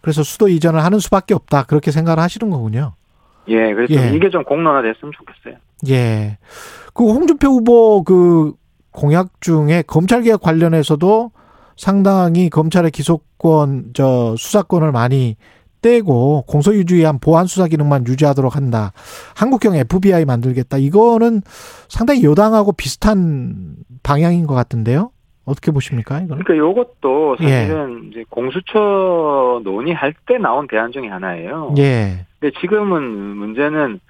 [0.00, 1.64] 그래서 수도 이전을 하는 수밖에 없다.
[1.64, 2.92] 그렇게 생각을 하시는 거군요.
[3.48, 4.14] 예, 그래서 예.
[4.14, 5.60] 이게 좀 공론화됐으면 좋겠어요.
[5.88, 6.38] 예.
[6.92, 8.52] 그 홍준표 후보 그
[8.90, 11.32] 공약 중에 검찰 개혁 관련해서도
[11.76, 15.36] 상당히 검찰의 기소권 저 수사권을 많이
[15.82, 18.92] 떼고 공소유지한 보안 수사 기능만 유지하도록 한다.
[19.36, 20.78] 한국형 FBI 만들겠다.
[20.78, 21.42] 이거는
[21.88, 25.10] 상당히 여당하고 비슷한 방향인 것 같은데요.
[25.44, 26.20] 어떻게 보십니까?
[26.20, 26.42] 이거는?
[26.44, 27.48] 그러니까 요것도 예.
[27.48, 31.74] 사실은 이제 공수처 논의할 때 나온 대안 중에 하나예요.
[31.78, 32.24] 예.
[32.38, 34.00] 근데 지금은 문제는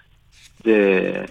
[0.60, 1.26] 이제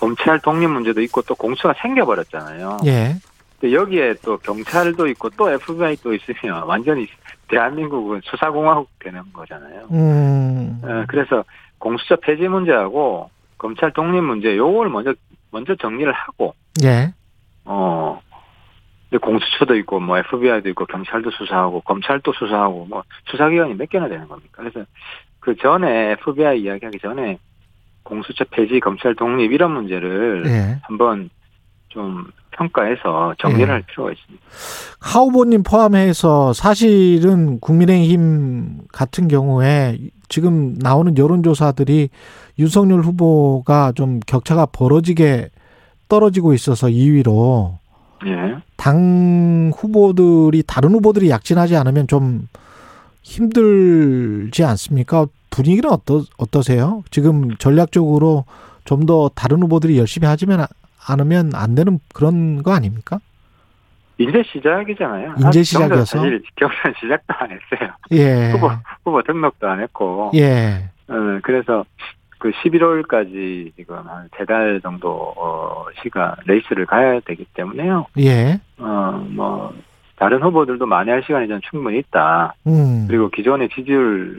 [0.00, 2.78] 검찰 독립 문제도 있고 또 공수가 생겨버렸잖아요.
[2.86, 3.14] 예.
[3.60, 7.06] 근데 여기에 또 경찰도 있고 또 FBI도 있으면 완전히
[7.48, 9.86] 대한민국은 수사공화국 되는 거잖아요.
[9.92, 10.80] 음.
[10.82, 11.44] 어, 그래서
[11.78, 15.14] 공수처 폐지 문제하고 검찰 독립 문제 요걸 먼저
[15.50, 17.12] 먼저 정리를 하고 예.
[17.64, 18.20] 어
[19.08, 24.26] 근데 공수처도 있고 뭐 FBI도 있고 경찰도 수사하고 검찰도 수사하고 뭐 수사기관이 몇 개나 되는
[24.26, 24.62] 겁니까?
[24.62, 24.84] 그래서
[25.40, 27.38] 그 전에 FBI 이야기하기 전에
[28.02, 30.78] 공수처 폐지 검찰 독립 이런 문제를 예.
[30.82, 31.30] 한번
[31.88, 33.72] 좀 평가해서 정리를 예.
[33.72, 34.44] 할 필요가 있습니다.
[35.00, 39.98] 하 후보님 포함해서 사실은 국민의힘 같은 경우에
[40.28, 42.08] 지금 나오는 여론조사들이
[42.58, 45.50] 윤석열 후보가 좀 격차가 벌어지게
[46.08, 47.78] 떨어지고 있어서 2위로
[48.26, 48.56] 예.
[48.76, 52.48] 당 후보들이 다른 후보들이 약진하지 않으면 좀
[53.22, 55.26] 힘들지 않습니까?
[55.50, 57.02] 분위기는 어떠, 어떠세요?
[57.10, 58.44] 지금 전략적으로
[58.84, 60.64] 좀 더 다른 후보들이 열심히 하지만
[61.08, 63.18] 않으면 안 되는 그런 거 아닙니까?
[64.18, 65.34] 이제 시작이잖아요.
[65.38, 66.04] 이제 아직 시작이어서?
[66.18, 67.90] 사실 경선 시작도 안 했어요.
[68.12, 68.52] 예.
[68.52, 68.70] 후보
[69.04, 70.30] 후보 등록도 안 했고.
[70.34, 70.88] 예.
[71.08, 71.84] 어, 그래서
[72.46, 78.06] 그 11월까지 지금 한 세 달 정도 어, 시간 레이스를 가야 되기 때문에요.
[78.18, 78.60] 예.
[78.78, 79.72] 어, 뭐
[80.16, 82.54] 다른 후보들도 만회할 시간이 좀 충분히 있다.
[82.66, 83.06] 음.
[83.08, 84.38] 그리고 기존의 지지율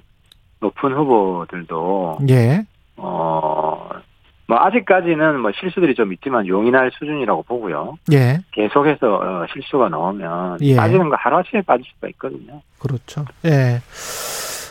[0.62, 2.66] 높은 후보들도 예.
[2.96, 3.90] 어,
[4.48, 7.98] 뭐 아직까지는 뭐 실수들이 좀 있지만 용인할 수준이라고 보고요.
[8.14, 8.40] 예.
[8.54, 10.76] 계속해서 어, 실수가 나오면 예.
[10.78, 12.62] 빠지는 거 하루아침에 빠질 수가 있거든요.
[12.80, 13.26] 그렇죠.
[13.46, 13.82] 예.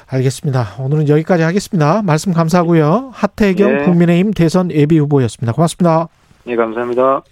[0.09, 0.75] 알겠습니다.
[0.79, 2.03] 오늘은 여기까지 하겠습니다.
[2.03, 3.11] 말씀 감사하고요.
[3.13, 3.85] 하태경 네.
[3.85, 5.53] 국민의힘 대선 예비 후보였습니다.
[5.53, 6.09] 고맙습니다.
[6.47, 7.23] 예, 감사합니다.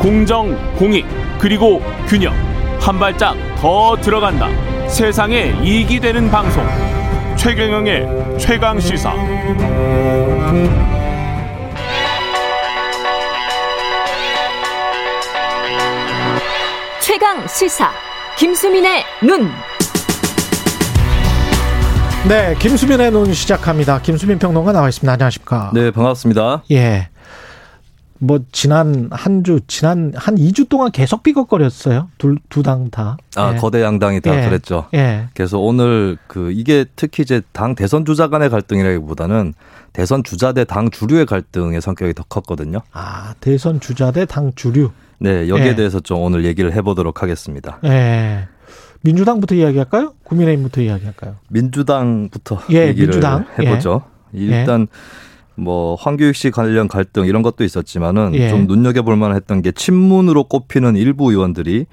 [0.00, 1.06] 공정, 공익,
[1.38, 2.32] 그리고 균형.
[2.80, 4.48] 한 발짝 더 들어간다.
[4.88, 6.64] 세상에 이익이 되는 방송.
[7.36, 9.12] 최경영의 최강 시사.
[17.00, 18.11] 최강 시사
[18.46, 19.48] 김수민의 눈.
[22.28, 24.02] 네, 김수민의 논 시작합니다.
[24.02, 25.12] 김수민 평론가 나와 있습니다.
[25.12, 25.70] 안녕하십니까?
[25.72, 26.64] 네, 반갑습니다.
[26.72, 27.08] 예.
[28.18, 32.08] 뭐 지난 한 주, 지난 한 2주 동안 계속 삐걱거렸어요.
[32.18, 33.16] 둘두 당 다.
[33.36, 33.58] 아, 예.
[33.58, 34.44] 거대 양당이 다 예.
[34.48, 34.86] 그랬죠.
[34.92, 35.28] 예.
[35.36, 39.54] 그래서 오늘 그 이게 특히 이제 당 대선 주자 간의 갈등이라기보다는
[39.92, 42.80] 대선 주자 대 당 주류의 갈등의 성격이 더 컸거든요.
[42.90, 44.90] 아, 대선 주자 대 당 주류.
[45.22, 45.74] 네, 여기에 예.
[45.76, 47.78] 대해서 좀 오늘 얘기를 해보도록 하겠습니다.
[47.84, 48.48] 예.
[49.02, 50.14] 민주당부터 이야기할까요?
[50.24, 51.36] 국민의힘부터 이야기할까요?
[51.48, 53.44] 민주당부터 예, 얘기를 민주당.
[53.58, 54.02] 해보죠.
[54.32, 54.88] 일단
[55.54, 58.48] 뭐 황교익 씨 관련 갈등 이런 것도 있었지만은 예.
[58.48, 61.86] 좀 눈여겨볼 만했던 게 친문으로 꼽히는 일부 의원들이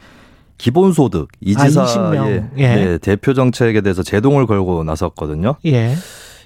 [0.58, 2.50] 기본소득 아, 이지사의 20명.
[2.58, 2.76] 예.
[2.76, 5.56] 네, 대표 정책에 대해서 제동을 걸고 나섰거든요.
[5.66, 5.96] 예.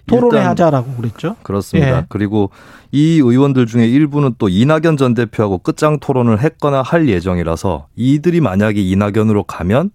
[0.06, 1.36] 토론회 일단 하자라고 그랬죠?
[1.44, 1.98] 그렇습니다.
[1.98, 2.06] 예.
[2.10, 2.50] 그리고
[2.92, 8.82] 이 의원들 중에 일부는 또 이낙연 전 대표하고 끝장 토론을 했거나 할 예정이라서 이들이 만약에
[8.82, 9.92] 이낙연으로 가면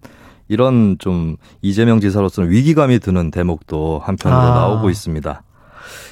[0.47, 4.55] 이런 좀 이재명 지사로서는 위기감이 드는 대목도 한편으로 아.
[4.55, 5.43] 나오고 있습니다.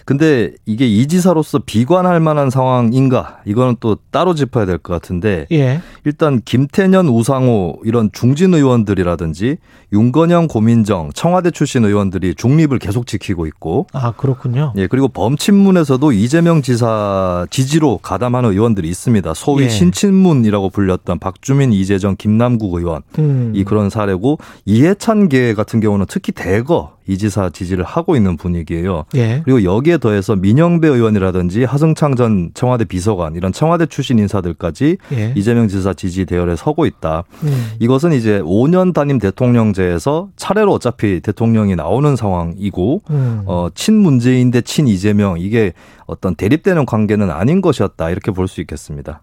[0.07, 3.39] 근데 이게 이 지사로서 비관할 만한 상황인가?
[3.45, 5.81] 이거는 또 따로 짚어야 될 것 같은데 예.
[6.05, 9.57] 일단 김태년, 우상호 이런 중진 의원들이라든지
[9.91, 14.71] 윤건영, 고민정, 청와대 출신 의원들이 중립을 계속 지키고 있고 아, 그렇군요.
[14.77, 19.33] 예, 그리고 범친문에서도 이재명 지사 지지로 가담하는 의원들이 있습니다.
[19.33, 19.69] 소위 예.
[19.69, 23.51] 신친문이라고 불렸던 박주민, 이재정, 김남국 의원 음.
[23.53, 29.05] 이 그런 사례고 이해찬 계 같은 경우는 특히 대거 이 지사 지지를 하고 있는 분위기예요.
[29.15, 29.41] 예.
[29.45, 35.33] 그리고 여기에 더해서 민영배 의원이라든지 하승창 전 청와대 비서관 이런 청와대 출신 인사들까지 예.
[35.35, 37.23] 이재명 지사 지지 대열에 서고 있다.
[37.43, 37.71] 음.
[37.79, 43.43] 이것은 이제 5년 단임 대통령제에서 차례로 어차피 대통령이 나오는 상황이고 음.
[43.45, 45.71] 어, 친 문재인 대 친 이재명 이게
[46.07, 49.21] 어떤 대립되는 관계는 아닌 것이었다 이렇게 볼 수 있겠습니다.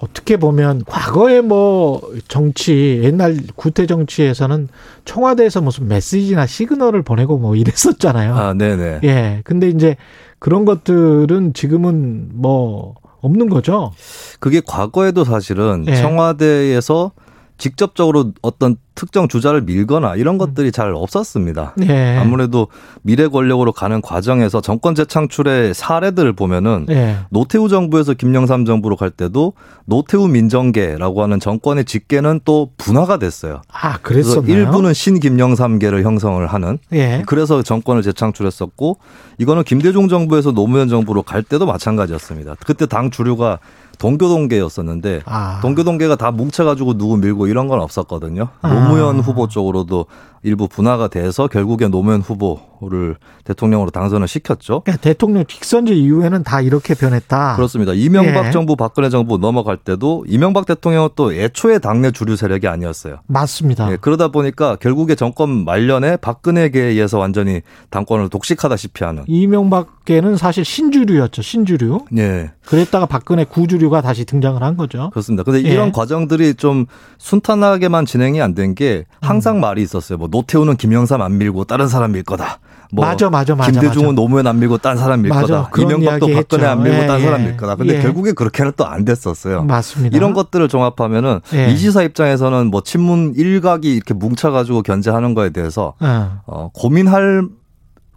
[0.00, 4.68] 어떻게 보면 과거에 뭐 정치 옛날 구태 정치에서는
[5.04, 8.34] 청와대에서 무슨 메시지나 시그널을 보내고 뭐 이랬었잖아요.
[8.34, 9.00] 아, 네네.
[9.04, 9.42] 예.
[9.44, 9.96] 근데 이제
[10.38, 13.92] 그런 것들은 지금은 뭐 없는 거죠.
[14.40, 15.96] 그게 과거에도 사실은 예.
[15.96, 17.12] 청와대에서
[17.58, 21.74] 직접적으로 어떤 특정 주자를 밀거나 이런 것들이 잘 없었습니다.
[21.82, 22.16] 예.
[22.16, 22.68] 아무래도
[23.02, 27.16] 미래 권력으로 가는 과정에서 정권 재창출의 사례들을 보면은 예.
[27.28, 29.52] 노태우 정부에서 김영삼 정부로 갈 때도
[29.84, 33.60] 노태우 민정계라고 하는 정권의 직계는 또 분화가 됐어요.
[33.70, 34.66] 아, 그래서 그랬었나요?
[34.66, 37.22] 일부는 신김영삼계를 형성을 하는 예.
[37.26, 38.98] 그래서 정권을 재창출했었고
[39.38, 42.56] 이거는 김대중 정부에서 노무현 정부로 갈 때도 마찬가지였습니다.
[42.64, 43.58] 그때 당 주류가
[43.98, 45.60] 동교동계였었는데 아.
[45.62, 48.48] 동교동계가 다 뭉쳐가지고 누구 밀고 이런 건 없었거든요.
[48.62, 48.68] 아.
[48.68, 50.06] 노무현 후보 쪽으로도
[50.46, 54.82] 일부 분화가 돼서 결국에 노무현 후보를 대통령으로 당선을 시켰죠.
[54.84, 57.56] 그러니까 대통령 직선제 이후에는 다 이렇게 변했다.
[57.56, 57.92] 그렇습니다.
[57.92, 58.50] 이명박 예.
[58.52, 63.18] 정부, 박근혜 정부 넘어갈 때도 이명박 대통령은 또 애초에 당내 주류 세력이 아니었어요.
[63.26, 63.90] 맞습니다.
[63.90, 69.24] 예, 그러다 보니까 결국에 정권 말년에 박근혜계에 의해서 완전히 당권을 독식하다시피 하는.
[69.26, 71.42] 이명박계는 사실 신주류였죠.
[71.42, 72.04] 신주류.
[72.18, 75.10] 예, 그랬다가 박근혜 구주류가 다시 등장을 한 거죠.
[75.10, 75.42] 그렇습니다.
[75.42, 75.72] 근데 예.
[75.72, 76.86] 이런 과정들이 좀
[77.18, 79.18] 순탄하게만 진행이 안 된게 음.
[79.20, 80.18] 항상 말이 있었어요.
[80.18, 82.58] 뭐 노태우는 김영삼 안 밀고 다른 사람 밀 거다.
[82.92, 84.14] 뭐 맞아, 맞아, 맞아, 김대중은 맞아.
[84.14, 85.64] 노무현 안 밀고 딴 사람 밀 맞아.
[85.68, 85.82] 거다.
[85.82, 86.68] 이명박도 박근혜 했죠.
[86.68, 87.44] 안 밀고 예, 딴 사람 예.
[87.46, 87.74] 밀 거다.
[87.76, 88.02] 근데 예.
[88.02, 89.64] 결국에 그렇게는 또 안 됐었어요.
[89.64, 90.16] 맞습니다.
[90.16, 91.70] 이런 것들을 종합하면은 예.
[91.70, 96.40] 이 지사 입장에서는 뭐 친문 일각이 이렇게 뭉쳐가지고 견제하는 거에 대해서 어.
[96.46, 97.48] 어, 고민할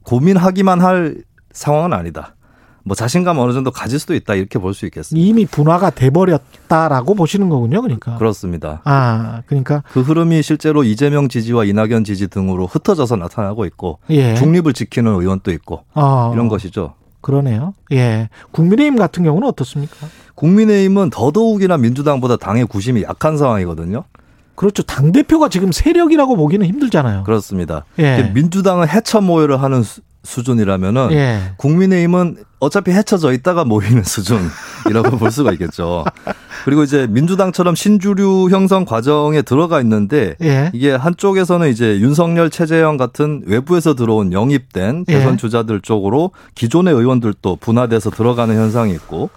[0.03, 1.15] 고민하기만 할
[1.51, 2.36] 상황은 아니다.
[2.84, 5.27] 뭐 자신감 어느 정도 가질 수도 있다 이렇게 볼 수 있겠습니다.
[5.27, 7.82] 이미 분화가 돼버렸다라고 보시는 거군요.
[7.82, 8.15] 그러니까.
[8.17, 8.82] 그렇습니다.
[8.86, 14.36] 아, 그러니까 그 흐름이 실제로 이재명 지지와 이낙연 지지 등으로 흩어져서 나타나고 있고 예.
[14.36, 16.32] 중립을 지키는 의원도 있고 어.
[16.34, 16.93] 이런 것이죠.
[17.21, 17.73] 그러네요.
[17.91, 18.30] 예.
[18.51, 20.07] 국민의힘 같은 경우는 어떻습니까?
[20.36, 24.05] 국민의힘은 더더욱이나 민주당보다 당의 구심이 약한 상황이거든요.
[24.55, 24.84] 그렇죠.
[24.84, 27.23] 당 대표가 지금 세력이라고 보기는 힘들잖아요.
[27.23, 27.86] 그렇습니다.
[27.97, 28.32] 예.
[28.34, 29.84] 민주당은 해쳐 모여를 하는
[30.24, 31.39] 수, 수준이라면은 예.
[31.57, 36.03] 국민의힘은 어차피 해쳐져 있다가 모이는 수준이라고 볼 수가 있겠죠.
[36.65, 40.70] 그리고 이제 민주당처럼 신주류 형성 과정에 들어가 있는데 예.
[40.74, 45.13] 이게 한쪽에서는 이제 윤석열 최재형 같은 외부에서 들어온 영입된 예.
[45.13, 49.30] 대선 주자들 쪽으로 기존의 의원들도 분화돼서 들어가는 현상이 있고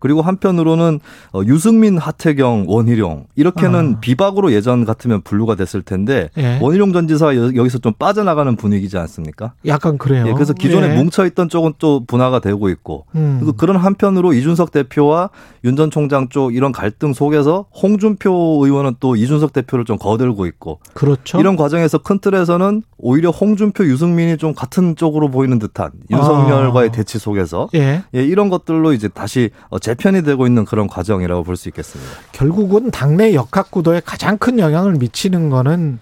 [0.00, 0.98] 그리고 한편으로는
[1.32, 4.00] 어, 유승민, 하태경, 원희룡 이렇게는 아.
[4.00, 6.58] 비박으로 예전 같으면 분류가 됐을 텐데 예.
[6.60, 9.52] 원희룡 전 지사가 여- 여기서 좀 빠져나가는 분위기지 않습니까?
[9.66, 10.24] 약간 그래요.
[10.26, 10.94] 예, 그래서 기존에 예.
[10.96, 13.36] 뭉쳐있던 쪽은 또 분화가 되고 있고 음.
[13.40, 15.30] 그리고 그런 한편으로 이준석 대표와
[15.64, 20.80] 윤 전 총장 쪽 이런 갈등 속에서 홍준표 의원은 또 이준석 대표를 좀 거들고 있고
[20.94, 21.38] 그렇죠.
[21.38, 26.92] 이런 과정에서 큰 틀에서는 오히려 홍준표, 유승민이 좀 같은 쪽으로 보이는 듯한 윤석열과의 아.
[26.92, 28.02] 대치 속에서 예.
[28.14, 32.10] 예, 이런 것들로 이제 다시 어, 재편이 되고 있는 그런 과정이라고 볼 수 있겠습니다.
[32.32, 35.98] 결국은 당내 역학 구도에 가장 큰 영향을 미치는 거는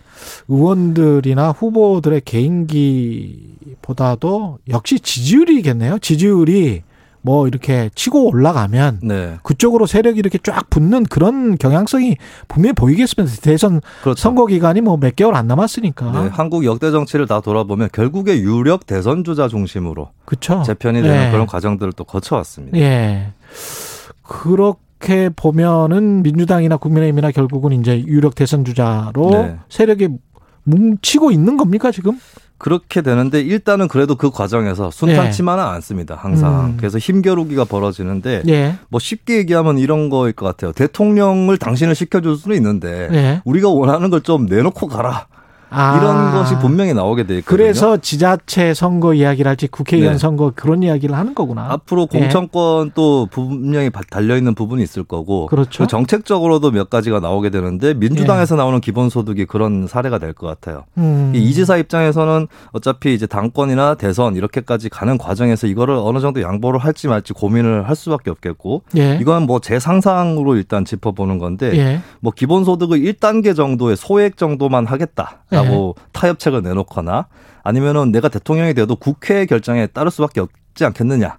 [0.49, 2.20] 의원들이나 후보들의
[3.78, 5.99] 개인기보다도 역시 지지율이겠네요.
[6.01, 6.82] 지지율이
[7.29, 9.37] 뭐 이렇게 치고 올라가면 네.
[9.43, 12.16] 그쪽으로 세력이 이렇게 쫙 붙는 그런 경향성이
[12.49, 13.37] 분명히 보이겠습니다.
[13.43, 14.18] 대선 그렇죠.
[14.18, 16.11] 선거 기간이 뭐 몇 개월 안 남았으니까.
[16.11, 20.62] 네, 한국 역대 정치를 다 돌아보면 결국에 유력 대선 주자 중심으로 그렇죠.
[20.62, 21.31] 재편이 되는 예.
[21.31, 22.79] 그런 과정들을 또 거쳐왔습니다.
[22.79, 23.33] 예.
[24.22, 29.59] 그렇게 보면은 민주당이나 국민의힘이나 결국은 이제 유력 대선 주자로 네.
[29.68, 30.09] 세력이
[30.64, 32.18] 뭉치고 있는 겁니까 지금?
[32.59, 36.17] 그렇게 되는데 일단은 그래도 그 과정에서 순탄치만은 않습니다.
[36.17, 36.65] 항상.
[36.67, 36.77] 음.
[36.77, 38.75] 그래서 힘겨루기가 벌어지는데 예.
[38.89, 40.73] 뭐 쉽게 얘기하면 이런 거일 것 같아요.
[40.73, 43.43] 대통령을 당신을 시켜줄 수는 있는데 예.
[43.45, 45.27] 우리가 원하는 걸 좀 내놓고 가라.
[45.71, 45.99] 아.
[45.99, 47.57] 이런 것이 분명히 나오게 돼 있거든요.
[47.57, 50.19] 그래서 지자체 선거 이야기랄지 국회의원 네.
[50.19, 51.66] 선거 그런 이야기를 하는 거구나.
[51.71, 52.19] 앞으로 예.
[52.21, 55.87] 공천권 또 분명히 달려 있는 부분이 있을 거고 그렇죠.
[55.87, 60.85] 정책적으로도 몇 가지가 나오게 되는데 민주당에서 나오는 기본소득이 그런 사례가 될 것 같아요.
[60.99, 61.33] 음.
[61.35, 67.09] 이 이지사 입장에서는 어차피 이제 당권이나 대선 이렇게까지 가는 과정에서 이거를 어느 정도 양보를 할지
[67.09, 69.19] 말지 고민을 할 수밖에 없겠고 예.
[69.21, 72.01] 이건 뭐 제 상상으로 일단 짚어보는 건데 예.
[72.21, 76.03] 뭐 기본소득을 1단계 정도의 소액 정도만 하겠다 라고 예.
[76.13, 77.27] 타협책을 내놓거나
[77.63, 81.39] 아니면은 내가 대통령이 돼도 국회 결정에 따를 수밖에 없지 않겠느냐.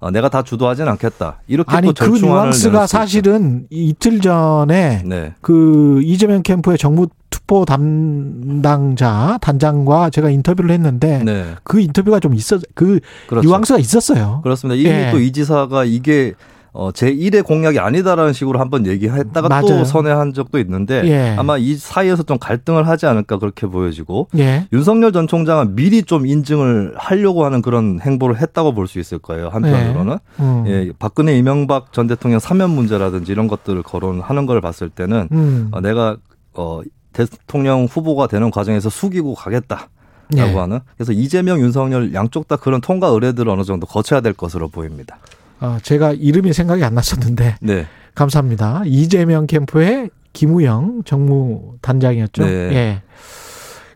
[0.00, 1.40] 어, 내가 다 주도하진 않겠다.
[1.46, 5.02] 이렇게 아니 또그 절충안을 뉘앙스가 사실은 이틀 전에.
[5.04, 5.34] 네.
[5.40, 11.54] 그 이재명 캠프의 정무 투표 담당자 단장과 제가 인터뷰를 했는데 네.
[11.62, 13.48] 그 인터뷰가 좀 있었 그 그렇죠.
[13.48, 14.40] 뉘앙스가 있었어요.
[14.42, 14.76] 그렇습니다.
[14.78, 15.10] 이미 예.
[15.10, 16.34] 또이 지사가 이게
[16.76, 19.66] 어, 제1의 공약이 아니다라는 식으로 한번 얘기했다가 맞아요.
[19.66, 21.36] 또 선회한 적도 있는데 예.
[21.38, 24.66] 아마 이 사이에서 좀 갈등을 하지 않을까 그렇게 보여지고 예.
[24.72, 29.48] 윤석열 전 총장은 미리 좀 인증을 하려고 하는 그런 행보를 했다고 볼 수 있을 거예요.
[29.48, 30.18] 한편으로는.
[30.40, 30.64] 음.
[30.66, 35.68] 예, 박근혜 이명박 전 대통령 사면 문제라든지 이런 것들을 거론하는 걸 봤을 때는 음.
[35.70, 36.16] 어, 내가
[36.54, 36.80] 어,
[37.12, 39.88] 대통령 후보가 되는 과정에서 숙이고 가겠다
[40.34, 40.56] 라고 예.
[40.56, 45.18] 하는 그래서 이재명 윤석열 양쪽 다 그런 통과 의뢰들을 어느 정도 거쳐야 될 것으로 보입니다.
[45.60, 47.86] 아, 제가 이름이 생각이 안 났었는데 네.
[48.14, 48.82] 감사합니다.
[48.86, 52.44] 이재명 캠프의 김우영 정무 단장이었죠.
[52.44, 52.50] 네.
[52.50, 53.02] 예.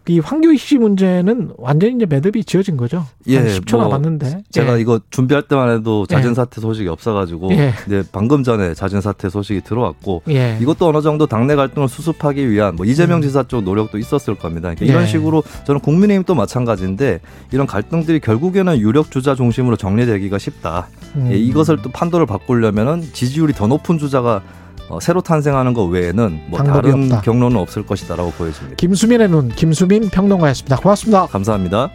[0.08, 3.06] 이 황교익 씨 문제는 완전히 이제 매듭이 지어진 거죠.
[3.26, 4.44] 예, 한 10초 뭐 남았는데.
[4.50, 4.80] 제가 예.
[4.80, 6.34] 이거 준비할 때만 해도 자진 예.
[6.34, 7.74] 사퇴 소식이 없어가지고 예.
[7.86, 10.58] 네, 방금 전에 자진 사퇴 소식이 들어왔고 예.
[10.62, 13.22] 이것도 어느 정도 당내 갈등을 수습하기 위한 뭐 이재명 음.
[13.22, 14.74] 지사 쪽 노력도 있었을 겁니다.
[14.74, 14.88] 그러니까 예.
[14.88, 17.20] 이런 식으로 저는 국민의힘도 마찬가지인데
[17.52, 20.88] 이런 갈등들이 결국에는 유력 주자 중심으로 정리되기가 쉽다.
[21.16, 21.28] 음.
[21.30, 24.42] 예, 이것을 또 판도를 바꾸려면은 지지율이 더 높은 주자가
[24.88, 27.20] 어, 새로 탄생하는 것 외에는 뭐 다른 없다.
[27.22, 28.76] 경로는 없을 것이다라고 보여집니다.
[28.76, 30.76] 김수민의 눈 김수민 평론가였습니다.
[30.76, 31.26] 고맙습니다.
[31.26, 31.90] 감사합니다.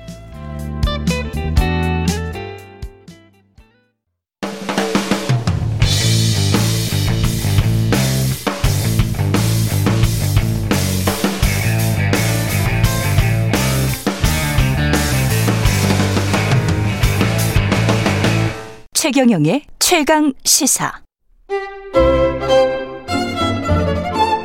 [18.93, 21.03] 최경영의 최강 시사.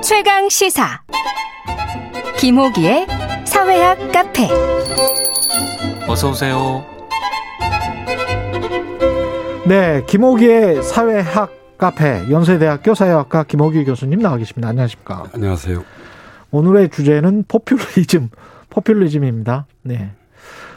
[0.09, 1.03] 최강 시사
[2.39, 3.07] 김호기의
[3.45, 4.49] 사회학 카페
[6.09, 6.83] 어서 오세요.
[9.67, 14.71] 네, 김호기의 사회학 카페 연세대학교 사회학과 김호기 교수님 나와 계십니다.
[14.71, 15.25] 안녕하십니까?
[15.35, 15.85] 안녕하세요.
[16.53, 18.31] 오늘의 주제는 포퓰리즘,
[18.71, 19.67] 포퓰리즘입니다.
[19.83, 20.13] 네.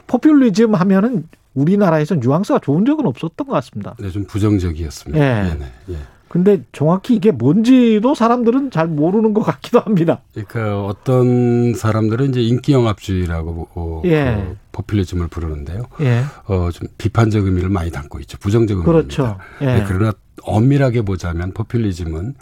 [0.08, 3.96] 포퓰리즘 하면은 우리나라에서 뉘앙스가 좋은 적은 없었던 것 같습니다.
[3.98, 5.26] 네, 좀 부정적이었습니다.
[5.26, 5.44] 예.
[5.44, 5.66] 네네.
[5.92, 5.96] 예.
[6.32, 10.22] 근데 정확히 이게 뭔지도 사람들은 잘 모르는 것 같기도 합니다.
[10.32, 14.36] 그러니까 어떤 사람들은 이제 인기 영합주의라고 어, 예.
[14.48, 15.84] 그 포퓰리즘을 부르는데요.
[16.00, 16.24] 예.
[16.48, 18.38] 어, 좀 비판적 의미를 많이 담고 있죠.
[18.38, 18.92] 부정적 의미입니다.
[18.92, 19.38] 그렇죠.
[19.60, 19.66] 예.
[19.66, 20.14] 네, 그러나
[20.44, 22.36] 엄밀하게 보자면 포퓰리즘은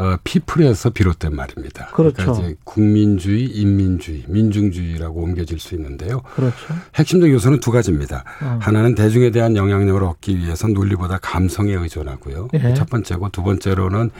[0.00, 1.88] 어, 피플에서 비롯된 말입니다.
[1.88, 2.14] 그렇죠.
[2.16, 6.22] 그러니까 이제 국민주의, 인민주의, 민중주의라고 옮겨질 수 있는데요.
[6.34, 6.56] 그렇죠.
[6.94, 8.24] 핵심적 요소는 두 가지입니다.
[8.42, 8.58] 어.
[8.62, 12.48] 하나는 대중에 대한 영향력을 얻기 위해서 논리보다 감성에 의존하고요.
[12.54, 12.72] 예.
[12.74, 14.10] 첫 번째고 두 번째로는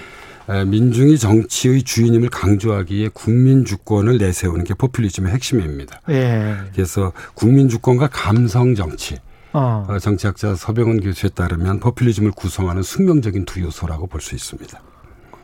[0.50, 6.02] 에, 민중이 정치의 주인임을 강조하기 위해 국민 주권을 내세우는 게 포퓰리즘의 핵심입니다.
[6.10, 6.56] 예.
[6.74, 9.16] 그래서 국민 주권과 감성 정치.
[9.52, 9.86] 어.
[9.88, 14.78] 어, 정치학자 서병훈 교수에 따르면 포퓰리즘을 구성하는 숙명적인 두 요소라고 볼 수 있습니다.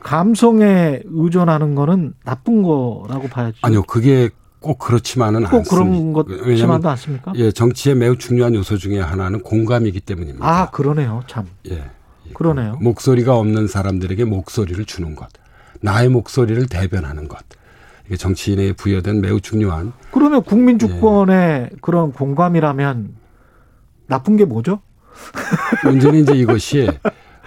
[0.07, 3.59] 감성에 의존하는 거는 나쁜 거라고 봐야지.
[3.63, 4.31] 아니요, 그게
[4.61, 5.75] 꼭 그렇지만은 꼭 않습니다.
[5.75, 7.33] 그런 것지만도 않습니까?
[7.35, 10.47] 예, 정치의 매우 중요한 요소 중에 하나는 공감이기 때문입니다.
[10.47, 11.25] 아, 그러네요.
[11.27, 11.47] 참.
[11.69, 11.91] 예.
[12.35, 12.79] 그러네요.
[12.81, 15.27] 목소리가 없는 사람들에게 목소리를 주는 것.
[15.81, 17.41] 나의 목소리를 대변하는 것.
[18.07, 21.77] 이게 정치인에 부여된 매우 중요한 그러면 국민 주권의 예.
[21.81, 23.13] 그런 공감이라면
[24.07, 24.81] 나쁜 게 뭐죠?
[25.83, 26.89] 문제는 이제 이것이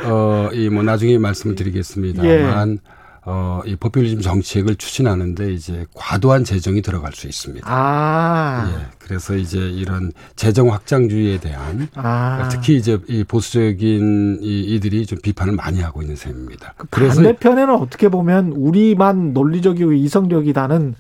[0.04, 3.00] 어, 이 뭐 나중에 말씀을 드리겠습니다만 예.
[3.26, 7.68] 어, 이 포퓰리즘 정책을 추진하는데 이제 과도한 재정이 들어갈 수 있습니다.
[7.70, 8.72] 아.
[8.74, 8.86] 예.
[8.98, 12.48] 그래서 이제 이런 재정 확장주의에 대한 아.
[12.52, 16.74] 특히 이제 이 보수적인 이 이들이 좀 비판을 많이 하고 있는 셈입니다.
[16.78, 20.96] 그 반대편에는 어떻게 보면 우리만 논리적이고 이성적이다는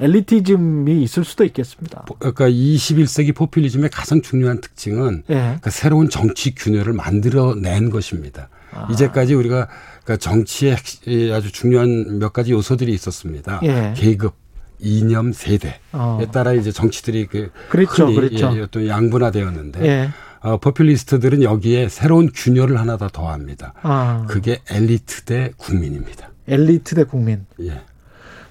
[0.00, 2.04] 엘리티즘이 있을 수도 있겠습니다.
[2.18, 5.34] 그러니까 21세기 포퓰리즘의 가장 중요한 특징은 예.
[5.34, 8.48] 그러니까 새로운 정치 균열을 만들어낸 것입니다.
[8.72, 8.88] 아.
[8.90, 9.68] 이제까지 우리가
[10.04, 13.60] 그러니까 정치의 핵- 아주 중요한 몇 가지 요소들이 있었습니다.
[13.62, 13.94] 예.
[13.96, 14.34] 계급,
[14.80, 16.20] 이념, 세대에 어.
[16.32, 18.52] 따라 이제 정치들이 그 그렇죠, 흔히 그렇죠.
[18.58, 20.10] 예, 또 양분화되었는데 예.
[20.40, 23.72] 어, 포퓰리스트들은 여기에 새로운 균열을 하나 더 더합니다.
[23.82, 24.26] 아.
[24.28, 26.30] 그게 엘리트 대 국민입니다.
[26.48, 27.46] 엘리트 대 국민.
[27.62, 27.80] 예.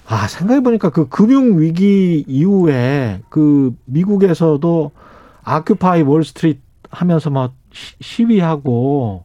[0.06, 4.90] 아, 생각해보니까 그 금융위기 이후에 그 미국에서도
[5.42, 9.24] 아큐파이 월스트리트 하면서 막 시- 시위하고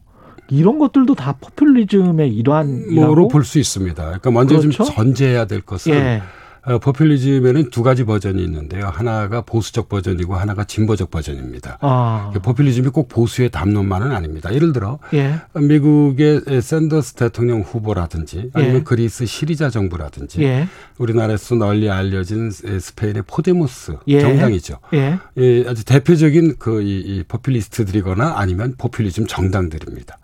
[0.50, 4.02] 이런 것들도 다 포퓰리즘의 일환이라고 뭐로 볼 수 있습니다.
[4.04, 4.84] 그러니까 먼저 그렇죠?
[4.84, 6.22] 좀 전제해야 될 것은 예.
[6.62, 8.86] 어, 포퓰리즘에는 두 가지 버전이 있는데요.
[8.86, 11.78] 하나가 보수적 버전이고 하나가 진보적 버전입니다.
[11.80, 12.32] 아.
[12.42, 14.52] 포퓰리즘이 꼭 보수의 담론만은 아닙니다.
[14.54, 15.36] 예를 들어 예.
[15.54, 18.82] 미국의 샌더스 대통령 후보라든지 아니면 예.
[18.82, 20.68] 그리스 시리자 정부라든지 예.
[20.98, 24.20] 우리나라에서 널리 알려진 스페인의 포데모스 예.
[24.20, 24.78] 정당이죠.
[24.94, 25.18] 예.
[25.38, 30.18] 예, 아주 대표적인 그 이, 이 포퓰리스트들이거나 아니면 포퓰리즘 정당들입니다.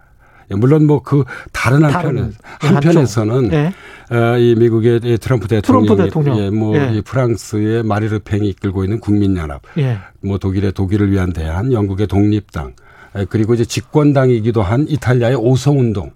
[0.51, 3.72] 예, 물론 뭐 그 다른 다른 한편에서는 예.
[4.14, 6.38] 어, 이 미국의 이 트럼프 대통령, 트럼프 대통령.
[6.38, 6.94] 예, 뭐 예.
[6.94, 9.99] 이 프랑스의 마리 르팽이 이끌고 있는 국민연합, 예.
[10.22, 12.74] 뭐 독일의 독일을 위한 대안, 영국의 독립당,
[13.18, 16.12] 예, 그리고 이제 집권당이기도 한 이탈리아의 오성운동.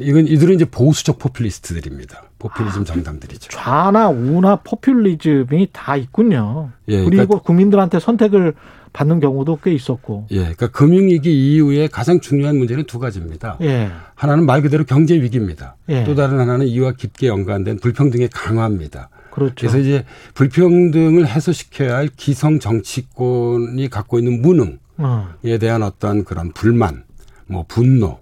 [0.00, 2.24] 이건 이들은 이제 보수적 포퓰리스트들입니다.
[2.40, 3.50] 포퓰리즘 정당들이죠.
[3.50, 6.70] 좌나 우나 포퓰리즘이 다 있군요.
[6.88, 8.54] 예, 그리고 그러니까- 국민들한테 선택을
[8.94, 10.28] 받는 경우도 꽤 있었고.
[10.30, 13.58] 예, 그러니까 금융위기 이후에 가장 중요한 문제는 두 가지입니다.
[13.60, 13.90] 예.
[14.14, 15.76] 하나는 말 그대로 경제 위기입니다.
[15.90, 16.04] 예.
[16.04, 19.10] 또 다른 하나는 이와 깊게 연관된 불평등의 강화입니다.
[19.32, 19.54] 그렇죠.
[19.56, 25.34] 그래서 이제 불평등을 해소시켜야 할 기성 정치권이 갖고 있는 무능에 어.
[25.60, 27.02] 대한 어떤 그런 불만,
[27.46, 28.20] 뭐 분노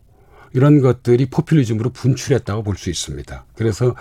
[0.55, 3.45] 이런 것들이 포퓰리즘으로 분출했다고 볼 수 있습니다.
[3.55, 3.95] 그래서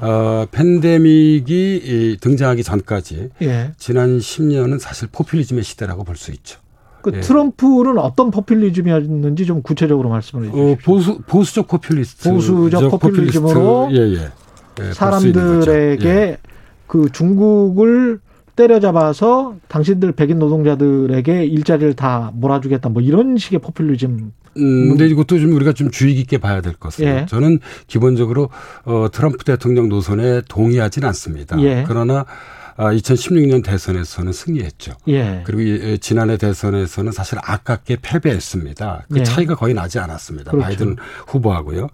[0.00, 3.72] 어, 팬데믹이 이 등장하기 전까지 예.
[3.76, 6.58] 지난 10년은 사실 포퓰리즘의 시대라고 볼 수 있죠.
[7.02, 7.20] 그 예.
[7.20, 10.70] 트럼프는 어떤 포퓰리즘이었는지 좀 구체적으로 말씀을 해 주십시오.
[10.72, 14.28] 어, 보수 보수적 포퓰리스트, 보수적 포퓰리즘으로 예, 예.
[14.80, 14.92] 예.
[14.92, 16.36] 사람들에게 예.
[16.86, 18.20] 그 중국을
[18.56, 25.52] 때려잡아서 당신들 백인 노동자들에게 일자리를 다 몰아주겠다 뭐 이런 식의 포퓰리즘 음, 근데 이것도 좀
[25.52, 27.26] 우리가 좀 주의 깊게 봐야 될 것은 예.
[27.28, 28.50] 저는 기본적으로
[28.84, 31.60] 어, 트럼프 대통령 노선에 동의하진 않습니다.
[31.62, 31.84] 예.
[31.86, 32.24] 그러나
[32.76, 34.92] 아, 2016년 대선에서는 승리했죠.
[35.08, 35.42] 예.
[35.44, 39.04] 그리고 이- 지난해 대선에서는 사실 아깝게 패배했습니다.
[39.12, 39.22] 그 예.
[39.22, 40.50] 차이가 거의 나지 않았습니다.
[40.52, 40.64] 그렇죠.
[40.64, 40.96] 바이든
[41.26, 41.88] 후보하고요.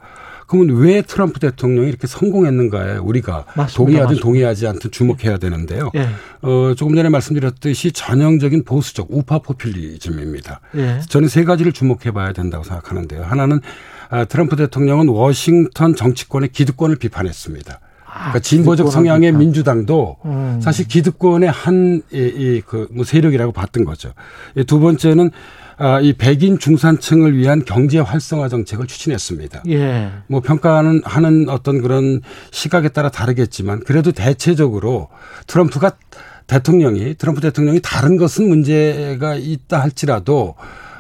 [0.47, 3.67] 그러면 왜 트럼프 대통령이 이렇게 성공했는가에 우리가 맞습니다.
[3.77, 4.23] 동의하든 맞습니다.
[4.23, 5.91] 동의하지 않든 주목해야 되는데요.
[5.97, 6.09] 예.
[6.43, 10.61] 어, 조금 전에 말씀드렸듯이 전형적인 보수적 우파 포퓰리즘입니다.
[10.77, 11.01] 예.
[11.09, 13.25] 저는 세 가지를 주목해 봐야 된다고 생각하는데요.
[13.25, 13.61] 하나는
[14.09, 17.81] 아, 트럼프 대통령은 워싱턴 정치권의 기득권을 비판했습니다.
[18.17, 19.41] 그러니까 진보적 성향의 비판.
[19.41, 20.61] 민주당도 음.
[20.63, 24.13] 사실 기득권의 한이그 뭐 세력이라고 봤던 거죠.
[24.57, 25.31] 이두 번째는 아,
[26.03, 29.63] 이 백인 중산층을 위한 경제 활성화 정책을 추진했습니다.
[29.69, 30.11] 예.
[30.27, 35.09] 뭐 평가하는 하는 어떤 그런 시각에 따라 다르겠지만 그래도 대체적으로
[35.47, 35.93] 트럼프가
[36.47, 40.55] 대통령이 트럼프 대통령이 다른 것은 문제가 있다 할지라도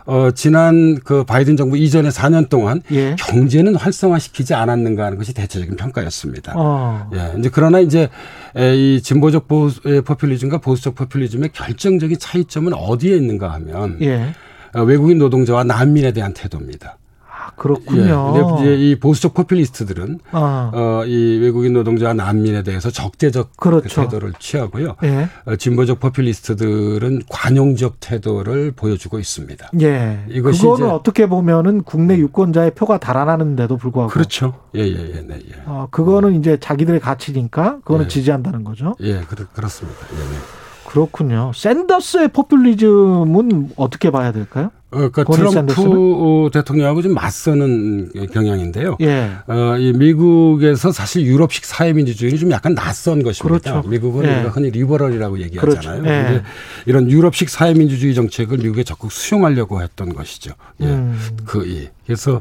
[0.07, 3.17] 어, 지난 그 바이든 정부 이전에 4년 동안 예.
[3.19, 6.53] 경제는 활성화시키지 않았는가 하는 것이 대체적인 평가였습니다.
[6.57, 7.11] 어.
[7.13, 7.35] 예.
[7.39, 8.09] 이제 그러나 이제
[8.55, 14.33] 이 진보적 보수, 포퓰리즘과 보수적 포퓰리즘의 결정적인 차이점은 어디에 있는가 하면 예.
[14.77, 16.99] 어, 외국인 노동자와 난민에 대한 태도입니다.
[17.29, 18.03] 아, 그렇군요.
[18.03, 18.41] 예.
[18.41, 20.71] 근데 이제 이 보수적 포퓰리스트들은 아.
[20.75, 23.89] 어, 이 외국인 노동자와 난민에 대해서 적대적 그렇죠.
[23.89, 24.97] 그 태도를 취하고요.
[25.05, 25.29] 예.
[25.47, 29.71] 어, 진보적 포퓰리스트들은 관용적 태도를 보여주고 있습니다.
[29.81, 30.25] 예.
[30.29, 34.61] 이것이 그거는 어떻게 보면은 국내 유권자의 표가 달아나는데도 불구하고 그렇죠.
[34.75, 35.63] 예, 예, 예, 네, 예.
[35.65, 38.09] 어, 그거는 이제 자기들의 가치니까 그거는 예.
[38.09, 38.95] 지지한다는 거죠.
[39.01, 40.01] 예, 그렇, 그렇습니다.
[40.13, 40.56] 예, 네.
[40.97, 41.53] 그렇군요.
[41.55, 44.71] 샌더스의 포퓰리즘은 어떻게 봐야 될까요?
[44.91, 45.93] 어, 그러니까 트럼프 샌더스는?
[45.95, 48.97] 어, 대통령하고 좀 맞서는 경향인데요.
[49.03, 49.31] 예.
[49.47, 53.73] 어, 이 미국에서 사실 유럽식 사회민주주의는 좀 약간 낯선 것입니다.
[53.73, 53.87] 그렇죠.
[53.87, 54.37] 미국은 예.
[54.37, 56.03] 우리가 흔히 liberal이라고 얘기하잖아요.
[56.03, 56.35] 그렇죠.
[56.35, 56.43] 예.
[56.87, 60.53] 이런 유럽식 사회민주주의 정책을 미국에 적극 수용하려고 했던 것이죠.
[60.81, 60.87] 예.
[60.87, 61.19] 음.
[61.45, 61.91] 그, 예.
[62.07, 62.41] 그래서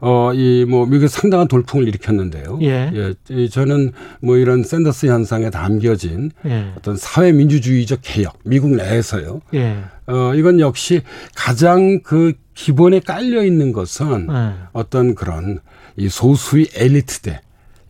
[0.00, 2.58] 어, 이, 뭐, 미국에 상당한 돌풍을 일으켰는데요.
[2.62, 2.90] 예.
[3.28, 6.72] 이 저는 뭐 이런 샌더스 현상에 담겨진 예.
[6.76, 9.40] 어떤 사회 민주주의적 개혁, 미국 내에서요.
[9.54, 9.76] 예.
[10.06, 11.02] 어, 이건 역시
[11.34, 14.52] 가장 그 기본에 깔려 있는 것은 예.
[14.72, 15.60] 어떤 그런
[15.96, 17.40] 이 소수의 엘리트대,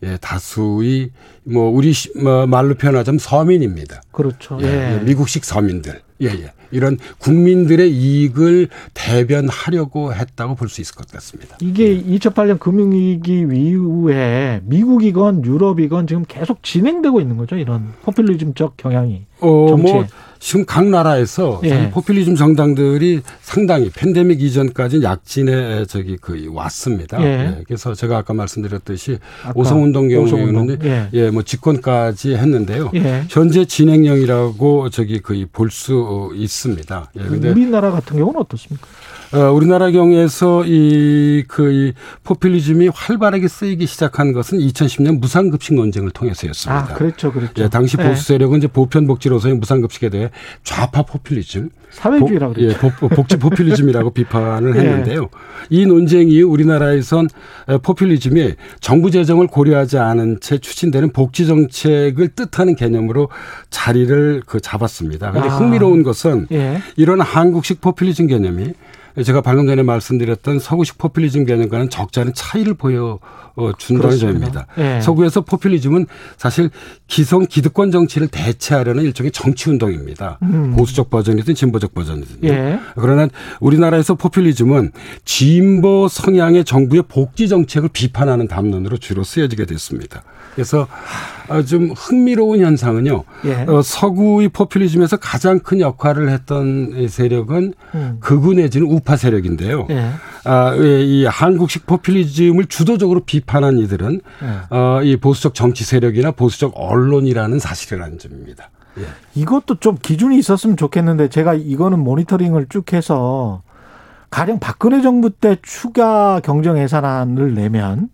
[0.03, 1.11] 예, 다수의
[1.43, 4.01] 뭐 우리 시- 뭐 말로 표현하자면 서민입니다.
[4.11, 4.57] 그렇죠.
[4.61, 4.99] 예, 예.
[4.99, 6.01] 예, 미국식 서민들.
[6.21, 6.51] 예, 예.
[6.71, 11.57] 이런 국민들의 이익을 대변하려고 했다고 볼 수 있을 것 같습니다.
[11.61, 17.57] 이게 2008년 금융위기 이후에 미국이건 유럽이건 지금 계속 진행되고 있는 거죠.
[17.57, 19.25] 이런 포퓰리즘적 경향이.
[19.41, 19.93] 어, 정치에.
[19.93, 20.05] 뭐
[20.41, 21.91] 지금 각 나라에서 예.
[21.91, 27.23] 포퓰리즘 정당들이 상당히 팬데믹 이전까지 약진에 저기 그 왔습니다.
[27.23, 27.63] 예.
[27.67, 30.65] 그래서 제가 아까 말씀드렸듯이 아까 오성운동 오성운동.
[30.65, 31.09] 경우에는 예.
[31.13, 32.89] 예, 뭐 집권까지 했는데요.
[32.95, 33.23] 예.
[33.29, 37.11] 현재 진행형이라고 저기 거의 볼 수 있습니다.
[37.17, 38.85] 예, 근데 우리나라 같은 경우는 어떻습니까?
[39.33, 41.93] 어, 우리나라 경우에서 이, 그, 이,
[42.23, 46.91] 포퓰리즘이 활발하게 쓰이기 시작한 것은 2010년 무상급식 논쟁을 통해서였습니다.
[46.91, 47.63] 아, 그렇죠, 그렇죠.
[47.63, 48.03] 예, 당시 예.
[48.09, 50.31] 보수 세력은 이제 보편복지로서의 무상급식에 대해
[50.63, 54.79] 좌파 포퓰리즘, 사회주의라고 복- 예, 복- 복지 포퓰리즘이라고 비판을 예.
[54.81, 55.29] 했는데요.
[55.69, 57.29] 이 논쟁 이후 우리나라에선
[57.69, 63.29] 에, 포퓰리즘이 정부 재정을 고려하지 않은 채 추진되는 복지 정책을 뜻하는 개념으로
[63.69, 65.31] 자리를 그 잡았습니다.
[65.31, 65.55] 근데 아.
[65.57, 66.81] 흥미로운 것은 예.
[66.97, 68.73] 이런 한국식 포퓰리즘 개념이
[69.23, 73.19] 제가 방금 전에 말씀드렸던 서구식 포퓰리즘 개념과는 적잖은 차이를 보여
[73.55, 74.17] 어, 준다는.
[74.17, 74.67] 점입니다.
[74.77, 75.01] 예.
[75.01, 76.05] 서구에서 포퓰리즘은
[76.37, 76.69] 사실
[77.07, 80.39] 기성 기득권 정치를 대체하려는 일종의 정치 운동입니다.
[80.43, 80.73] 음.
[80.75, 82.49] 보수적 버전이든 진보적 버전이든요.
[82.49, 82.79] 예.
[82.95, 83.27] 그러나
[83.59, 84.91] 우리나라에서 포퓰리즘은
[85.25, 90.23] 진보 성향의 정부의 복지 정책을 비판하는 담론으로 주로 쓰여지게 됐습니다.
[90.55, 90.87] 그래서
[91.47, 93.23] 어, 좀 흥미로운 현상은요.
[93.45, 93.53] 예.
[93.67, 98.17] 어, 서구의 포퓰리즘에서 가장 큰 역할을 했던 이 세력은 음.
[98.19, 99.87] 극우 내지는 우파 세력인데요.
[99.89, 100.11] 예.
[100.43, 104.75] 아, 예, 이 한국식 포퓰리즘을 주도적으로 비 판한 이들은 예.
[104.75, 108.69] 어, 이 보수적 정치 세력이나 보수적 언론이라는 사실이라는 점입니다.
[108.97, 109.05] 예.
[109.35, 113.61] 이것도 좀 기준이 있었으면 좋겠는데 제가 이거는 모니터링을 쭉 해서
[114.29, 118.09] 가령 박근혜 정부 때 추가 경정 예산안을 내면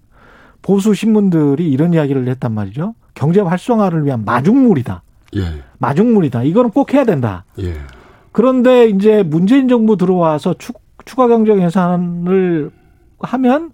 [0.62, 2.96] 보수 신문들이 이런 이야기를 했단 말이죠.
[3.14, 5.02] 경제 활성화를 위한 마중물이다.
[5.38, 5.64] 예.
[5.78, 6.44] 마중물이다.
[6.44, 7.46] 이거는 꼭 해야 된다.
[7.60, 7.76] 예.
[8.32, 10.74] 그런데 이제 문재인 정부 들어와서 추,
[11.06, 12.72] 추가 경정 예산을
[13.20, 13.72] 하면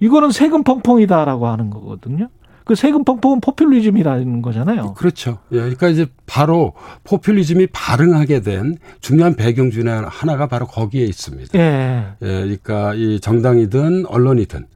[0.00, 2.28] 이거는 세금 펑펑이다라고 하는 거거든요.
[2.64, 4.94] 그 세금 펑펑은 포퓰리즘이라는 거잖아요.
[4.94, 5.38] 그렇죠.
[5.52, 6.74] 예, 그러니까 이제 바로
[7.04, 11.58] 포퓰리즘이 발흥하게 된 중요한 배경 중에 하나가 바로 거기에 있습니다.
[11.58, 12.06] 예.
[12.22, 14.66] 예, 그러니까 이 정당이든 언론이든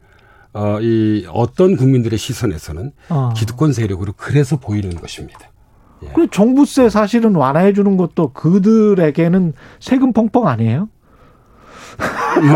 [0.54, 3.32] 어, 이 어떤 국민들의 시선에서는 어.
[3.36, 5.50] 기득권 세력으로 그래서 보이는 것입니다.
[6.14, 10.88] 그 종부세 사실은 완화해 주는 것도 그들에게는 세금 펑펑 아니에요?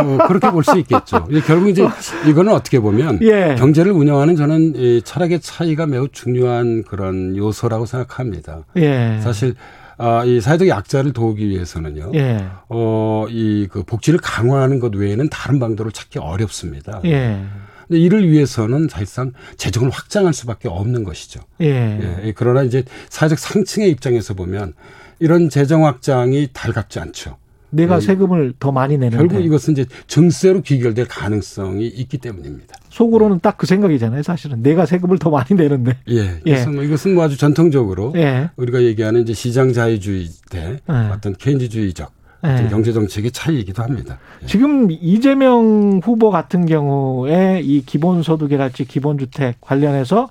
[0.05, 1.27] 뭐 그렇게 볼 수 있겠죠.
[1.31, 1.87] 이게 결국 이제
[2.27, 3.55] 이거는 어떻게 보면 예.
[3.59, 8.65] 경제를 운영하는 저는 이 철학의 차이가 매우 중요한 그런 요소라고 생각합니다.
[8.77, 9.19] 예.
[9.23, 9.55] 사실
[10.01, 12.13] 아, 이 사회적 약자를 도우기 위해서는요.
[12.15, 12.45] 예.
[12.69, 17.01] 어, 이 그 복지를 강화하는 것 외에는 다른 방도를 찾기 어렵습니다.
[17.05, 17.41] 예.
[17.87, 21.41] 근데 이를 위해서는 사실상 재정을 확장할 수밖에 없는 것이죠.
[21.63, 22.21] 예.
[22.25, 24.75] 예, 그러나 이제 사회적 상층의 입장에서 보면
[25.19, 27.37] 이런 재정 확장이 달갑지 않죠.
[27.71, 32.77] 내가 예, 세금을 더 많이 내는데 결국 이것은 이제 증세로 귀결될 가능성이 있기 때문입니다.
[32.91, 34.23] 속으로는 딱 그 생각이잖아요.
[34.23, 35.97] 사실은 내가 세금을 더 많이 내는데.
[36.09, 36.39] 예.
[36.45, 38.51] 그래서 뭐 이것은 뭐 아주 전통적으로 예.
[38.57, 40.93] 우리가 얘기하는 이제 시장 자유주의 대 예.
[41.13, 42.69] 어떤 케인즈주의적 어떤 예.
[42.69, 44.19] 경제 정책의 차이이기도 합니다.
[44.47, 50.31] 지금 이재명 후보 같은 경우에 이 기본소득이랄지 기본주택 관련해서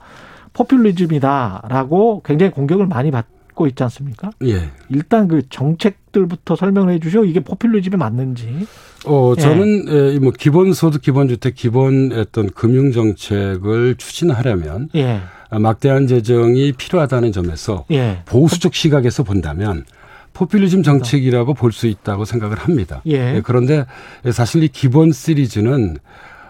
[0.54, 3.26] 포퓰리즘이다라고 굉장히 공격을 많이 받
[3.58, 4.30] 고 듣고 있지 않습니까?
[4.46, 4.70] 예.
[4.90, 7.26] 일단 그 정책들부터 설명을 해 주시오.
[7.26, 8.68] 이게 포퓰리즘이 맞는지.
[9.06, 10.20] 어, 저는 예.
[10.20, 15.22] 뭐 기본소득, 기본주택, 기본 어떤 금융 정책을 추진하려면 예.
[15.52, 18.22] 막대한 재정이 필요하다는 점에서 예.
[18.26, 19.86] 보수적 시각에서 본다면
[20.34, 23.02] 포퓰리즘 정책이라고 볼 수 있다고 생각을 합니다.
[23.08, 23.36] 예.
[23.38, 23.42] 예.
[23.44, 23.86] 그런데
[24.32, 25.98] 사실 이 기본 시리즈는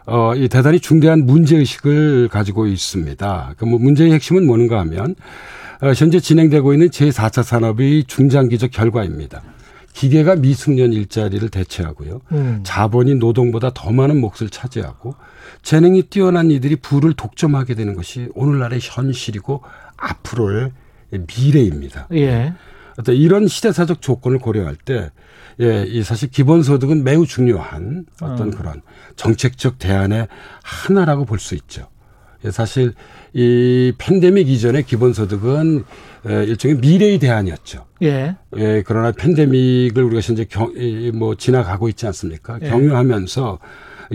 [0.05, 3.53] 어, 이 대단히 중대한 문제의식을 가지고 있습니다.
[3.57, 5.15] 그 뭐 문제의 핵심은 뭐는가 하면 어,
[5.95, 9.43] 현재 진행되고 있는 제4차 산업의 중장기적 결과입니다.
[9.93, 12.21] 기계가 미숙년 일자리를 대체하고요.
[12.31, 12.59] 음.
[12.63, 15.15] 자본이 노동보다 더 많은 몫을 차지하고
[15.63, 19.63] 재능이 뛰어난 이들이 부를 독점하게 되는 것이 오늘날의 현실이고
[19.97, 20.71] 앞으로의
[21.11, 22.07] 미래입니다.
[22.13, 22.53] 예.
[22.99, 25.11] 어떤 이런 시대사적 조건을 고려할 때,
[25.61, 28.51] 예, 이 사실 기본소득은 매우 중요한 어떤 음.
[28.51, 28.81] 그런
[29.15, 30.27] 정책적 대안의
[30.63, 31.87] 하나라고 볼 수 있죠.
[32.45, 32.93] 예, 사실
[33.37, 35.83] 이 팬데믹 이전의 기본소득은
[36.25, 37.85] 일종의 미래의 대안이었죠.
[38.01, 38.35] 예.
[38.57, 40.73] 예, 그러나 팬데믹을 우리가 현재 경,
[41.13, 42.57] 뭐 지나가고 있지 않습니까?
[42.63, 42.69] 예.
[42.69, 43.59] 경유하면서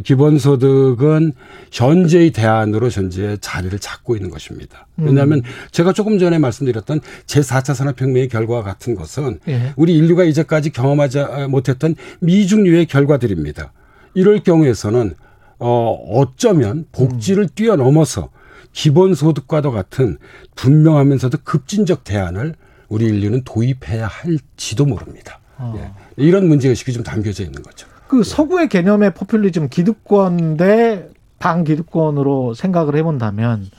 [0.03, 1.35] 기본소득은
[1.71, 4.89] 현재의 대안으로 현재 자리를 찾고 있는 것입니다.
[4.97, 5.43] 왜냐하면 음.
[5.71, 9.73] 제가 조금 전에 말씀드렸던 제4차 산업혁명의 결과와 같은 것은 예.
[9.77, 13.73] 우리 인류가 이제까지 경험하지 못했던 미중류의 결과들입니다.
[14.15, 15.15] 이럴 경우에서는
[15.61, 17.49] 어, 어쩌면 복지를 음.
[17.55, 18.31] 뛰어넘어서
[18.73, 20.19] 기본소득과도 같은
[20.55, 22.55] 분명하면서도 급진적 대안을
[22.89, 25.41] 우리 인류는 도입해야 할지도 모릅니다.
[25.59, 25.75] 어.
[25.79, 25.91] 예.
[26.17, 27.87] 이런 문제의식이 좀 담겨져 있는 거죠.
[28.09, 31.09] 그 서구의 개념의 포퓰리즘 기득권 대
[31.39, 33.71] 반기득권으로 생각을 해본다면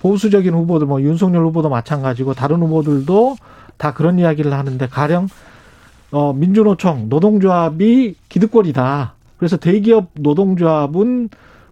[0.00, 3.36] 보수적인 후보들 뭐 윤석열 후보도 마찬가지고 다른 후보들도
[3.76, 5.28] 다 그런 이야기를 하는데 가령
[6.10, 9.14] 어 민주노총 노동조합이 기득권이다.
[9.36, 11.28] 그래서 대기업 노동조합은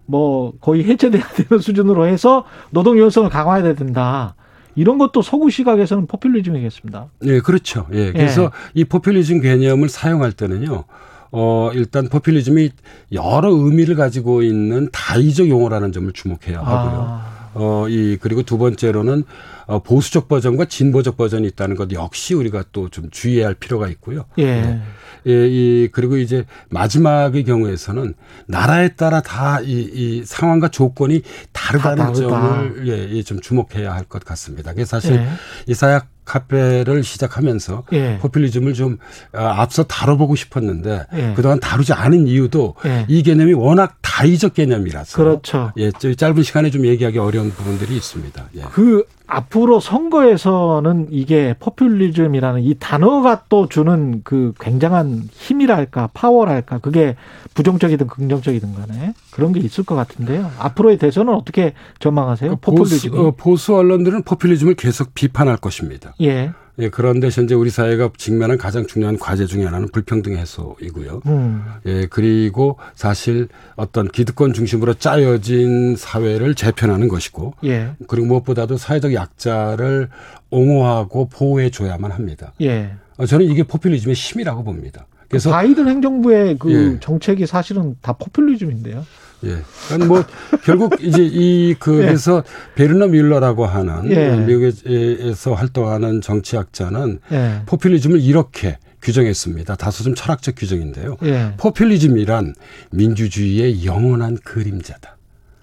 [0.07, 4.35] 뭐 거의 해체돼야 되는 수준으로 해서 노동 유연성을 강화해야 된다.
[4.75, 7.07] 이런 것도 서구 시각에서는 포퓰리즘이겠습니다.
[7.23, 7.87] 예, 그렇죠.
[7.93, 8.11] 예.
[8.11, 8.49] 그래서 예.
[8.75, 10.83] 이 포퓰리즘 개념을 사용할 때는요.
[11.31, 12.69] 어, 일단 포퓰리즘이
[13.11, 17.05] 여러 의미를 가지고 있는 다의적 용어라는 점을 주목해야 하고요.
[17.07, 17.37] 아.
[17.55, 22.87] 어, 이, 그리고 두 번째로는 어, 보수적 버전과 진보적 버전이 있다는 것 역시 우리가 또
[22.89, 24.25] 좀 주의해야 할 필요가 있고요.
[24.39, 24.43] 예.
[24.43, 24.79] 예.
[25.27, 28.13] 예, 이, 그리고 이제 마지막의 경우에서는
[28.47, 31.21] 나라에 따라 다 이, 이 상황과 조건이
[31.51, 34.71] 다르다는 점을 예, 좀 주목해야 할 것 같습니다.
[34.71, 35.27] 그게 사실 예.
[35.67, 38.17] 이 사약 카페를 시작하면서 예.
[38.21, 38.97] 포퓰리즘을 좀
[39.33, 41.33] 아, 앞서 다뤄보고 싶었는데 예.
[41.35, 43.05] 그동안 다루지 않은 이유도 예.
[43.07, 45.71] 이 개념이 워낙 다의적 개념이라서 그렇죠.
[45.77, 48.49] 예, 짧은 시간에 좀 얘기하기 어려운 부분들이 있습니다.
[48.57, 48.61] 예.
[48.71, 57.15] 그 앞으로 선거에서는 이게 포퓰리즘이라는 이 단어가 또 주는 그 굉장한 힘이랄까 파워랄까 그게
[57.53, 60.49] 부정적이든 긍정적이든 간에 그런 게 있을 것 같은데요.
[60.57, 62.51] 앞으로의 대선은 어떻게 전망하세요?
[62.51, 66.13] 그 포퓰리즘 보수, 어, 보수 언론들은 포퓰리즘을 계속 비판할 것입니다.
[66.21, 66.51] 예.
[66.79, 71.21] 예, 그런데 현재 우리 사회가 직면한 가장 중요한 과제 중에 하나는 불평등 해소이고요.
[71.25, 71.65] 음.
[71.87, 77.89] 예, 그리고 사실 어떤 기득권 중심으로 짜여진 사회를 재편하는 것이고, 예.
[78.07, 80.09] 그리고 무엇보다도 사회적 약자를
[80.51, 82.53] 옹호하고 보호해 줘야만 합니다.
[82.61, 82.93] 예.
[83.17, 85.07] 어, 저는 이게 포퓰리즘의 힘이라고 봅니다.
[85.29, 86.99] 그래서 바이든 행정부의 그 예.
[86.99, 89.03] 정책이 사실은 다 포퓰리즘인데요.
[89.43, 89.57] 예.
[89.87, 90.23] 그러니까 뭐
[90.63, 92.75] 결국 이제 이 그래서 예.
[92.75, 94.35] 베르너 뮬러라고 하는 예.
[94.35, 97.61] 미국에서 활동하는 정치학자는 예.
[97.65, 99.75] 포퓰리즘을 이렇게 규정했습니다.
[99.75, 101.17] 다소 좀 철학적 규정인데요.
[101.23, 101.53] 예.
[101.57, 102.55] 포퓰리즘이란
[102.91, 105.17] 민주주의의 영원한 그림자다.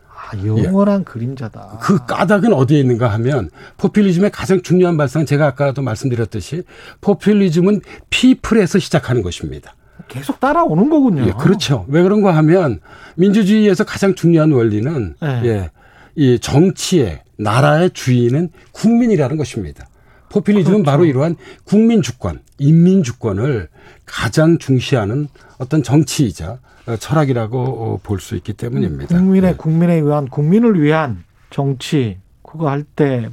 [0.09, 1.05] 아, 영원한 예.
[1.05, 1.79] 그림자다.
[1.83, 6.63] 그 까닭은 어디에 있는가 하면 포퓰리즘의 가장 중요한 발상은 제가 아까도 말씀드렸듯이
[7.01, 9.75] 포퓰리즘은 피플에서 시작하는 것입니다.
[10.09, 11.27] 계속 따라오는 거군요.
[11.27, 11.85] 예, 그렇죠.
[11.89, 12.81] 왜 그런가 하면
[13.17, 15.41] 민주주의에서 가장 중요한 원리는 네.
[15.45, 15.71] 예,
[16.15, 19.87] 이 정치의 나라의 주인은 국민이라는 것입니다.
[20.29, 20.91] 포퓰리즘은 그렇죠.
[20.91, 23.69] 바로 이러한 국민 주권, 인민 주권을
[24.05, 26.59] 가장 중시하는 어떤 정치이자
[26.99, 29.17] 철학이라고 볼 수 있기 때문입니다.
[29.17, 29.55] 국민의 예.
[29.57, 33.31] 국민에 의한 국민을 위한 정치 그거 할 때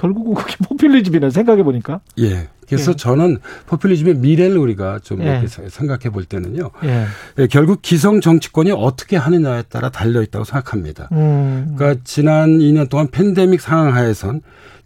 [0.00, 2.00] 결국은 그게 포퓰리즘이네 생각해 보니까.
[2.18, 2.48] 예.
[2.66, 2.96] 그래서 예.
[2.96, 5.26] 저는 포퓰리즘의 미래를 우리가 좀 예.
[5.26, 6.70] 이렇게 생각해 볼 때는요.
[6.84, 7.06] 예.
[7.38, 7.46] 예.
[7.48, 11.08] 결국 기성 정치권이 어떻게 하느냐에 따라 달려 있다고 생각합니다.
[11.12, 11.74] 음.
[11.76, 14.40] 그러니까 지난 2년 동안 팬데믹 상황 하에선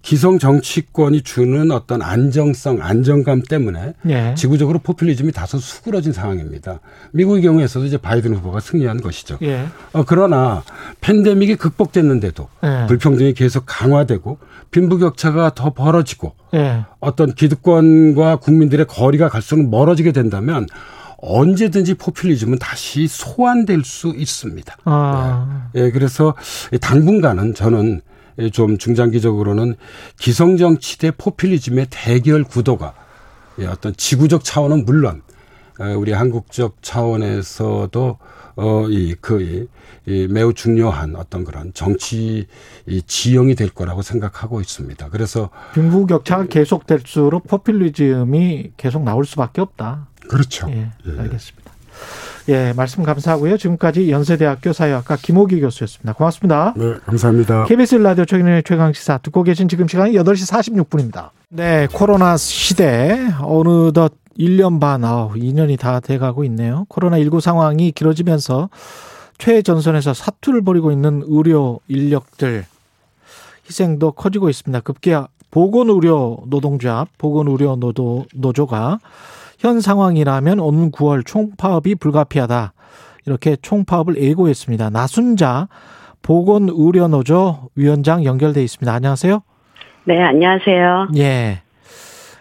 [0.05, 4.35] 기성 정치권이 주는 어떤 안정성, 안정감 때문에 예.
[4.37, 6.81] 지구적으로 포퓰리즘이 다소 수그러진 상황입니다.
[7.13, 9.39] 미국의 경우에서도 이제 바이든 후보가 승리한 것이죠.
[9.43, 9.67] 예.
[9.95, 10.63] 어, 그러나
[11.01, 12.85] 팬데믹이 극복됐는데도 예.
[12.87, 14.39] 불평등이 계속 강화되고
[14.71, 16.85] 빈부격차가 더 벌어지고 예.
[17.01, 20.67] 어떤 기득권과 국민들의 거리가 갈수록 멀어지게 된다면
[21.19, 24.77] 언제든지 포퓰리즘은 다시 소환될 수 있습니다.
[24.85, 25.69] 아.
[25.75, 26.35] 예, 그래서
[26.81, 28.03] 당분간은 저는
[28.53, 29.77] 좀 중장기적으로는
[30.19, 32.95] 기성정치 대 포퓰리즘의 대결 구도가
[33.61, 35.23] 예, 어떤 지구적 차원은 물론
[35.97, 38.19] 우리 한국적 차원에서도
[38.57, 39.67] 어, 이, 그,
[40.07, 42.47] 이, 매우 중요한 어떤 그런 정치
[42.87, 45.09] 이 지형이 될 거라고 생각하고 있습니다.
[45.11, 45.51] 그래서.
[45.75, 50.09] 빈부격차가 계속될수록 포퓰리즘이 계속 나올 수밖에 없다.
[50.29, 50.69] 그렇죠.
[50.71, 51.21] 예, 예.
[51.21, 51.73] 알겠습니다.
[52.49, 53.57] 예, 말씀 감사하고요.
[53.57, 56.13] 지금까지 연세대학교 사회학과 김호기 교수였습니다.
[56.13, 56.75] 고맙습니다.
[56.77, 57.65] 네, 감사합니다.
[57.65, 60.53] KBS 라디오 최근의 최강시사 듣고 계신 지금 시간이 8시
[60.85, 61.31] 46분입니다.
[61.49, 66.85] 네, 코로나 시대 어느덧 1년 반, 아 2년이 다 돼가고 있네요.
[66.91, 68.69] 코로나19 상황이 길어지면서
[69.39, 72.65] 최전선에서 사투를 벌이고 있는 의료 인력들
[73.67, 74.81] 희생도 커지고 있습니다.
[74.81, 78.99] 급기야 보건의료 노동조합, 보건의료 노도, 노조가
[79.59, 82.73] 현 상황이라면 오는 9월 총파업이 불가피하다.
[83.27, 84.91] 이렇게 총파업을 예고했습니다.
[84.91, 85.69] 나순자
[86.23, 88.93] 보건의료노조 위원장 연결돼 있습니다.
[88.93, 89.43] 안녕하세요.
[90.05, 91.09] 네, 안녕하세요.
[91.17, 91.63] 예.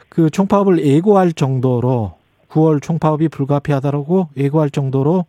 [0.09, 2.15] 그 총파업을 예고할 정도로
[2.49, 5.25] 9월 총파업이 불가피하다라고 예고할 정도로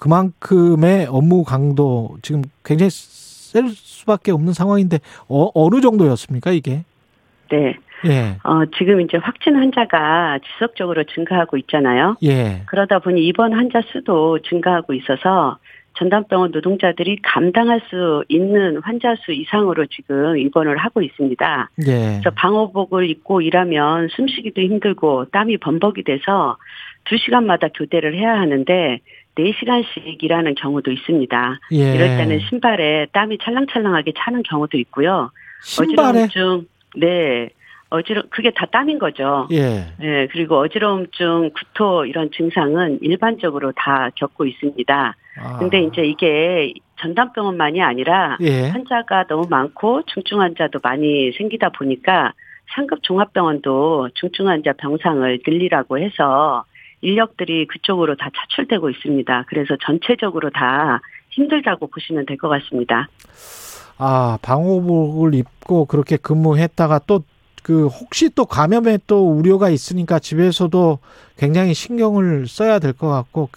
[0.00, 4.98] 그만큼의 업무 강도 지금 굉장히 셀 수밖에 없는 상황인데
[5.28, 6.84] 어, 어느 정도였습니까 이게?
[7.50, 7.76] 네.
[8.06, 8.38] 예.
[8.44, 12.16] 어, 지금 이제 확진 환자가 지속적으로 증가하고 있잖아요.
[12.22, 12.62] 예.
[12.64, 15.58] 그러다 보니 입원 환자 수도 증가하고 있어서
[15.98, 21.70] 전담병원 노동자들이 감당할 수 있는 환자 수 이상으로 지금 입원을 하고 있습니다.
[21.88, 21.92] 예.
[21.92, 26.56] 그래서 방호복을 입고 일하면 숨쉬기도 힘들고 땀이 범벅이 돼서
[27.04, 29.00] 2시간마다 교대를 해야 하는데
[29.36, 31.60] 4시간씩 일하는 경우도 있습니다.
[31.72, 31.94] 예.
[31.94, 35.30] 이럴 때는 신발에 땀이 찰랑찰랑하게 차는 경우도 있고요.
[35.62, 36.24] 신발에?
[36.24, 36.66] 어지러움증,
[36.96, 37.50] 네.
[37.90, 39.48] 어지러 그게 다 땀인 거죠.
[39.50, 39.86] 예.
[39.98, 45.16] 네, 그리고 어지러움증, 구토 이런 증상은 일반적으로 다 겪고 있습니다.
[45.38, 45.58] 아.
[45.58, 48.68] 근데 이제 이게 전담병원만이 아니라 예.
[48.68, 52.32] 환자가 너무 많고 중증 환자도 많이 생기다 보니까
[52.74, 56.64] 상급 종합병원도 중증 환자 병상을 늘리라고 해서
[57.02, 59.44] 인력들이 그쪽으로 다 차출되고 있습니다.
[59.48, 61.00] 그래서 전체적으로 다
[61.30, 63.08] 힘들다고 보시면 될 것 같습니다.
[63.98, 67.22] 아, 방호복을 입고 그렇게 근무했다가 또
[67.62, 70.98] 그 혹시 또 감염에 또 우려가 있으니까 집에서도
[71.36, 73.50] 굉장히 신경을 써야 될 것 같고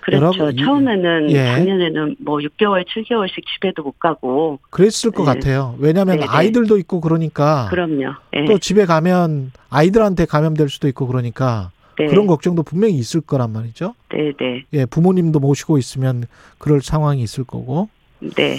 [0.00, 0.54] 그렇죠.
[0.56, 1.44] 처음에는 예.
[1.44, 5.34] 작년에는 뭐 6개월, 7개월씩 집에도 못 가고 그랬을 것 네.
[5.34, 5.76] 같아요.
[5.78, 6.26] 왜냐하면 네네.
[6.26, 6.32] 네.
[6.36, 8.14] 아이들도 있고 그러니까 그럼요.
[8.32, 8.44] 네.
[8.46, 12.06] 또 집에 가면 아이들한테 감염될 수도 있고 그러니까 네.
[12.06, 13.94] 그런 걱정도 분명히 있을 거란 말이죠.
[14.10, 14.64] 네, 네.
[14.72, 16.24] 예, 부모님도 모시고 있으면
[16.58, 17.88] 그럴 상황이 있을 거고.
[18.20, 18.58] 네.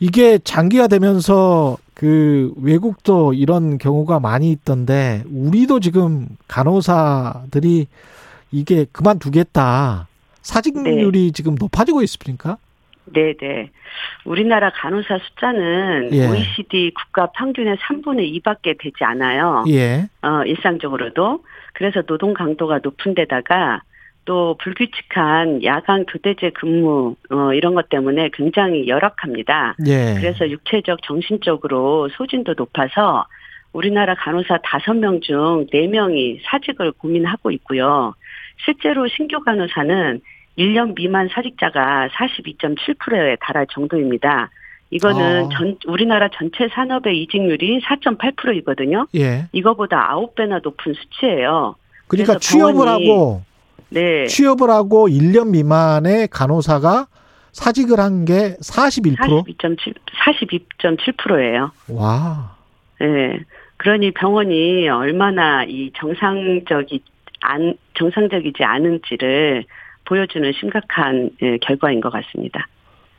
[0.00, 7.86] 이게 장기화되면서 그 외국도 이런 경우가 많이 있던데 우리도 지금 간호사들이
[8.52, 10.06] 이게 그만두겠다.
[10.42, 11.30] 사직률이 네.
[11.32, 12.58] 지금 높아지고 있습니까?
[13.06, 13.70] 네, 네.
[14.24, 16.26] 우리나라 간호사 숫자는 예.
[16.26, 19.64] OECD 국가 평균의 3분의 2밖에 되지 않아요.
[19.68, 20.08] 예.
[20.22, 21.42] 어, 일상적으로도.
[21.78, 23.82] 그래서 노동 강도가 높은 데다가
[24.24, 29.76] 또 불규칙한 야간 교대제 근무 어, 이런 것 때문에 굉장히 열악합니다.
[29.86, 30.16] 예.
[30.18, 33.26] 그래서 육체적 정신적으로 소진도 높아서
[33.72, 38.12] 우리나라 간호사 5명 중 4명이 사직을 고민하고 있고요.
[38.64, 40.20] 실제로 신규 간호사는
[40.58, 44.50] 1년 미만 사직자가 42.7%에 달할 정도입니다.
[44.90, 45.48] 이거는 어.
[45.50, 49.06] 전 우리나라 전체 산업의 이직률이 4.8%이거든요.
[49.16, 49.48] 예.
[49.52, 51.74] 이거보다 9배나 높은 수치예요.
[52.06, 53.42] 그러니까 취업을 하고
[53.90, 54.26] 네.
[54.26, 57.06] 취업을 하고 1년 미만의 간호사가
[57.52, 59.16] 사직을 한 게 41%?
[59.16, 59.94] 42.7
[60.24, 61.70] 42.7%예요.
[61.90, 62.56] 와.
[63.00, 63.40] 네.
[63.76, 67.02] 그러니 병원이 얼마나 이 정상적이
[67.40, 69.64] 안 정상적이지 않은지를
[70.04, 72.66] 보여주는 심각한 예, 결과인 것 같습니다.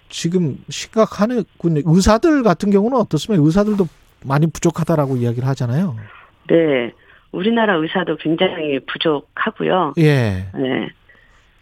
[0.09, 1.43] 지금 심각하군요.
[1.85, 3.43] 의사들 같은 경우는 어떻습니까?
[3.45, 3.87] 의사들도
[4.25, 5.95] 많이 부족하다라고 이야기를 하잖아요.
[6.47, 6.91] 네.
[7.31, 9.93] 우리나라 의사도 굉장히 부족하고요.
[9.99, 10.47] 예.
[10.53, 10.89] 네.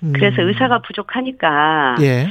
[0.04, 0.14] 음.
[0.14, 2.28] 그래서 의사가 부족하니까 예.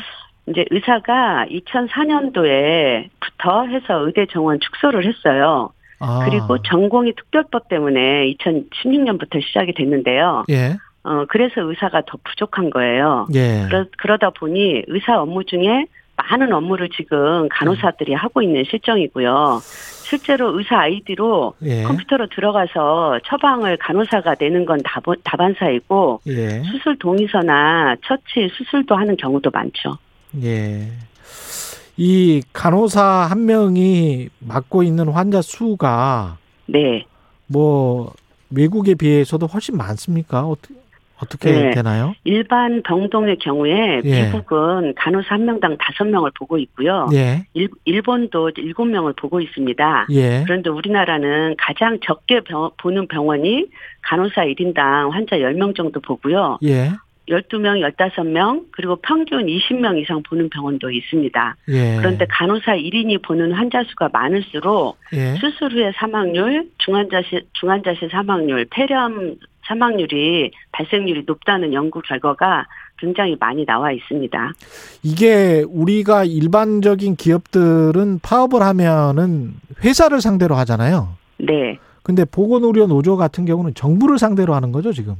[0.48, 5.70] 이제 의사가 2004년도에부터 해서 의대 정원 축소를 했어요.
[5.98, 6.24] 아.
[6.28, 10.44] 그리고 전공의 특별법 때문에 2016년부터 시작이 됐는데요.
[10.50, 10.76] 예.
[11.02, 13.26] 어, 그래서 의사가 더 부족한 거예요.
[13.34, 13.64] 예.
[13.68, 15.86] 그러, 그러다 보니 의사 업무 중에
[16.16, 18.16] 많은 업무를 지금 간호사들이 음.
[18.16, 19.60] 하고 있는 실정이고요.
[19.62, 21.82] 실제로 의사 아이디로 예.
[21.82, 24.80] 컴퓨터로 들어가서 처방을 간호사가 내는 건
[25.24, 26.62] 다반사이고 예.
[26.62, 29.98] 수술 동의서나 처치 수술도 하는 경우도 많죠.
[30.42, 30.90] 예.
[31.96, 37.04] 이 간호사 한 명이 맡고 있는 환자 수가 네.
[37.46, 38.12] 뭐
[38.50, 40.46] 외국에 비해서도 훨씬 많습니까?
[40.46, 40.74] 어떻게?
[41.18, 41.70] 어떻게 네.
[41.70, 42.14] 되나요?
[42.24, 44.24] 일반 병동의 경우에 예.
[44.24, 47.08] 미국은 간호사 한 명당 다섯 명을 보고 있고요.
[47.14, 47.46] 예.
[47.54, 50.06] 일, 일본도 일곱 명을 보고 있습니다.
[50.10, 50.42] 예.
[50.44, 53.66] 그런데 우리나라는 가장 적게 병, 보는 병원이
[54.02, 56.58] 간호사 1인당 환자 10명 정도 보고요.
[56.64, 56.90] 예.
[57.28, 61.56] 12명, 15명, 그리고 평균 20명 이상 보는 병원도 있습니다.
[61.68, 61.96] 예.
[61.98, 65.34] 그런데 간호사 1인이 보는 환자 수가 많을수록 예.
[65.36, 69.36] 수술 후의 사망률, 중환자실, 중환자실 사망률, 폐렴
[69.66, 72.66] 사망률이 발생률이 높다는 연구 결과가
[72.98, 74.52] 굉장히 많이 나와 있습니다.
[75.02, 81.08] 이게 우리가 일반적인 기업들은 파업을 하면은 회사를 상대로 하잖아요.
[81.38, 81.78] 네.
[82.02, 85.16] 근데 보건의료 노조 같은 경우는 정부를 상대로 하는 거죠, 지금?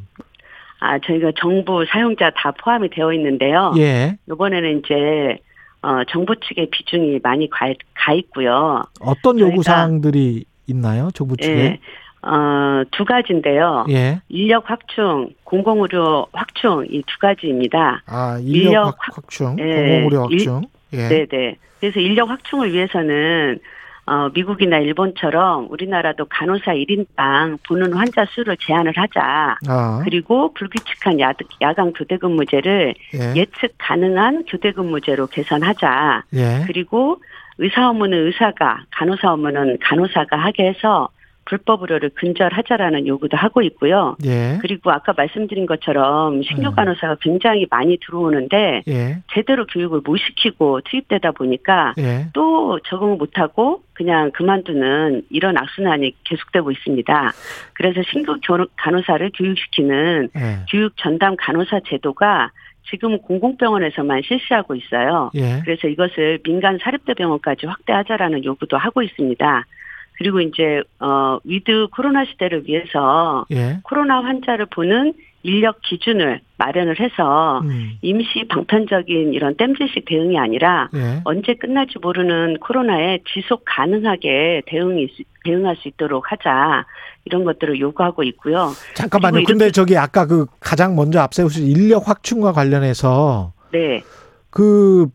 [0.79, 3.73] 아, 저희가 정부 사용자 다 포함이 되어 있는데요.
[3.77, 4.17] 예.
[4.31, 5.39] 이번에는 이제
[5.83, 8.83] 어, 정부 측의 비중이 많이 가, 가 있고요.
[9.01, 11.53] 어떤 요구 사항들이 있나요, 정부 측에?
[11.53, 11.81] 예.
[12.23, 13.87] 어, 두 가지인데요.
[13.91, 14.21] 예.
[14.29, 18.03] 인력 확충, 공공의료 확충 이 두 가지입니다.
[18.07, 19.65] 아, 인력, 인력 확, 충 예.
[19.65, 20.63] 공공의료 확충.
[20.93, 21.09] 예.
[21.09, 21.57] 네, 네.
[21.81, 23.59] 그래서 인력 확충을 위해서는
[24.09, 29.57] 어, 미국이나 일본처럼 우리나라도 간호사 1인당 보는 환자 수를 제한을 하자.
[29.69, 30.01] 아.
[30.05, 33.47] 그리고 불규칙한 야, 야간 교대 근무제를 예.
[33.61, 36.23] 측 가능한 교대 근무제로 개선하자.
[36.35, 36.63] 예.
[36.69, 37.21] 그리고
[37.59, 41.09] 의사 업무는 의사가, 간호사 업무는 간호사가 하게 해서
[41.47, 44.17] 불법 의료를 근절하자라는 요구도 하고 있고요.
[44.25, 44.59] 예.
[44.61, 46.75] 그리고 아까 말씀드린 것처럼 식료 음.
[46.75, 49.23] 간호사가 굉장히 많이 들어오는데 예.
[49.33, 52.27] 제대로 교육을 못 시키고 투입되다 보니까 예.
[52.35, 57.33] 또 적응을 못하고 그냥 그만두는 이런 악순환이 계속되고 있습니다.
[57.73, 58.39] 그래서 신규
[58.77, 60.59] 간호사를 교육시키는 예.
[60.71, 62.51] 교육 전담 간호사 제도가
[62.91, 65.31] 지금 공공병원에서만 실시하고 있어요.
[65.35, 65.61] 예.
[65.65, 69.65] 그래서 이것을 민간 사립대 병원까지 확대하자라는 요구도 하고 있습니다.
[70.19, 73.79] 그리고 이제 어 위드 코로나 시대를 위해서 예.
[73.83, 77.99] 코로나 환자를 보는 인력 기준을 마련을 해서 음.
[78.03, 81.21] 임시 방편적인 이런 땜질식 대응이 아니라 예.
[81.25, 85.09] 언제 끝날지 모르는 코로나에 지속 가능하게 대응이
[85.45, 86.85] 대응할 수 있도록 하자
[87.27, 88.71] 이런 것들을 요구하고 있고요.
[88.95, 89.45] 잠깐만요.
[89.47, 94.03] 근데 저기 아까 그 가장 먼저 앞세우신 인력 확충과 관련해서 네.
[94.51, 95.07] 그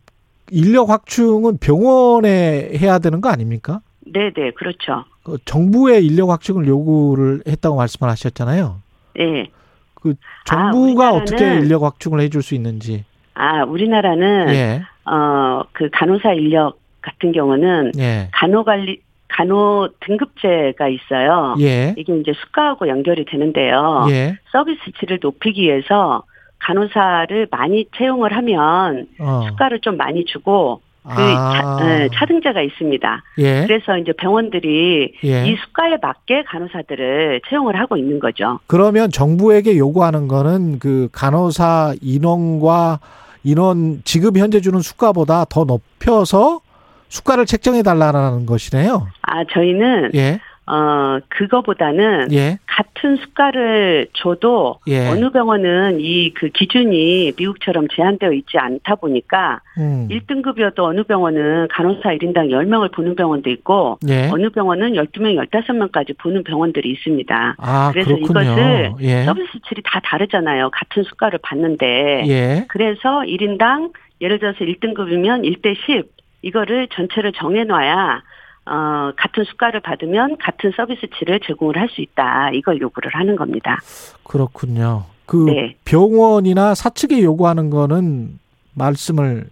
[0.49, 3.82] 인력 확충은 병원에 해야 되는 거 아닙니까?
[4.14, 5.06] 네, 네, 그렇죠.
[5.24, 8.82] 그 정부의 인력 확충을 요구를 했다고 말씀을 하셨잖아요.
[9.16, 9.48] 네.
[9.96, 10.16] 그
[10.46, 13.06] 정부가 아, 어떻게 인력 확충을 해줄 수 있는지.
[13.36, 14.82] 아, 우리나라는 예.
[15.06, 18.30] 어그 간호사 인력 같은 경우는 예.
[18.34, 21.56] 간호관리 간호 등급제가 있어요.
[21.60, 21.96] 예.
[21.98, 24.06] 이게 이제 수가하고 연결이 되는데요.
[24.10, 24.38] 예.
[24.52, 26.24] 서비스 질을 높이기 위해서
[26.60, 29.42] 간호사를 많이 채용을 하면 어.
[29.50, 31.78] 수가를 좀 많이 주고 그 아.
[31.80, 33.23] 차, 네, 차등제가 있습니다.
[33.40, 33.65] 예.
[33.65, 35.48] 그래서 이제 병원들이 예.
[35.48, 38.60] 이 수가에 맞게 간호사들을 채용을 하고 있는 거죠.
[38.68, 42.99] 그러면 정부에게 요구하는 거는 그 간호사 인원과
[43.44, 46.61] 인원 지금 현재 주는 수가보다 더 높여서
[47.10, 49.07] 수가를 책정해 달라는 것이네요.
[49.23, 50.40] 아, 저희는 예.
[50.68, 52.58] 어, 그거보다는 예.
[52.68, 55.08] 같은 수가를 줘도 예.
[55.10, 60.08] 어느 병원은 이 그 기준이 미국처럼 제한되어 있지 않다 보니까 음.
[60.10, 64.30] 1등급이어도 어느 병원은 간호사 1인당 10명을 보는 병원도 있고 예.
[64.32, 67.56] 어느 병원은 12명, 15명까지 보는 병원들이 있습니다.
[67.58, 68.42] 아, 그래서 그렇군요.
[68.42, 69.24] 이것을 예.
[69.26, 70.70] 서비스 질이 다 다르잖아요.
[70.72, 72.24] 같은 수가를 받는데.
[72.28, 72.66] 예.
[72.70, 76.04] 그래서 1인당 예를 들어서 1등급이면 1대 10
[76.44, 78.22] 이거를 전체를 정해 놔야
[78.66, 82.52] 어, 같은 수가를 받으면 같은 서비스치를 제공을 할 수 있다.
[82.54, 83.80] 이걸 요구를 하는 겁니다.
[84.24, 85.06] 그렇군요.
[85.26, 85.76] 그 네.
[85.86, 88.40] 병원이나 사측에 요구하는 거는
[88.76, 89.46] 말씀을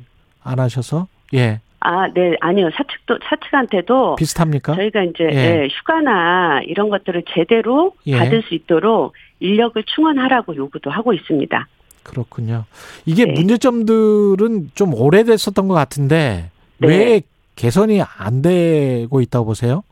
[0.43, 1.59] 안 하셔서 예.
[1.81, 2.69] 아, 네, 아니요.
[2.75, 4.75] 사측도 사측한테도 비슷합니까?
[4.75, 5.35] 저희가 이제 예.
[5.63, 8.17] 예, 휴가나 이런 것들을 제대로 예.
[8.17, 11.67] 받을 수 있도록 인력을 충원하라고 요구도 하고 있습니다.
[12.03, 12.65] 그렇군요.
[13.05, 13.31] 이게 네.
[13.33, 16.49] 문제점들은 좀 오래됐었던 것 같은데
[16.79, 16.87] 네.
[16.87, 17.21] 왜
[17.59, 19.83] 개선이 안 되고 있다고 보세요?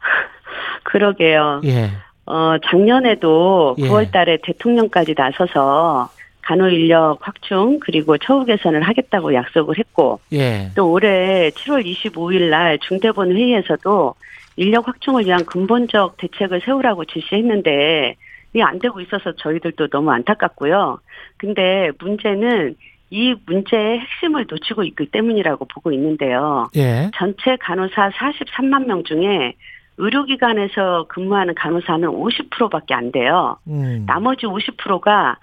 [0.84, 1.62] 그러게요.
[1.64, 1.90] 예.
[2.26, 3.88] 어, 작년에도 예.
[3.88, 6.10] 9월 달에 대통령까지 나서서
[6.42, 10.70] 간호 인력 확충 그리고 처우 개선을 하겠다고 약속을 했고 예.
[10.76, 14.14] 또 올해 7월 25일 날 중대본 회의에서도
[14.56, 18.16] 인력 확충을 위한 근본적 대책을 세우라고 지시했는데
[18.52, 20.98] 이게 안 되고 있어서 저희들도 너무 안타깝고요.
[21.38, 22.76] 근데 문제는
[23.10, 26.68] 이 문제의 핵심을 놓치고 있기 때문이라고 보고 있는데요.
[26.76, 27.10] 예.
[27.16, 29.54] 전체 간호사 43만 명 중에
[29.98, 33.56] 의료기관에서 근무하는 간호사는 50%밖에 안 돼요.
[33.68, 34.04] 음.
[34.06, 35.38] 나머지 50%가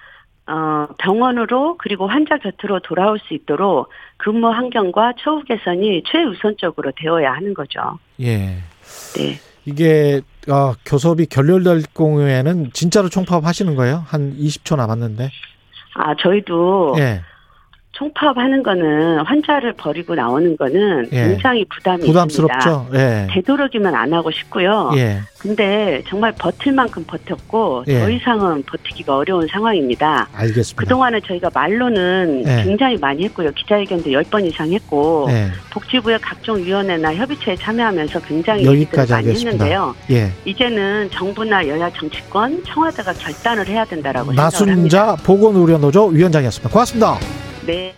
[0.46, 7.54] 어, 병원으로 그리고 환자 곁으로 돌아올 수 있도록 근무 환경과 처우 개선이 최우선적으로 되어야 하는
[7.54, 7.80] 거죠.
[8.20, 8.58] 예.
[9.16, 9.40] 네.
[9.66, 10.20] 이게
[10.50, 14.04] 어, 교섭이 결렬될 경우에는 진짜로 총파업 하시는 거예요?
[14.06, 15.30] 한 20초 남았는데.
[15.96, 17.22] 아, 저희도 예.
[17.94, 21.28] 총파업하는 거는 환자를 버리고 나오는 거는 예.
[21.28, 22.88] 굉장히 부담이 부담스럽죠.
[22.96, 23.28] 예.
[23.32, 24.92] 되도록이면 안 하고 싶고요.
[24.96, 25.20] 예.
[25.40, 28.00] 근데 정말 버틸 만큼 버텼고 예.
[28.00, 30.28] 더 이상은 버티기가 어려운 상황입니다.
[30.34, 30.80] 알겠습니다.
[30.80, 32.64] 그동안에 저희가 말로는 예.
[32.64, 33.52] 굉장히 많이 했고요.
[33.52, 35.50] 기자회견도 10번 이상 했고 예.
[35.72, 39.66] 복지부의 각종 위원회나 협의체에 참여하면서 굉장히 여기까지 많이 하겠습니다.
[39.66, 39.96] 했는데요.
[40.10, 40.32] 예.
[40.46, 46.72] 이제는 정부나 여야 정치권, 청와대가 결단을 해야 된다라고 나순자 보건의료노조 위원장이었습니다.
[46.72, 47.20] 고맙습니다.
[47.66, 47.92] 네.